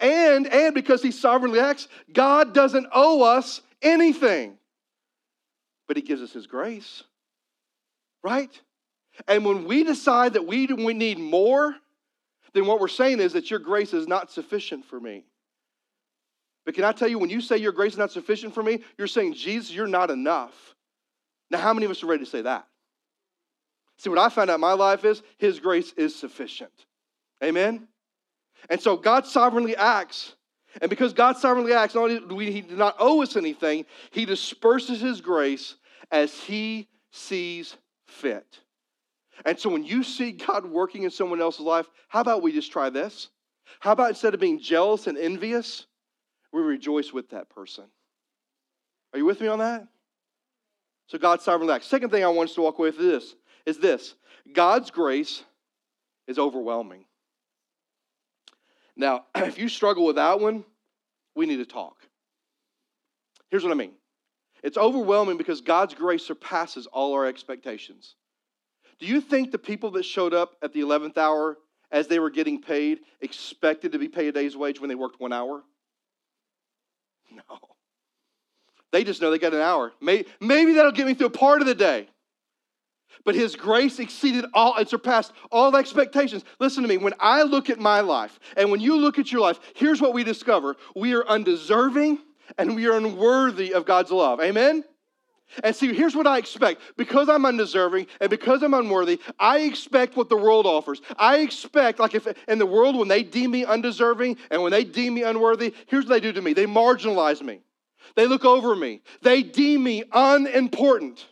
And, 0.00 0.46
and 0.46 0.74
because 0.74 1.02
He 1.02 1.12
sovereignly 1.12 1.60
acts, 1.60 1.88
God 2.12 2.52
doesn't 2.52 2.88
owe 2.92 3.22
us 3.22 3.62
anything, 3.80 4.58
but 5.88 5.96
He 5.96 6.02
gives 6.02 6.22
us 6.22 6.32
His 6.32 6.46
grace, 6.46 7.04
right? 8.22 8.50
And 9.26 9.44
when 9.44 9.64
we 9.64 9.84
decide 9.84 10.34
that 10.34 10.46
we, 10.46 10.66
we 10.66 10.94
need 10.94 11.18
more, 11.18 11.74
then 12.52 12.66
what 12.66 12.80
we're 12.80 12.88
saying 12.88 13.20
is 13.20 13.32
that 13.34 13.50
your 13.50 13.60
grace 13.60 13.92
is 13.92 14.08
not 14.08 14.30
sufficient 14.30 14.84
for 14.84 14.98
me. 14.98 15.24
But 16.64 16.74
can 16.74 16.84
I 16.84 16.92
tell 16.92 17.08
you, 17.08 17.18
when 17.18 17.30
you 17.30 17.40
say 17.40 17.56
your 17.56 17.72
grace 17.72 17.92
is 17.92 17.98
not 17.98 18.12
sufficient 18.12 18.54
for 18.54 18.62
me, 18.62 18.80
you're 18.98 19.06
saying, 19.06 19.34
Jesus, 19.34 19.72
you're 19.72 19.86
not 19.86 20.10
enough. 20.10 20.74
Now, 21.50 21.58
how 21.58 21.72
many 21.72 21.84
of 21.84 21.90
us 21.90 22.02
are 22.02 22.06
ready 22.06 22.24
to 22.24 22.30
say 22.30 22.42
that? 22.42 22.66
See, 23.98 24.08
what 24.08 24.18
I 24.18 24.28
found 24.28 24.50
out 24.50 24.54
in 24.54 24.60
my 24.60 24.72
life 24.72 25.04
is 25.04 25.22
His 25.38 25.60
grace 25.60 25.92
is 25.96 26.14
sufficient. 26.14 26.72
Amen? 27.42 27.88
And 28.68 28.80
so 28.80 28.96
God 28.96 29.26
sovereignly 29.26 29.76
acts. 29.76 30.34
And 30.80 30.88
because 30.88 31.12
God 31.12 31.36
sovereignly 31.36 31.72
acts, 31.72 31.94
not 31.94 32.04
only 32.04 32.20
do 32.20 32.38
He 32.38 32.60
do 32.60 32.76
not 32.76 32.96
owe 32.98 33.22
us 33.22 33.36
anything, 33.36 33.84
He 34.10 34.24
disperses 34.24 35.00
His 35.00 35.20
grace 35.20 35.76
as 36.10 36.32
He 36.40 36.88
sees 37.10 37.76
fit. 38.06 38.60
And 39.44 39.58
so 39.58 39.70
when 39.70 39.84
you 39.84 40.02
see 40.02 40.32
God 40.32 40.66
working 40.66 41.04
in 41.04 41.10
someone 41.10 41.40
else's 41.40 41.60
life, 41.60 41.86
how 42.08 42.20
about 42.20 42.42
we 42.42 42.52
just 42.52 42.72
try 42.72 42.90
this? 42.90 43.28
How 43.80 43.92
about 43.92 44.10
instead 44.10 44.34
of 44.34 44.40
being 44.40 44.60
jealous 44.60 45.06
and 45.06 45.16
envious, 45.16 45.86
we 46.52 46.60
rejoice 46.60 47.12
with 47.12 47.30
that 47.30 47.48
person? 47.48 47.84
Are 49.12 49.18
you 49.18 49.24
with 49.24 49.40
me 49.40 49.48
on 49.48 49.60
that? 49.60 49.86
So 51.06 51.18
God's 51.18 51.44
sovereign 51.44 51.70
act. 51.70 51.84
Second 51.84 52.10
thing 52.10 52.24
I 52.24 52.28
want 52.28 52.50
us 52.50 52.54
to 52.54 52.62
walk 52.62 52.78
away 52.78 52.90
with 52.90 53.00
is 53.00 53.04
this 53.04 53.34
is 53.66 53.78
this 53.78 54.14
God's 54.52 54.90
grace 54.90 55.42
is 56.26 56.38
overwhelming. 56.38 57.04
Now, 58.96 59.24
if 59.34 59.58
you 59.58 59.68
struggle 59.68 60.06
with 60.06 60.16
that 60.16 60.40
one, 60.40 60.64
we 61.34 61.46
need 61.46 61.56
to 61.56 61.66
talk. 61.66 61.96
Here's 63.50 63.64
what 63.64 63.72
I 63.72 63.76
mean 63.76 63.92
it's 64.62 64.76
overwhelming 64.76 65.36
because 65.36 65.60
God's 65.60 65.94
grace 65.94 66.24
surpasses 66.24 66.86
all 66.86 67.14
our 67.14 67.26
expectations. 67.26 68.14
Do 69.00 69.06
you 69.06 69.20
think 69.20 69.50
the 69.50 69.58
people 69.58 69.92
that 69.92 70.04
showed 70.04 70.34
up 70.34 70.56
at 70.62 70.72
the 70.72 70.80
11th 70.80 71.16
hour 71.16 71.56
as 71.90 72.06
they 72.06 72.18
were 72.18 72.30
getting 72.30 72.60
paid 72.60 73.00
expected 73.20 73.92
to 73.92 73.98
be 73.98 74.08
paid 74.08 74.28
a 74.28 74.32
day's 74.32 74.56
wage 74.56 74.80
when 74.80 74.88
they 74.88 74.94
worked 74.94 75.20
one 75.20 75.32
hour? 75.32 75.62
No. 77.32 77.58
They 78.92 79.04
just 79.04 79.22
know 79.22 79.30
they 79.30 79.38
got 79.38 79.54
an 79.54 79.60
hour. 79.60 79.92
Maybe, 80.00 80.28
maybe 80.40 80.74
that'll 80.74 80.92
get 80.92 81.06
me 81.06 81.14
through 81.14 81.30
part 81.30 81.60
of 81.60 81.66
the 81.66 81.74
day. 81.74 82.08
But 83.24 83.34
his 83.34 83.56
grace 83.56 83.98
exceeded 83.98 84.46
all 84.54 84.76
and 84.76 84.88
surpassed 84.88 85.32
all 85.50 85.76
expectations. 85.76 86.44
Listen 86.58 86.82
to 86.82 86.88
me. 86.88 86.96
When 86.96 87.14
I 87.20 87.42
look 87.42 87.70
at 87.70 87.78
my 87.78 88.00
life 88.00 88.38
and 88.56 88.70
when 88.70 88.80
you 88.80 88.96
look 88.96 89.18
at 89.18 89.30
your 89.30 89.40
life, 89.40 89.60
here's 89.74 90.00
what 90.00 90.14
we 90.14 90.24
discover 90.24 90.76
we 90.94 91.14
are 91.14 91.26
undeserving 91.26 92.18
and 92.58 92.74
we 92.74 92.86
are 92.86 92.96
unworthy 92.96 93.74
of 93.74 93.84
God's 93.84 94.10
love. 94.10 94.40
Amen? 94.40 94.84
And 95.64 95.74
see, 95.74 95.92
here's 95.92 96.14
what 96.14 96.26
I 96.26 96.38
expect. 96.38 96.80
Because 96.96 97.28
I'm 97.28 97.44
undeserving 97.44 98.06
and 98.20 98.30
because 98.30 98.62
I'm 98.62 98.74
unworthy, 98.74 99.20
I 99.38 99.60
expect 99.60 100.16
what 100.16 100.28
the 100.28 100.36
world 100.36 100.66
offers. 100.66 101.00
I 101.16 101.38
expect, 101.38 101.98
like 101.98 102.14
if 102.14 102.26
in 102.48 102.58
the 102.58 102.66
world, 102.66 102.96
when 102.96 103.08
they 103.08 103.22
deem 103.22 103.50
me 103.50 103.64
undeserving 103.64 104.36
and 104.50 104.62
when 104.62 104.72
they 104.72 104.84
deem 104.84 105.14
me 105.14 105.22
unworthy, 105.22 105.74
here's 105.86 106.04
what 106.04 106.14
they 106.14 106.20
do 106.20 106.32
to 106.32 106.42
me 106.42 106.52
they 106.52 106.66
marginalize 106.66 107.42
me, 107.42 107.60
they 108.16 108.26
look 108.26 108.44
over 108.44 108.74
me, 108.76 109.02
they 109.22 109.42
deem 109.42 109.82
me 109.82 110.04
unimportant. 110.12 111.26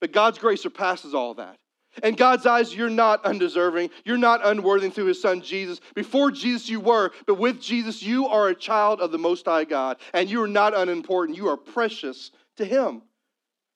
But 0.00 0.12
God's 0.12 0.38
grace 0.38 0.60
surpasses 0.62 1.14
all 1.14 1.34
that. 1.34 1.56
In 2.02 2.16
God's 2.16 2.44
eyes, 2.44 2.74
you're 2.74 2.90
not 2.90 3.24
undeserving. 3.24 3.90
You're 4.04 4.18
not 4.18 4.44
unworthy 4.44 4.90
through 4.90 5.06
his 5.06 5.22
son 5.22 5.40
Jesus. 5.40 5.80
Before 5.94 6.30
Jesus, 6.30 6.68
you 6.68 6.80
were, 6.80 7.12
but 7.26 7.36
with 7.36 7.60
Jesus, 7.60 8.02
you 8.02 8.26
are 8.26 8.48
a 8.48 8.54
child 8.54 9.00
of 9.00 9.12
the 9.12 9.18
Most 9.18 9.46
High 9.46 9.64
God, 9.64 9.98
and 10.12 10.28
you 10.28 10.42
are 10.42 10.48
not 10.48 10.76
unimportant. 10.76 11.38
You 11.38 11.48
are 11.48 11.56
precious 11.56 12.32
to 12.56 12.64
him. 12.64 13.02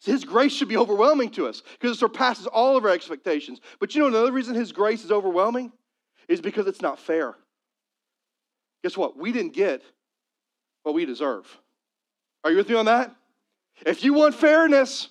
His 0.04 0.24
grace 0.24 0.52
should 0.52 0.68
be 0.68 0.76
overwhelming 0.76 1.30
to 1.30 1.46
us 1.46 1.62
because 1.72 1.96
it 1.96 2.00
surpasses 2.00 2.46
all 2.46 2.76
of 2.76 2.84
our 2.84 2.90
expectations. 2.90 3.60
But 3.80 3.94
you 3.94 4.00
know, 4.00 4.08
another 4.08 4.32
reason 4.32 4.54
His 4.54 4.72
grace 4.72 5.04
is 5.04 5.10
overwhelming 5.10 5.72
is 6.28 6.40
because 6.40 6.66
it's 6.66 6.82
not 6.82 6.98
fair. 6.98 7.34
Guess 8.82 8.96
what? 8.96 9.16
We 9.16 9.32
didn't 9.32 9.54
get 9.54 9.82
what 10.84 10.94
we 10.94 11.04
deserve. 11.04 11.46
Are 12.44 12.50
you 12.50 12.56
with 12.56 12.68
me 12.68 12.76
on 12.76 12.86
that? 12.86 13.14
If 13.84 14.04
you 14.04 14.14
want 14.14 14.34
fairness, 14.34 15.08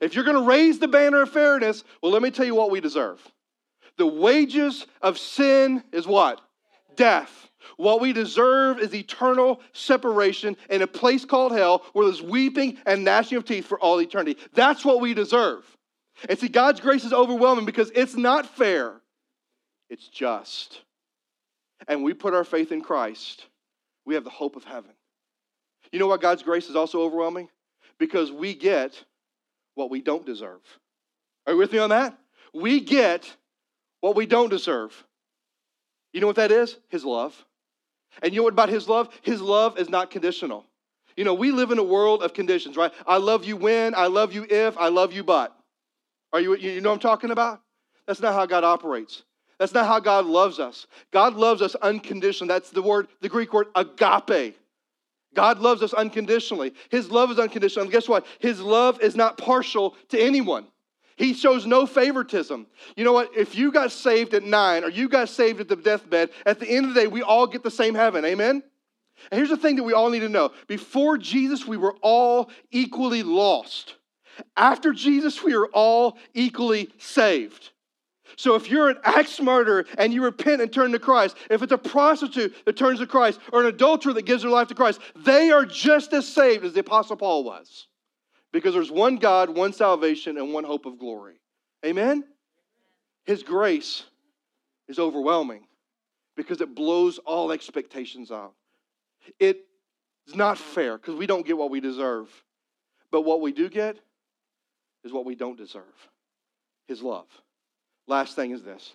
if 0.00 0.14
you're 0.14 0.24
going 0.24 0.36
to 0.36 0.48
raise 0.48 0.78
the 0.78 0.88
banner 0.88 1.22
of 1.22 1.30
fairness, 1.30 1.84
well, 2.00 2.12
let 2.12 2.22
me 2.22 2.30
tell 2.30 2.46
you 2.46 2.54
what 2.54 2.70
we 2.70 2.80
deserve. 2.80 3.20
The 3.98 4.06
wages 4.06 4.86
of 5.00 5.18
sin 5.18 5.82
is 5.92 6.06
what? 6.06 6.40
Death. 6.96 7.50
What 7.76 8.00
we 8.00 8.12
deserve 8.12 8.78
is 8.78 8.94
eternal 8.94 9.60
separation 9.72 10.56
in 10.70 10.82
a 10.82 10.86
place 10.86 11.24
called 11.24 11.52
hell 11.52 11.84
where 11.92 12.06
there's 12.06 12.22
weeping 12.22 12.78
and 12.86 13.04
gnashing 13.04 13.38
of 13.38 13.44
teeth 13.44 13.66
for 13.66 13.78
all 13.80 14.00
eternity. 14.00 14.40
That's 14.54 14.84
what 14.84 15.00
we 15.00 15.14
deserve. 15.14 15.64
And 16.28 16.38
see, 16.38 16.48
God's 16.48 16.80
grace 16.80 17.04
is 17.04 17.12
overwhelming 17.12 17.64
because 17.64 17.90
it's 17.94 18.16
not 18.16 18.46
fair, 18.46 18.94
it's 19.90 20.06
just. 20.08 20.82
And 21.88 22.04
we 22.04 22.14
put 22.14 22.34
our 22.34 22.44
faith 22.44 22.70
in 22.72 22.80
Christ, 22.80 23.46
we 24.04 24.14
have 24.14 24.24
the 24.24 24.30
hope 24.30 24.56
of 24.56 24.64
heaven. 24.64 24.92
You 25.90 25.98
know 25.98 26.06
what 26.06 26.20
God's 26.20 26.42
grace 26.42 26.68
is 26.68 26.76
also 26.76 27.02
overwhelming? 27.02 27.48
Because 27.98 28.32
we 28.32 28.54
get 28.54 29.04
what 29.74 29.90
we 29.90 30.00
don't 30.00 30.24
deserve. 30.24 30.60
Are 31.46 31.52
you 31.52 31.58
with 31.58 31.72
me 31.72 31.78
on 31.78 31.90
that? 31.90 32.18
We 32.54 32.80
get 32.80 33.34
what 34.00 34.16
we 34.16 34.26
don't 34.26 34.48
deserve. 34.48 35.04
You 36.12 36.20
know 36.20 36.26
what 36.26 36.36
that 36.36 36.52
is? 36.52 36.76
His 36.88 37.04
love. 37.04 37.44
And 38.20 38.32
you 38.32 38.40
know 38.40 38.44
what 38.44 38.52
about 38.52 38.68
his 38.68 38.88
love? 38.88 39.08
His 39.22 39.40
love 39.40 39.78
is 39.78 39.88
not 39.88 40.10
conditional. 40.10 40.64
You 41.16 41.24
know, 41.24 41.34
we 41.34 41.50
live 41.50 41.70
in 41.70 41.78
a 41.78 41.82
world 41.82 42.22
of 42.22 42.34
conditions, 42.34 42.76
right? 42.76 42.92
I 43.06 43.18
love 43.18 43.44
you 43.44 43.56
when, 43.56 43.94
I 43.94 44.06
love 44.06 44.32
you 44.32 44.46
if, 44.48 44.76
I 44.78 44.88
love 44.88 45.12
you 45.12 45.22
but. 45.22 45.56
Are 46.32 46.40
you, 46.40 46.56
you 46.56 46.80
know 46.80 46.90
what 46.90 46.94
I'm 46.94 47.00
talking 47.00 47.30
about? 47.30 47.60
That's 48.06 48.20
not 48.20 48.34
how 48.34 48.46
God 48.46 48.64
operates. 48.64 49.22
That's 49.58 49.74
not 49.74 49.86
how 49.86 50.00
God 50.00 50.24
loves 50.26 50.58
us. 50.58 50.86
God 51.12 51.34
loves 51.34 51.62
us 51.62 51.74
unconditionally. 51.76 52.48
That's 52.48 52.70
the 52.70 52.82
word, 52.82 53.08
the 53.20 53.28
Greek 53.28 53.52
word 53.52 53.68
agape. 53.74 54.56
God 55.34 55.60
loves 55.60 55.82
us 55.82 55.94
unconditionally. 55.94 56.74
His 56.90 57.10
love 57.10 57.30
is 57.30 57.38
unconditional. 57.38 57.84
And 57.84 57.92
guess 57.92 58.08
what? 58.08 58.26
His 58.38 58.60
love 58.60 59.00
is 59.00 59.14
not 59.14 59.38
partial 59.38 59.94
to 60.08 60.20
anyone. 60.20 60.66
He 61.16 61.34
shows 61.34 61.66
no 61.66 61.86
favoritism. 61.86 62.66
You 62.96 63.04
know 63.04 63.12
what? 63.12 63.36
If 63.36 63.54
you 63.54 63.70
got 63.70 63.92
saved 63.92 64.34
at 64.34 64.42
nine 64.42 64.84
or 64.84 64.88
you 64.88 65.08
got 65.08 65.28
saved 65.28 65.60
at 65.60 65.68
the 65.68 65.76
deathbed, 65.76 66.30
at 66.46 66.58
the 66.58 66.68
end 66.68 66.86
of 66.86 66.94
the 66.94 67.00
day, 67.00 67.06
we 67.06 67.22
all 67.22 67.46
get 67.46 67.62
the 67.62 67.70
same 67.70 67.94
heaven. 67.94 68.24
Amen? 68.24 68.62
And 69.30 69.38
here's 69.38 69.50
the 69.50 69.56
thing 69.56 69.76
that 69.76 69.82
we 69.82 69.92
all 69.92 70.10
need 70.10 70.20
to 70.20 70.28
know 70.28 70.50
before 70.66 71.18
Jesus, 71.18 71.66
we 71.66 71.76
were 71.76 71.94
all 72.00 72.50
equally 72.70 73.22
lost. 73.22 73.96
After 74.56 74.92
Jesus, 74.92 75.42
we 75.42 75.54
are 75.54 75.66
all 75.66 76.16
equally 76.34 76.90
saved. 76.98 77.70
So 78.36 78.54
if 78.54 78.70
you're 78.70 78.88
an 78.88 78.98
axe 79.04 79.40
murderer 79.40 79.84
and 79.98 80.12
you 80.12 80.24
repent 80.24 80.62
and 80.62 80.72
turn 80.72 80.92
to 80.92 80.98
Christ, 80.98 81.36
if 81.50 81.62
it's 81.62 81.72
a 81.72 81.78
prostitute 81.78 82.54
that 82.64 82.76
turns 82.76 82.98
to 83.00 83.06
Christ 83.06 83.38
or 83.52 83.60
an 83.60 83.66
adulterer 83.66 84.14
that 84.14 84.24
gives 84.24 84.42
their 84.42 84.50
life 84.50 84.68
to 84.68 84.74
Christ, 84.74 85.00
they 85.16 85.50
are 85.50 85.66
just 85.66 86.12
as 86.14 86.26
saved 86.26 86.64
as 86.64 86.72
the 86.72 86.80
Apostle 86.80 87.16
Paul 87.16 87.44
was. 87.44 87.88
Because 88.52 88.74
there's 88.74 88.90
one 88.90 89.16
God, 89.16 89.50
one 89.50 89.72
salvation, 89.72 90.36
and 90.36 90.52
one 90.52 90.64
hope 90.64 90.86
of 90.86 90.98
glory. 90.98 91.40
Amen? 91.84 92.24
His 93.24 93.42
grace 93.42 94.04
is 94.88 94.98
overwhelming 94.98 95.66
because 96.36 96.60
it 96.60 96.74
blows 96.74 97.18
all 97.18 97.52
expectations 97.52 98.30
out. 98.30 98.54
It 99.38 99.58
is 100.26 100.34
not 100.34 100.58
fair 100.58 100.98
because 100.98 101.14
we 101.14 101.26
don't 101.26 101.46
get 101.46 101.56
what 101.56 101.70
we 101.70 101.80
deserve. 101.80 102.28
But 103.10 103.22
what 103.22 103.40
we 103.40 103.52
do 103.52 103.68
get 103.68 103.98
is 105.04 105.12
what 105.12 105.24
we 105.24 105.34
don't 105.34 105.56
deserve 105.56 105.84
His 106.88 107.02
love. 107.02 107.26
Last 108.06 108.36
thing 108.36 108.50
is 108.50 108.62
this 108.62 108.92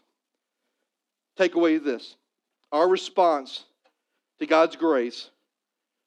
take 1.38 1.55
away 1.55 1.77
this 1.77 2.15
our 2.71 2.88
response 2.88 3.63
to 4.39 4.45
God's 4.45 4.75
grace 4.75 5.29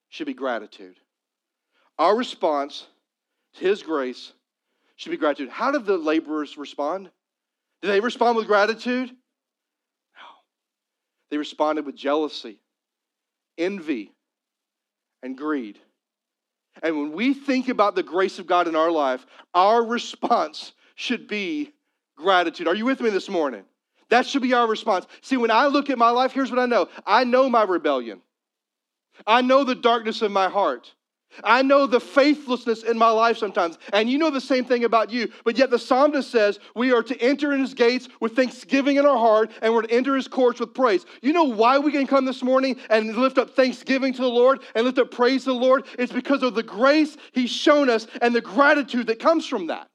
should 0.09 0.27
be 0.27 0.33
gratitude. 0.33 0.95
Our 1.97 2.15
response 2.15 2.85
his 3.53 3.83
grace 3.83 4.31
should 4.95 5.11
be 5.11 5.17
gratitude. 5.17 5.49
How 5.49 5.71
did 5.71 5.85
the 5.85 5.97
laborers 5.97 6.57
respond? 6.57 7.09
Did 7.81 7.89
they 7.89 7.99
respond 7.99 8.37
with 8.37 8.47
gratitude? 8.47 9.09
No. 9.09 10.27
They 11.29 11.37
responded 11.37 11.85
with 11.85 11.95
jealousy, 11.95 12.59
envy, 13.57 14.11
and 15.23 15.37
greed. 15.37 15.79
And 16.83 16.97
when 16.97 17.11
we 17.11 17.33
think 17.33 17.69
about 17.69 17.95
the 17.95 18.03
grace 18.03 18.39
of 18.39 18.47
God 18.47 18.67
in 18.67 18.75
our 18.75 18.91
life, 18.91 19.25
our 19.53 19.83
response 19.83 20.73
should 20.95 21.27
be 21.27 21.73
gratitude. 22.15 22.67
Are 22.67 22.75
you 22.75 22.85
with 22.85 23.01
me 23.01 23.09
this 23.09 23.29
morning? 23.29 23.63
That 24.09 24.25
should 24.25 24.41
be 24.41 24.53
our 24.53 24.67
response. 24.67 25.07
See, 25.21 25.37
when 25.37 25.51
I 25.51 25.67
look 25.67 25.89
at 25.89 25.97
my 25.97 26.09
life, 26.09 26.31
here's 26.31 26.51
what 26.51 26.59
I 26.59 26.65
know 26.65 26.89
I 27.05 27.23
know 27.23 27.49
my 27.49 27.63
rebellion, 27.63 28.21
I 29.25 29.41
know 29.41 29.63
the 29.63 29.75
darkness 29.75 30.21
of 30.21 30.31
my 30.31 30.49
heart. 30.49 30.93
I 31.43 31.61
know 31.61 31.87
the 31.87 31.99
faithlessness 31.99 32.83
in 32.83 32.97
my 32.97 33.09
life 33.09 33.37
sometimes, 33.37 33.77
and 33.93 34.09
you 34.09 34.17
know 34.17 34.29
the 34.29 34.41
same 34.41 34.65
thing 34.65 34.83
about 34.83 35.11
you. 35.11 35.31
But 35.43 35.57
yet 35.57 35.69
the 35.69 35.79
psalmist 35.79 36.29
says 36.29 36.59
we 36.75 36.91
are 36.91 37.03
to 37.03 37.21
enter 37.21 37.53
in 37.53 37.59
his 37.59 37.73
gates 37.73 38.07
with 38.19 38.35
thanksgiving 38.35 38.97
in 38.97 39.05
our 39.05 39.17
heart, 39.17 39.51
and 39.61 39.73
we're 39.73 39.83
to 39.83 39.91
enter 39.91 40.15
his 40.15 40.27
courts 40.27 40.59
with 40.59 40.73
praise. 40.73 41.05
You 41.21 41.33
know 41.33 41.43
why 41.43 41.79
we 41.79 41.91
can 41.91 42.07
come 42.07 42.25
this 42.25 42.43
morning 42.43 42.77
and 42.89 43.15
lift 43.15 43.37
up 43.37 43.55
thanksgiving 43.55 44.13
to 44.13 44.21
the 44.21 44.29
Lord 44.29 44.59
and 44.75 44.85
lift 44.85 44.99
up 44.99 45.11
praise 45.11 45.43
to 45.45 45.51
the 45.51 45.59
Lord? 45.59 45.85
It's 45.97 46.13
because 46.13 46.43
of 46.43 46.55
the 46.55 46.63
grace 46.63 47.17
he's 47.31 47.51
shown 47.51 47.89
us 47.89 48.07
and 48.21 48.35
the 48.35 48.41
gratitude 48.41 49.07
that 49.07 49.19
comes 49.19 49.47
from 49.47 49.67
that. 49.67 49.87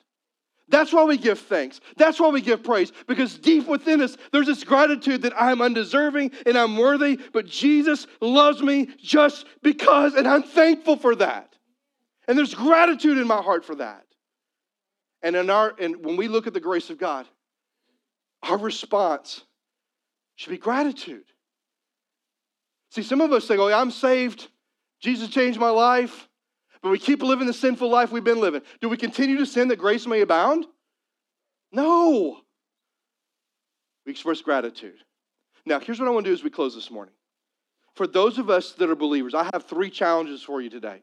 That's 0.69 0.93
why 0.93 1.05
we 1.05 1.17
give 1.17 1.39
thanks. 1.39 1.81
That's 1.97 2.19
why 2.19 2.29
we 2.29 2.41
give 2.41 2.64
praise. 2.64 2.93
Because 3.07 3.39
deep 3.39 3.69
within 3.69 4.01
us, 4.01 4.17
there's 4.33 4.47
this 4.47 4.64
gratitude 4.64 5.23
that 5.23 5.41
I'm 5.41 5.62
undeserving 5.62 6.33
and 6.45 6.59
I'm 6.59 6.77
worthy, 6.77 7.21
but 7.33 7.47
Jesus 7.47 8.07
loves 8.21 8.61
me 8.62 8.89
just 9.01 9.47
because, 9.62 10.14
and 10.14 10.27
I'm 10.27 10.43
thankful 10.43 10.97
for 10.97 11.14
that. 11.17 11.55
And 12.27 12.37
there's 12.37 12.55
gratitude 12.55 13.19
in 13.19 13.29
my 13.29 13.41
heart 13.41 13.64
for 13.64 13.77
that. 13.77 14.05
And 15.23 15.37
in 15.37 15.51
our 15.51 15.75
and 15.79 16.05
when 16.05 16.17
we 16.17 16.29
look 16.29 16.47
at 16.47 16.55
the 16.55 16.61
grace 16.61 16.91
of 16.91 16.99
God, 16.99 17.27
our 18.43 18.59
response 18.59 19.43
should 20.35 20.51
be 20.51 20.59
gratitude. 20.59 21.25
See, 22.91 23.03
some 23.03 23.21
of 23.21 23.33
us 23.33 23.47
say, 23.47 23.57
Oh, 23.57 23.73
I'm 23.73 23.91
saved. 23.91 24.49
Jesus 25.01 25.29
changed 25.29 25.61
my 25.61 25.71
life. 25.71 26.29
But 26.83 26.91
we 26.91 26.99
keep 26.99 27.22
living 27.22 27.47
the 27.47 27.53
sinful 27.53 27.89
life 27.89 28.12
we've 28.12 28.24
been 28.24 28.41
living. 28.41 28.62
Do 28.81 28.89
we 28.89 28.97
continue 28.97 29.39
to 29.39 29.47
sin 29.47 29.68
that 29.68 29.77
grace 29.77 30.07
may 30.07 30.20
abound? 30.20 30.66
No. 31.72 32.41
We 34.05 34.12
express 34.12 34.41
gratitude. 34.41 34.99
Now, 35.64 35.81
here's 35.81 35.99
what 35.99 36.09
I 36.09 36.12
want 36.12 36.24
to 36.24 36.31
do 36.31 36.35
as 36.35 36.45
we 36.45 36.51
close 36.51 36.74
this 36.74 36.91
morning. 36.91 37.14
For 37.95 38.07
those 38.07 38.39
of 38.39 38.51
us 38.51 38.72
that 38.72 38.91
are 38.91 38.97
believers, 38.97 39.35
I 39.35 39.49
have 39.53 39.64
three 39.64 39.91
challenges 39.91 40.43
for 40.43 40.61
you 40.61 40.70
today. 40.70 41.03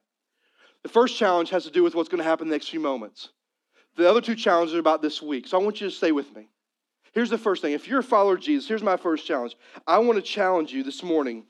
The 0.84 0.90
first 0.90 1.18
challenge 1.18 1.50
has 1.50 1.64
to 1.66 1.72
do 1.72 1.84
with 1.84 1.96
what's 1.96 2.10
going 2.10 2.20
to 2.20 2.30
happen 2.30 2.46
in 2.46 2.50
the 2.50 2.56
next 2.56 2.70
few 2.70 2.80
moments. 2.80 3.30
The 3.96 4.10
other 4.10 4.22
two 4.22 4.36
challenges 4.36 4.76
are 4.76 4.80
about 4.80 5.02
this 5.02 5.22
week. 5.22 5.48
So 5.48 5.60
I 5.60 5.64
want 5.64 5.82
you 5.82 5.90
to 5.90 5.96
stay 5.96 6.12
with 6.12 6.34
me. 6.36 6.50
Here's 7.14 7.30
the 7.30 7.38
first 7.38 7.62
thing. 7.62 7.74
If 7.74 7.88
you're 7.88 8.00
a 8.00 8.04
follower 8.04 8.36
of 8.36 8.42
Jesus, 8.42 8.68
here's 8.68 8.84
my 8.84 8.98
first 8.98 9.26
challenge. 9.26 9.56
I 9.86 10.00
want 10.00 10.18
to 10.18 10.22
challenge 10.22 10.72
you 10.72 10.84
this 10.84 11.04
morning 11.04 11.46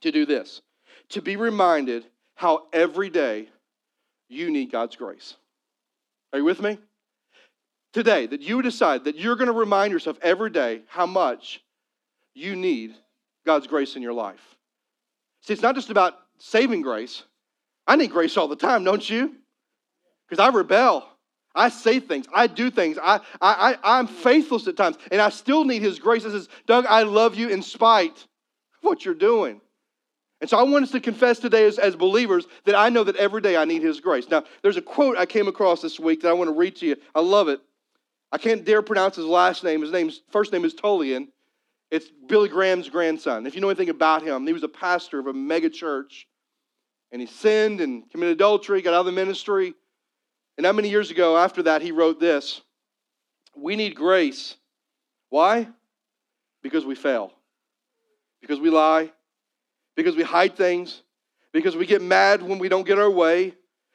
to 0.00 0.10
do 0.10 0.24
this 0.24 0.62
to 1.10 1.22
be 1.22 1.36
reminded 1.36 2.04
how 2.38 2.62
every 2.72 3.10
day 3.10 3.48
you 4.28 4.48
need 4.48 4.70
God's 4.70 4.94
grace. 4.94 5.34
Are 6.32 6.38
you 6.38 6.44
with 6.44 6.62
me? 6.62 6.78
Today, 7.92 8.26
that 8.26 8.42
you 8.42 8.62
decide 8.62 9.04
that 9.04 9.16
you're 9.16 9.34
going 9.34 9.48
to 9.48 9.52
remind 9.52 9.92
yourself 9.92 10.18
every 10.22 10.50
day 10.50 10.82
how 10.86 11.04
much 11.04 11.60
you 12.34 12.54
need 12.54 12.94
God's 13.44 13.66
grace 13.66 13.96
in 13.96 14.02
your 14.02 14.12
life. 14.12 14.54
See, 15.40 15.52
it's 15.52 15.62
not 15.62 15.74
just 15.74 15.90
about 15.90 16.14
saving 16.38 16.80
grace. 16.80 17.24
I 17.88 17.96
need 17.96 18.12
grace 18.12 18.36
all 18.36 18.46
the 18.46 18.54
time, 18.54 18.84
don't 18.84 19.10
you? 19.10 19.34
Because 20.28 20.40
I 20.40 20.54
rebel. 20.54 21.08
I 21.56 21.70
say 21.70 21.98
things. 21.98 22.26
I 22.32 22.46
do 22.46 22.70
things. 22.70 22.98
I, 23.02 23.16
I, 23.40 23.74
I, 23.82 23.98
I'm 23.98 24.06
faithless 24.06 24.68
at 24.68 24.76
times, 24.76 24.96
and 25.10 25.20
I 25.20 25.30
still 25.30 25.64
need 25.64 25.82
His 25.82 25.98
grace. 25.98 26.24
It 26.24 26.30
says, 26.30 26.48
Doug, 26.66 26.86
I 26.86 27.02
love 27.02 27.34
you 27.34 27.48
in 27.48 27.62
spite 27.62 28.16
of 28.16 28.82
what 28.82 29.04
you're 29.04 29.14
doing. 29.14 29.60
And 30.40 30.48
so 30.48 30.56
I 30.56 30.62
want 30.62 30.84
us 30.84 30.92
to 30.92 31.00
confess 31.00 31.38
today 31.38 31.66
as, 31.66 31.78
as 31.78 31.96
believers 31.96 32.46
that 32.64 32.76
I 32.76 32.90
know 32.90 33.02
that 33.04 33.16
every 33.16 33.40
day 33.40 33.56
I 33.56 33.64
need 33.64 33.82
His 33.82 34.00
grace. 34.00 34.28
Now, 34.28 34.44
there's 34.62 34.76
a 34.76 34.82
quote 34.82 35.16
I 35.16 35.26
came 35.26 35.48
across 35.48 35.82
this 35.82 35.98
week 35.98 36.22
that 36.22 36.28
I 36.28 36.32
want 36.32 36.48
to 36.48 36.54
read 36.54 36.76
to 36.76 36.86
you. 36.86 36.96
I 37.14 37.20
love 37.20 37.48
it. 37.48 37.60
I 38.30 38.38
can't 38.38 38.64
dare 38.64 38.82
pronounce 38.82 39.16
his 39.16 39.24
last 39.24 39.64
name. 39.64 39.80
His 39.80 39.92
name's 39.92 40.20
first 40.30 40.52
name 40.52 40.64
is 40.64 40.74
Tullian. 40.74 41.28
It's 41.90 42.10
Billy 42.26 42.48
Graham's 42.48 42.90
grandson. 42.90 43.46
If 43.46 43.54
you 43.54 43.62
know 43.62 43.70
anything 43.70 43.88
about 43.88 44.22
him, 44.22 44.46
he 44.46 44.52
was 44.52 44.62
a 44.62 44.68
pastor 44.68 45.18
of 45.18 45.26
a 45.26 45.32
mega 45.32 45.70
church, 45.70 46.28
and 47.10 47.20
he 47.22 47.26
sinned 47.26 47.80
and 47.80 48.08
committed 48.10 48.34
adultery, 48.34 48.82
got 48.82 48.92
out 48.92 49.00
of 49.00 49.06
the 49.06 49.12
ministry. 49.12 49.72
And 50.58 50.66
how 50.66 50.72
many 50.72 50.90
years 50.90 51.10
ago 51.10 51.38
after 51.38 51.62
that 51.62 51.80
he 51.80 51.92
wrote 51.92 52.20
this? 52.20 52.60
We 53.56 53.76
need 53.76 53.94
grace. 53.94 54.56
Why? 55.30 55.68
Because 56.62 56.84
we 56.84 56.94
fail. 56.94 57.32
Because 58.42 58.60
we 58.60 58.68
lie, 58.68 59.10
because 59.98 60.14
we 60.14 60.22
hide 60.22 60.56
things, 60.56 61.02
because 61.52 61.74
we 61.74 61.84
get 61.84 62.00
mad 62.00 62.40
when 62.40 62.60
we 62.60 62.68
don't 62.68 62.86
get 62.86 63.00
our 63.00 63.10
way, 63.10 63.52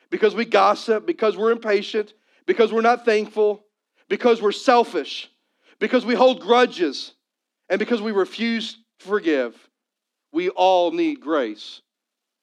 because 0.09 0.35
we 0.35 0.43
gossip, 0.43 1.05
because 1.05 1.37
we're 1.37 1.49
impatient, 1.49 2.13
because 2.45 2.73
we're 2.73 2.81
not 2.81 3.05
thankful, 3.05 3.63
because 4.09 4.41
we're 4.41 4.51
selfish, 4.51 5.31
because 5.79 6.05
we 6.05 6.13
hold 6.13 6.41
grudges, 6.41 7.13
and 7.69 7.79
because 7.79 8.01
we 8.01 8.11
refuse 8.11 8.73
to 8.99 9.07
forgive. 9.07 9.55
We 10.33 10.49
all 10.49 10.91
need 10.91 11.21
grace 11.21 11.81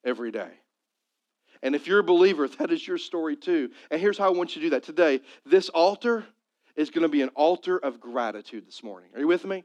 every 0.06 0.30
day. 0.30 0.52
And 1.62 1.74
if 1.74 1.86
you're 1.86 1.98
a 1.98 2.02
believer, 2.02 2.48
that 2.58 2.72
is 2.72 2.88
your 2.88 2.96
story 2.96 3.36
too. 3.36 3.68
And 3.90 4.00
here's 4.00 4.16
how 4.16 4.28
I 4.28 4.30
want 4.30 4.56
you 4.56 4.62
to 4.62 4.66
do 4.68 4.70
that 4.70 4.84
today. 4.84 5.20
This 5.44 5.68
altar 5.68 6.24
is 6.76 6.88
going 6.88 7.02
to 7.02 7.10
be 7.10 7.20
an 7.20 7.28
altar 7.34 7.76
of 7.76 8.00
gratitude 8.00 8.66
this 8.66 8.82
morning. 8.82 9.10
Are 9.14 9.20
you 9.20 9.28
with 9.28 9.44
me? 9.44 9.64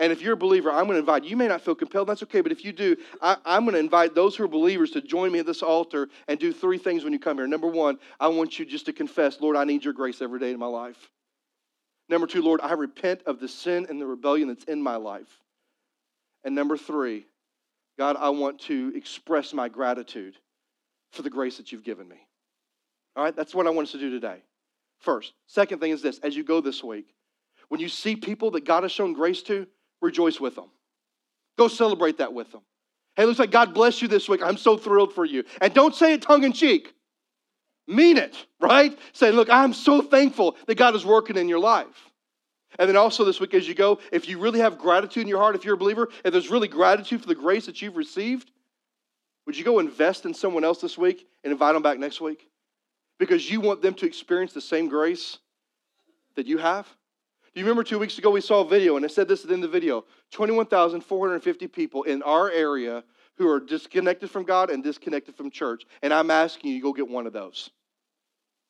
And 0.00 0.10
if 0.10 0.22
you're 0.22 0.32
a 0.32 0.36
believer, 0.36 0.70
I'm 0.70 0.86
going 0.86 0.94
to 0.94 0.98
invite 0.98 1.24
you. 1.24 1.36
may 1.36 1.46
not 1.46 1.60
feel 1.60 1.74
compelled, 1.74 2.08
that's 2.08 2.22
okay. 2.22 2.40
But 2.40 2.52
if 2.52 2.64
you 2.64 2.72
do, 2.72 2.96
I, 3.20 3.36
am 3.44 3.64
going 3.64 3.74
to 3.74 3.78
invite 3.78 4.14
those 4.14 4.34
who 4.34 4.44
are 4.44 4.48
believers 4.48 4.90
to 4.92 5.02
join 5.02 5.30
me 5.30 5.40
at 5.40 5.46
this 5.46 5.62
altar 5.62 6.08
and 6.26 6.40
do 6.40 6.54
three 6.54 6.78
things 6.78 7.04
when 7.04 7.12
you 7.12 7.18
come 7.18 7.36
here. 7.36 7.46
Number 7.46 7.66
one, 7.66 7.98
I 8.18 8.28
want 8.28 8.58
you 8.58 8.64
just 8.64 8.86
to 8.86 8.94
confess, 8.94 9.42
Lord, 9.42 9.56
I 9.56 9.64
need 9.64 9.84
your 9.84 9.92
grace 9.92 10.22
every 10.22 10.40
day 10.40 10.52
in 10.52 10.58
my 10.58 10.66
life. 10.66 11.10
Number 12.08 12.26
two, 12.26 12.40
Lord, 12.40 12.62
I 12.62 12.72
repent 12.72 13.22
of 13.26 13.40
the 13.40 13.46
sin 13.46 13.86
and 13.90 14.00
the 14.00 14.06
rebellion 14.06 14.48
that's 14.48 14.64
in 14.64 14.82
my 14.82 14.96
life. 14.96 15.28
And 16.44 16.54
number 16.54 16.78
three, 16.78 17.26
God, 17.98 18.16
I 18.18 18.30
want 18.30 18.58
to 18.62 18.92
express 18.96 19.52
my 19.52 19.68
gratitude 19.68 20.34
for 21.12 21.20
the 21.20 21.30
grace 21.30 21.58
that 21.58 21.72
you've 21.72 21.84
given 21.84 22.08
me. 22.08 22.16
All 23.16 23.22
right, 23.22 23.36
that's 23.36 23.54
what 23.54 23.66
I 23.66 23.70
want 23.70 23.88
us 23.88 23.92
to 23.92 23.98
do 23.98 24.08
today. 24.08 24.42
First. 25.00 25.34
Second 25.46 25.78
thing 25.78 25.92
is 25.92 26.00
this 26.00 26.18
as 26.20 26.34
you 26.34 26.42
go 26.42 26.62
this 26.62 26.82
week, 26.82 27.14
when 27.68 27.80
you 27.80 27.88
see 27.90 28.16
people 28.16 28.52
that 28.52 28.64
God 28.64 28.82
has 28.82 28.92
shown 28.92 29.12
grace 29.12 29.42
to, 29.42 29.66
rejoice 30.00 30.40
with 30.40 30.54
them. 30.54 30.70
Go 31.58 31.68
celebrate 31.68 32.18
that 32.18 32.32
with 32.32 32.50
them. 32.52 32.62
Hey, 33.16 33.24
looks 33.24 33.38
like 33.38 33.50
God 33.50 33.74
bless 33.74 34.00
you 34.00 34.08
this 34.08 34.28
week. 34.28 34.42
I'm 34.42 34.56
so 34.56 34.76
thrilled 34.76 35.12
for 35.12 35.24
you. 35.24 35.44
And 35.60 35.74
don't 35.74 35.94
say 35.94 36.14
it 36.14 36.22
tongue 36.22 36.44
in 36.44 36.52
cheek. 36.52 36.94
Mean 37.86 38.16
it, 38.16 38.46
right? 38.60 38.96
Say, 39.12 39.32
look, 39.32 39.50
I'm 39.50 39.72
so 39.72 40.00
thankful 40.00 40.56
that 40.66 40.76
God 40.76 40.94
is 40.94 41.04
working 41.04 41.36
in 41.36 41.48
your 41.48 41.58
life. 41.58 42.10
And 42.78 42.88
then 42.88 42.96
also 42.96 43.24
this 43.24 43.40
week, 43.40 43.52
as 43.52 43.66
you 43.66 43.74
go, 43.74 43.98
if 44.12 44.28
you 44.28 44.38
really 44.38 44.60
have 44.60 44.78
gratitude 44.78 45.22
in 45.22 45.28
your 45.28 45.40
heart, 45.40 45.56
if 45.56 45.64
you're 45.64 45.74
a 45.74 45.78
believer, 45.78 46.08
if 46.24 46.32
there's 46.32 46.50
really 46.50 46.68
gratitude 46.68 47.20
for 47.20 47.26
the 47.26 47.34
grace 47.34 47.66
that 47.66 47.82
you've 47.82 47.96
received, 47.96 48.52
would 49.44 49.56
you 49.56 49.64
go 49.64 49.80
invest 49.80 50.24
in 50.24 50.32
someone 50.32 50.62
else 50.62 50.80
this 50.80 50.96
week 50.96 51.26
and 51.42 51.52
invite 51.52 51.74
them 51.74 51.82
back 51.82 51.98
next 51.98 52.20
week? 52.20 52.48
Because 53.18 53.50
you 53.50 53.60
want 53.60 53.82
them 53.82 53.94
to 53.94 54.06
experience 54.06 54.52
the 54.52 54.60
same 54.60 54.88
grace 54.88 55.38
that 56.36 56.46
you 56.46 56.58
have? 56.58 56.86
Do 57.54 57.60
you 57.60 57.66
remember 57.66 57.82
two 57.82 57.98
weeks 57.98 58.16
ago 58.16 58.30
we 58.30 58.40
saw 58.40 58.60
a 58.60 58.68
video 58.68 58.96
and 58.96 59.04
it 59.04 59.10
said 59.10 59.26
this 59.26 59.44
in 59.44 59.60
the 59.60 59.68
video 59.68 60.04
21,450 60.30 61.66
people 61.66 62.04
in 62.04 62.22
our 62.22 62.48
area 62.48 63.02
who 63.38 63.48
are 63.48 63.58
disconnected 63.58 64.30
from 64.30 64.44
God 64.44 64.70
and 64.70 64.84
disconnected 64.84 65.34
from 65.34 65.50
church. 65.50 65.82
And 66.02 66.14
I'm 66.14 66.30
asking 66.30 66.70
you 66.70 66.78
to 66.78 66.82
go 66.82 66.92
get 66.92 67.08
one 67.08 67.26
of 67.26 67.32
those 67.32 67.70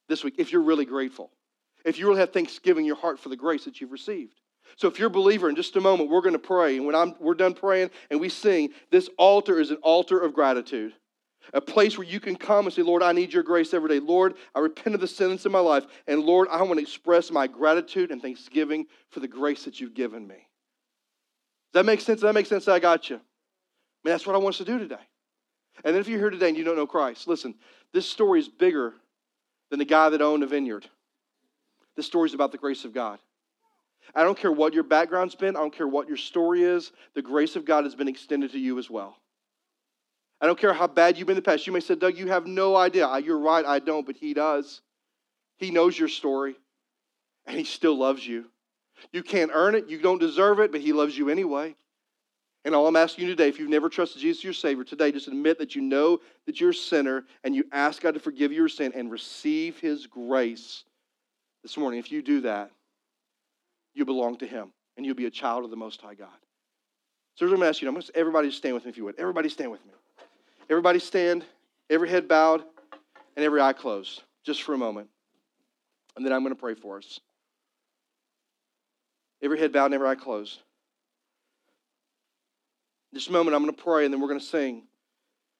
this 0.09 0.25
week 0.25 0.37
if 0.39 0.51
you're 0.51 0.63
really 0.63 0.87
grateful. 0.87 1.31
If 1.85 1.99
you 1.99 2.07
really 2.07 2.21
have 2.21 2.33
thanksgiving 2.33 2.85
in 2.85 2.87
your 2.87 2.97
heart 2.97 3.19
for 3.19 3.29
the 3.29 3.37
grace 3.37 3.65
that 3.65 3.81
you've 3.81 3.93
received. 3.93 4.41
So 4.77 4.89
if 4.89 4.99
you're 4.99 5.09
a 5.09 5.11
believer, 5.11 5.49
in 5.49 5.57
just 5.57 5.77
a 5.77 5.81
moment, 5.81 6.11
we're 6.11 6.21
going 6.21 6.35
to 6.35 6.39
pray. 6.39 6.77
And 6.77 6.87
when 6.87 6.95
I'm, 6.95 7.15
we're 7.19 7.35
done 7.35 7.55
praying 7.55 7.91
and 8.11 8.21
we 8.21 8.29
sing, 8.29 8.71
this 8.91 9.11
altar 9.19 9.61
is 9.61 9.71
an 9.71 9.79
altar 9.83 10.19
of 10.19 10.33
gratitude 10.33 10.93
a 11.53 11.61
place 11.61 11.97
where 11.99 12.07
you 12.07 12.21
can 12.21 12.37
come 12.37 12.67
and 12.67 12.75
say, 12.75 12.83
Lord, 12.83 13.03
I 13.03 13.13
need 13.13 13.33
your 13.33 13.43
grace 13.43 13.75
every 13.75 13.89
day. 13.89 14.01
Lord, 14.01 14.35
I 14.55 14.61
repent 14.61 14.95
of 14.95 15.01
the 15.01 15.09
sins 15.09 15.47
in 15.47 15.53
my 15.53 15.61
life. 15.61 15.87
And 16.07 16.23
Lord, 16.23 16.49
I 16.51 16.63
want 16.63 16.75
to 16.75 16.83
express 16.83 17.31
my 17.31 17.47
gratitude 17.47 18.11
and 18.11 18.21
thanksgiving 18.21 18.87
for 19.11 19.21
the 19.21 19.29
grace 19.29 19.65
that 19.65 19.81
you've 19.81 19.95
given 19.95 20.27
me. 20.27 20.47
Does 21.73 21.81
that 21.81 21.87
make 21.87 22.01
sense? 22.01 22.21
Does 22.21 22.29
that 22.29 22.35
make 22.35 22.47
sense? 22.47 22.69
I 22.69 22.79
got 22.79 23.11
you. 23.11 23.17
I 23.17 23.19
mean, 24.05 24.13
that's 24.13 24.27
what 24.27 24.37
I 24.37 24.39
want 24.39 24.55
us 24.55 24.59
to 24.59 24.65
do 24.65 24.79
today. 24.79 24.97
And 25.85 25.95
then 25.95 26.01
if 26.01 26.09
you're 26.09 26.19
here 26.19 26.31
today 26.31 26.49
and 26.49 26.57
you 26.57 26.65
don't 26.65 26.77
know 26.77 26.87
Christ, 26.87 27.27
listen, 27.27 27.55
this 27.93 28.07
story 28.07 28.41
is 28.41 28.49
bigger 28.49 28.95
than 29.71 29.79
the 29.79 29.85
guy 29.85 30.09
that 30.11 30.21
owned 30.21 30.43
a 30.43 30.47
vineyard. 30.47 30.87
This 31.97 32.07
story 32.07 32.29
is 32.29 32.35
about 32.35 32.53
the 32.53 32.59
grace 32.59 32.85
of 32.85 32.93
God. 32.93 33.19
I 34.15 34.25
don't 34.25 34.37
care 34.37 34.53
what 34.53 34.75
your 34.75 34.83
background's 34.83 35.35
been, 35.35 35.57
I 35.57 35.61
don't 35.61 35.75
care 35.75 35.87
what 35.87 36.09
your 36.09 36.17
story 36.17 36.63
is, 36.63 36.93
the 37.15 37.23
grace 37.23 37.57
of 37.57 37.65
God 37.65 37.85
has 37.85 37.95
been 37.95 38.09
extended 38.09 38.53
to 38.53 38.59
you 38.59 38.79
as 38.79 38.91
well. 38.91 39.17
I 40.41 40.47
don't 40.47 40.59
care 40.59 40.73
how 40.73 40.87
bad 40.87 41.19
you've 41.19 41.27
been 41.27 41.37
in 41.37 41.43
the 41.43 41.51
past. 41.51 41.67
You 41.67 41.73
may 41.73 41.81
say, 41.81 41.95
Doug, 41.95 42.17
you 42.17 42.29
have 42.29 42.47
no 42.47 42.77
idea. 42.77 43.19
You're 43.19 43.39
right, 43.39 43.65
I 43.65 43.79
don't, 43.79 44.07
but 44.07 44.17
He 44.17 44.33
does. 44.33 44.81
He 45.59 45.71
knows 45.71 45.99
your 45.99 46.09
story, 46.09 46.57
and 47.47 47.59
He 47.59 47.65
still 47.65 47.97
loves 47.97 48.27
you. 48.27 48.47
You 49.13 49.23
can't 49.23 49.51
earn 49.53 49.75
it, 49.75 49.89
you 49.89 50.01
don't 50.01 50.19
deserve 50.19 50.61
it, 50.61 50.73
but 50.73 50.81
He 50.81 50.93
loves 50.93 51.17
you 51.17 51.29
anyway. 51.29 51.75
And 52.65 52.75
all 52.75 52.87
I'm 52.87 52.97
asking 52.97 53.25
you 53.25 53.31
today, 53.31 53.49
if 53.49 53.59
you've 53.59 53.71
never 53.71 53.89
trusted 53.89 54.21
Jesus 54.21 54.45
your 54.45 54.53
Savior, 54.53 54.85
today 54.85 55.13
just 55.13 55.29
admit 55.29 55.59
that 55.59 55.75
you 55.75 55.81
know 55.81 56.21
that 56.47 56.61
you're 56.61 56.71
a 56.71 56.75
sinner 56.75 57.25
and 57.43 57.55
you 57.55 57.65
ask 57.73 58.03
God 58.03 58.15
to 58.15 58.21
forgive 58.21 58.53
your 58.53 58.69
sin 58.69 58.93
and 58.95 59.11
receive 59.11 59.79
His 59.79 60.07
grace 60.07 60.85
this 61.63 61.77
morning. 61.79 61.99
If 61.99 62.13
you 62.13 62.21
do 62.21 62.43
that, 62.43 62.71
you 63.95 64.05
belong 64.05 64.37
to 64.39 64.47
Him 64.47 64.73
and 64.97 65.07
you'll 65.07 65.15
be 65.15 65.25
a 65.25 65.31
child 65.31 65.65
of 65.65 65.71
the 65.71 65.77
Most 65.77 66.03
High 66.03 66.15
God. 66.15 66.29
So 67.37 67.47
I'm 67.47 67.51
going 67.51 67.63
to 67.63 67.69
ask 67.69 67.81
you, 67.81 67.89
I'm 67.89 67.95
going 67.95 68.03
to 68.03 68.17
everybody 68.17 68.51
stand 68.51 68.75
with 68.75 68.85
me 68.85 68.91
if 68.91 68.99
you 68.99 69.05
would. 69.05 69.19
Everybody 69.19 69.49
stand 69.49 69.71
with 69.71 69.85
me. 69.87 69.93
Everybody 70.71 71.01
stand, 71.01 71.45
every 71.91 72.09
head 72.09 72.29
bowed, 72.29 72.63
and 73.37 73.45
every 73.45 73.61
eye 73.61 73.73
closed, 73.73 74.23
just 74.47 74.63
for 74.63 74.73
a 74.73 74.79
moment. 74.79 75.09
And 76.17 76.25
then 76.25 76.33
I'm 76.33 76.43
going 76.43 76.55
to 76.55 76.61
pray 76.61 76.75
for 76.75 76.99
us. 76.99 77.19
Every 79.43 79.59
head 79.59 79.73
bowed 79.73 79.87
and 79.87 79.95
every 79.95 80.09
eye 80.09 80.15
closed. 80.15 80.61
This 83.13 83.29
moment, 83.29 83.57
I'm 83.57 83.65
going 83.65 83.75
to 83.75 83.83
pray 83.83 84.05
and 84.05 84.15
then 84.15 84.21
we're 84.21 84.29
going 84.29 84.39
to 84.39 84.47
sing. 84.47 84.85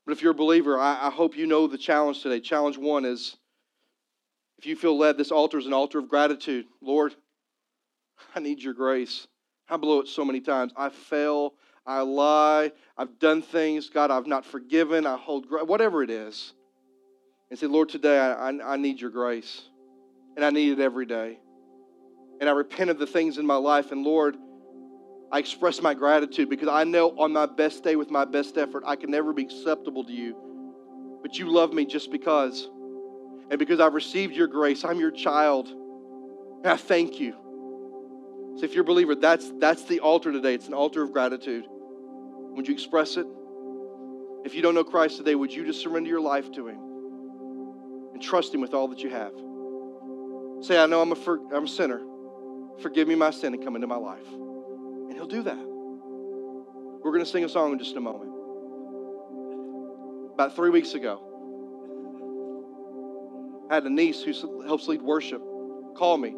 But 0.07 0.13
if 0.13 0.23
you're 0.23 0.31
a 0.31 0.35
believer, 0.35 0.79
I, 0.79 1.09
I 1.09 1.11
hope 1.11 1.37
you 1.37 1.47
know 1.47 1.67
the 1.67 1.79
challenge 1.79 2.23
today. 2.23 2.39
Challenge 2.39 2.79
one 2.79 3.05
is 3.05 3.37
if 4.59 4.67
you 4.67 4.77
feel 4.77 4.97
led, 4.97 5.19
this 5.19 5.33
altar 5.33 5.59
is 5.59 5.67
an 5.67 5.73
altar 5.73 5.99
of 5.99 6.09
gratitude. 6.09 6.67
Lord, 6.81 7.15
I 8.35 8.41
need 8.41 8.63
your 8.63 8.75
grace. 8.75 9.27
I 9.69 9.77
blow 9.77 10.01
it 10.01 10.09
so 10.09 10.25
many 10.25 10.41
times. 10.41 10.73
I 10.77 10.89
fail. 10.91 11.55
I 11.87 12.03
lie. 12.03 12.73
I've 12.97 13.19
done 13.19 13.43
things. 13.43 13.89
God, 13.89 14.11
I've 14.11 14.27
not 14.27 14.45
forgiven. 14.45 15.07
I 15.07 15.17
hold, 15.17 15.47
whatever 15.51 16.03
it 16.03 16.11
is. 16.11 16.53
And 17.51 17.59
say, 17.59 17.67
Lord, 17.67 17.89
today 17.89 18.19
I, 18.19 18.51
I, 18.51 18.75
I 18.75 18.77
need 18.77 19.01
your 19.01 19.11
grace. 19.11 19.63
And 20.37 20.45
I 20.45 20.51
need 20.51 20.79
it 20.79 20.81
every 20.81 21.07
day. 21.07 21.39
And 22.41 22.49
I 22.49 22.53
repent 22.53 22.91
of 22.91 22.99
the 22.99 23.07
things 23.07 23.39
in 23.39 23.47
my 23.47 23.57
life. 23.57 23.93
And 23.93 24.05
Lord, 24.05 24.37
I 25.33 25.39
express 25.39 25.81
my 25.81 25.95
gratitude 25.95 26.49
because 26.49 26.69
I 26.69 26.85
know 26.85 27.19
on 27.19 27.33
my 27.33 27.47
best 27.47 27.85
day 27.85 27.97
with 27.97 28.11
my 28.11 28.25
best 28.25 28.57
effort, 28.57 28.85
I 28.87 28.97
can 28.97 29.11
never 29.11 29.33
be 29.33 29.43
acceptable 29.43 30.05
to 30.05 30.13
you. 30.13 30.37
But 31.23 31.39
you 31.39 31.53
love 31.53 31.73
me 31.73 31.87
just 31.87 32.11
because. 32.11 32.69
And 33.51 33.59
because 33.59 33.81
I've 33.81 33.95
received 33.95 34.35
your 34.35 34.47
grace, 34.47 34.85
I'm 34.85 34.99
your 34.99 35.11
child. 35.11 35.69
And 35.69 36.67
I 36.67 36.77
thank 36.77 37.21
you. 37.21 37.35
So 38.61 38.67
if 38.67 38.75
you're 38.75 38.83
a 38.83 38.87
believer, 38.87 39.15
that's, 39.15 39.51
that's 39.59 39.85
the 39.85 40.01
altar 40.01 40.31
today. 40.31 40.53
It's 40.53 40.69
an 40.69 40.75
altar 40.75 41.03
of 41.03 41.13
gratitude. 41.13 41.65
Would 41.67 42.69
you 42.69 42.75
express 42.75 43.17
it? 43.17 43.27
If 44.45 44.55
you 44.55 44.61
don't 44.61 44.75
know 44.75 44.85
Christ 44.85 45.17
today, 45.17 45.35
would 45.35 45.51
you 45.51 45.65
just 45.65 45.81
surrender 45.81 46.11
your 46.11 46.21
life 46.21 46.53
to 46.53 46.69
Him 46.69 46.79
and 48.13 48.23
trust 48.23 48.55
Him 48.55 48.61
with 48.61 48.75
all 48.75 48.87
that 48.89 48.99
you 48.99 49.09
have? 49.09 49.33
Say, 50.63 50.79
I 50.79 50.85
know 50.85 51.01
I'm 51.01 51.11
a, 51.11 51.15
for, 51.15 51.41
I'm 51.55 51.65
a 51.65 51.69
sinner. 51.69 52.03
Forgive 52.83 53.09
me 53.09 53.15
my 53.15 53.31
sin 53.31 53.55
and 53.55 53.65
come 53.65 53.77
into 53.77 53.87
my 53.87 53.97
life. 53.97 54.29
And 54.29 55.15
He'll 55.15 55.27
do 55.27 55.43
that. 55.43 55.57
We're 55.57 57.13
going 57.13 57.25
to 57.25 57.31
sing 57.31 57.45
a 57.45 57.49
song 57.49 57.73
in 57.73 57.79
just 57.79 57.97
a 57.97 58.01
moment. 58.01 58.31
About 60.35 60.55
three 60.55 60.69
weeks 60.69 60.93
ago, 60.93 61.19
I 63.71 63.75
had 63.77 63.85
a 63.85 63.91
niece 63.91 64.23
who 64.23 64.61
helps 64.67 64.87
lead 64.87 65.01
worship 65.01 65.41
call 65.97 66.19
me. 66.19 66.37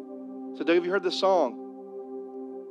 Said, 0.55 0.67
Doug, 0.67 0.75
have 0.75 0.85
you 0.85 0.91
heard 0.91 1.03
this 1.03 1.19
song? 1.19 1.62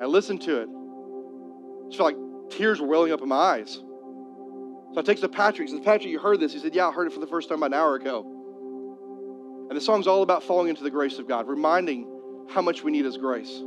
I 0.00 0.06
listened 0.06 0.42
to 0.42 0.60
it. 0.62 0.68
I 0.68 1.86
just 1.86 1.98
felt 1.98 2.14
like 2.14 2.50
tears 2.50 2.80
were 2.80 2.86
welling 2.86 3.12
up 3.12 3.20
in 3.20 3.28
my 3.28 3.36
eyes. 3.36 3.74
So 3.74 4.98
I 4.98 5.02
text 5.02 5.22
to 5.22 5.28
Patrick. 5.28 5.68
He 5.68 5.74
says, 5.74 5.84
Patrick, 5.84 6.10
you 6.10 6.18
heard 6.18 6.40
this? 6.40 6.52
He 6.52 6.58
said, 6.58 6.74
Yeah, 6.74 6.88
I 6.88 6.92
heard 6.92 7.06
it 7.06 7.12
for 7.12 7.20
the 7.20 7.26
first 7.26 7.48
time 7.48 7.58
about 7.58 7.66
an 7.66 7.74
hour 7.74 7.94
ago. 7.94 9.66
And 9.68 9.76
the 9.76 9.80
song's 9.80 10.06
all 10.06 10.22
about 10.22 10.42
falling 10.42 10.68
into 10.68 10.82
the 10.82 10.90
grace 10.90 11.18
of 11.18 11.26
God, 11.26 11.48
reminding 11.48 12.06
how 12.50 12.60
much 12.60 12.82
we 12.82 12.90
need 12.90 13.04
His 13.04 13.16
grace. 13.16 13.62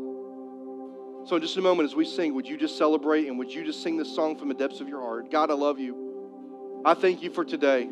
So, 1.26 1.36
in 1.36 1.42
just 1.42 1.58
a 1.58 1.62
moment, 1.62 1.90
as 1.90 1.96
we 1.96 2.06
sing, 2.06 2.36
would 2.36 2.48
you 2.48 2.58
just 2.58 2.78
celebrate 2.78 3.28
and 3.28 3.40
would 3.40 3.52
you 3.52 3.66
just 3.66 3.82
sing 3.82 3.98
this 3.98 4.14
song 4.14 4.38
from 4.38 4.50
the 4.50 4.54
depths 4.54 4.82
of 4.82 4.88
your 4.88 5.02
heart? 5.02 5.32
God, 5.32 5.50
I 5.50 5.56
love 5.56 5.80
you. 5.80 6.84
I 6.86 6.94
thank 6.94 7.24
you 7.24 7.32
for 7.32 7.44
today. 7.44 7.90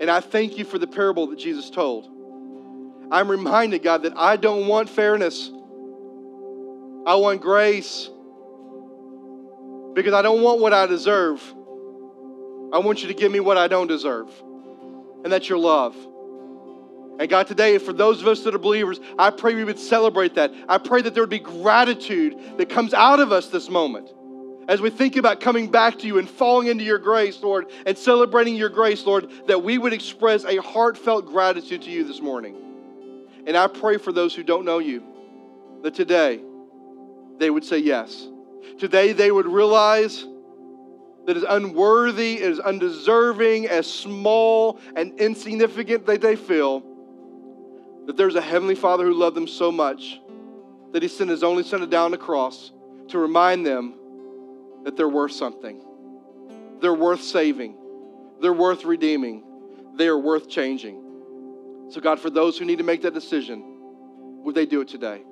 And 0.00 0.10
I 0.10 0.20
thank 0.20 0.58
you 0.58 0.64
for 0.64 0.78
the 0.78 0.88
parable 0.88 1.28
that 1.28 1.38
Jesus 1.38 1.70
told. 1.70 2.10
I'm 3.12 3.30
reminded, 3.30 3.84
God, 3.84 4.02
that 4.02 4.18
I 4.18 4.36
don't 4.36 4.66
want 4.66 4.88
fairness, 4.88 5.52
I 7.06 7.16
want 7.16 7.40
grace. 7.40 8.08
Because 9.94 10.12
I 10.12 10.22
don't 10.22 10.42
want 10.42 10.60
what 10.60 10.72
I 10.72 10.86
deserve. 10.86 11.40
I 12.72 12.78
want 12.78 13.02
you 13.02 13.08
to 13.08 13.14
give 13.14 13.30
me 13.30 13.40
what 13.40 13.56
I 13.56 13.68
don't 13.68 13.86
deserve. 13.86 14.28
And 15.22 15.32
that's 15.32 15.48
your 15.48 15.58
love. 15.58 15.94
And 17.20 17.28
God, 17.28 17.46
today, 17.46 17.78
for 17.78 17.92
those 17.92 18.20
of 18.20 18.26
us 18.26 18.40
that 18.40 18.54
are 18.54 18.58
believers, 18.58 18.98
I 19.18 19.30
pray 19.30 19.54
we 19.54 19.62
would 19.62 19.78
celebrate 19.78 20.34
that. 20.34 20.52
I 20.68 20.78
pray 20.78 21.00
that 21.02 21.14
there 21.14 21.22
would 21.22 21.30
be 21.30 21.38
gratitude 21.38 22.58
that 22.58 22.68
comes 22.68 22.92
out 22.92 23.20
of 23.20 23.30
us 23.30 23.48
this 23.48 23.70
moment 23.70 24.10
as 24.66 24.80
we 24.80 24.90
think 24.90 25.16
about 25.16 25.40
coming 25.40 25.70
back 25.70 25.98
to 25.98 26.06
you 26.06 26.18
and 26.18 26.28
falling 26.28 26.68
into 26.68 26.84
your 26.84 26.98
grace, 26.98 27.40
Lord, 27.40 27.70
and 27.86 27.96
celebrating 27.96 28.56
your 28.56 28.70
grace, 28.70 29.04
Lord, 29.04 29.30
that 29.46 29.62
we 29.62 29.78
would 29.78 29.92
express 29.92 30.44
a 30.44 30.56
heartfelt 30.56 31.26
gratitude 31.26 31.82
to 31.82 31.90
you 31.90 32.02
this 32.02 32.20
morning. 32.20 32.56
And 33.46 33.56
I 33.56 33.66
pray 33.66 33.98
for 33.98 34.10
those 34.10 34.34
who 34.34 34.42
don't 34.42 34.64
know 34.64 34.78
you 34.78 35.02
that 35.82 35.94
today 35.94 36.40
they 37.38 37.50
would 37.50 37.64
say 37.64 37.78
yes. 37.78 38.28
Today 38.78 39.12
they 39.12 39.30
would 39.30 39.46
realize 39.46 40.24
that 41.26 41.36
as 41.36 41.44
unworthy, 41.48 42.42
as 42.42 42.58
undeserving, 42.58 43.66
as 43.66 43.86
small 43.86 44.78
and 44.94 45.18
insignificant 45.18 46.06
that 46.06 46.20
they 46.20 46.36
feel, 46.36 46.82
that 48.06 48.16
there's 48.16 48.34
a 48.34 48.40
Heavenly 48.40 48.74
Father 48.74 49.04
who 49.04 49.14
loved 49.14 49.36
them 49.36 49.48
so 49.48 49.72
much 49.72 50.20
that 50.92 51.02
He 51.02 51.08
sent 51.08 51.30
His 51.30 51.42
only 51.42 51.62
Son 51.62 51.88
down 51.88 52.10
the 52.10 52.18
cross 52.18 52.72
to 53.08 53.18
remind 53.18 53.64
them 53.64 53.94
that 54.84 54.96
they're 54.96 55.08
worth 55.08 55.32
something. 55.32 55.82
They're 56.80 56.94
worth 56.94 57.22
saving. 57.22 57.76
They're 58.40 58.52
worth 58.52 58.84
redeeming. 58.84 59.42
They 59.96 60.08
are 60.08 60.18
worth 60.18 60.48
changing. 60.48 61.00
So, 61.90 62.00
God, 62.00 62.20
for 62.20 62.30
those 62.30 62.58
who 62.58 62.64
need 62.64 62.78
to 62.78 62.84
make 62.84 63.02
that 63.02 63.14
decision, 63.14 63.62
would 64.44 64.54
they 64.54 64.66
do 64.66 64.80
it 64.80 64.88
today? 64.88 65.22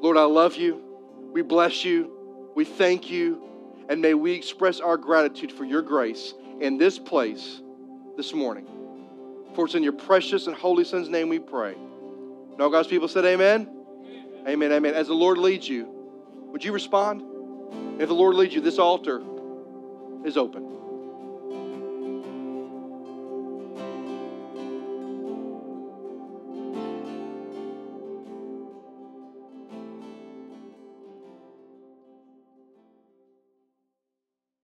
Lord, 0.00 0.16
I 0.16 0.24
love 0.24 0.56
you. 0.56 0.85
We 1.36 1.42
bless 1.42 1.84
you. 1.84 2.50
We 2.54 2.64
thank 2.64 3.10
you. 3.10 3.42
And 3.90 4.00
may 4.00 4.14
we 4.14 4.32
express 4.32 4.80
our 4.80 4.96
gratitude 4.96 5.52
for 5.52 5.66
your 5.66 5.82
grace 5.82 6.32
in 6.62 6.78
this 6.78 6.98
place 6.98 7.60
this 8.16 8.32
morning. 8.32 8.66
For 9.54 9.66
it's 9.66 9.74
in 9.74 9.82
your 9.82 9.92
precious 9.92 10.46
and 10.46 10.56
holy 10.56 10.84
Son's 10.84 11.10
name 11.10 11.28
we 11.28 11.38
pray. 11.38 11.74
And 11.74 12.58
all 12.58 12.70
God's 12.70 12.88
people 12.88 13.06
said, 13.06 13.26
Amen. 13.26 13.68
Amen. 14.00 14.48
Amen. 14.48 14.72
Amen. 14.72 14.94
As 14.94 15.08
the 15.08 15.12
Lord 15.12 15.36
leads 15.36 15.68
you, 15.68 15.86
would 16.52 16.64
you 16.64 16.72
respond? 16.72 17.22
If 18.00 18.08
the 18.08 18.14
Lord 18.14 18.34
leads 18.34 18.54
you, 18.54 18.62
this 18.62 18.78
altar 18.78 19.22
is 20.24 20.38
open. 20.38 20.75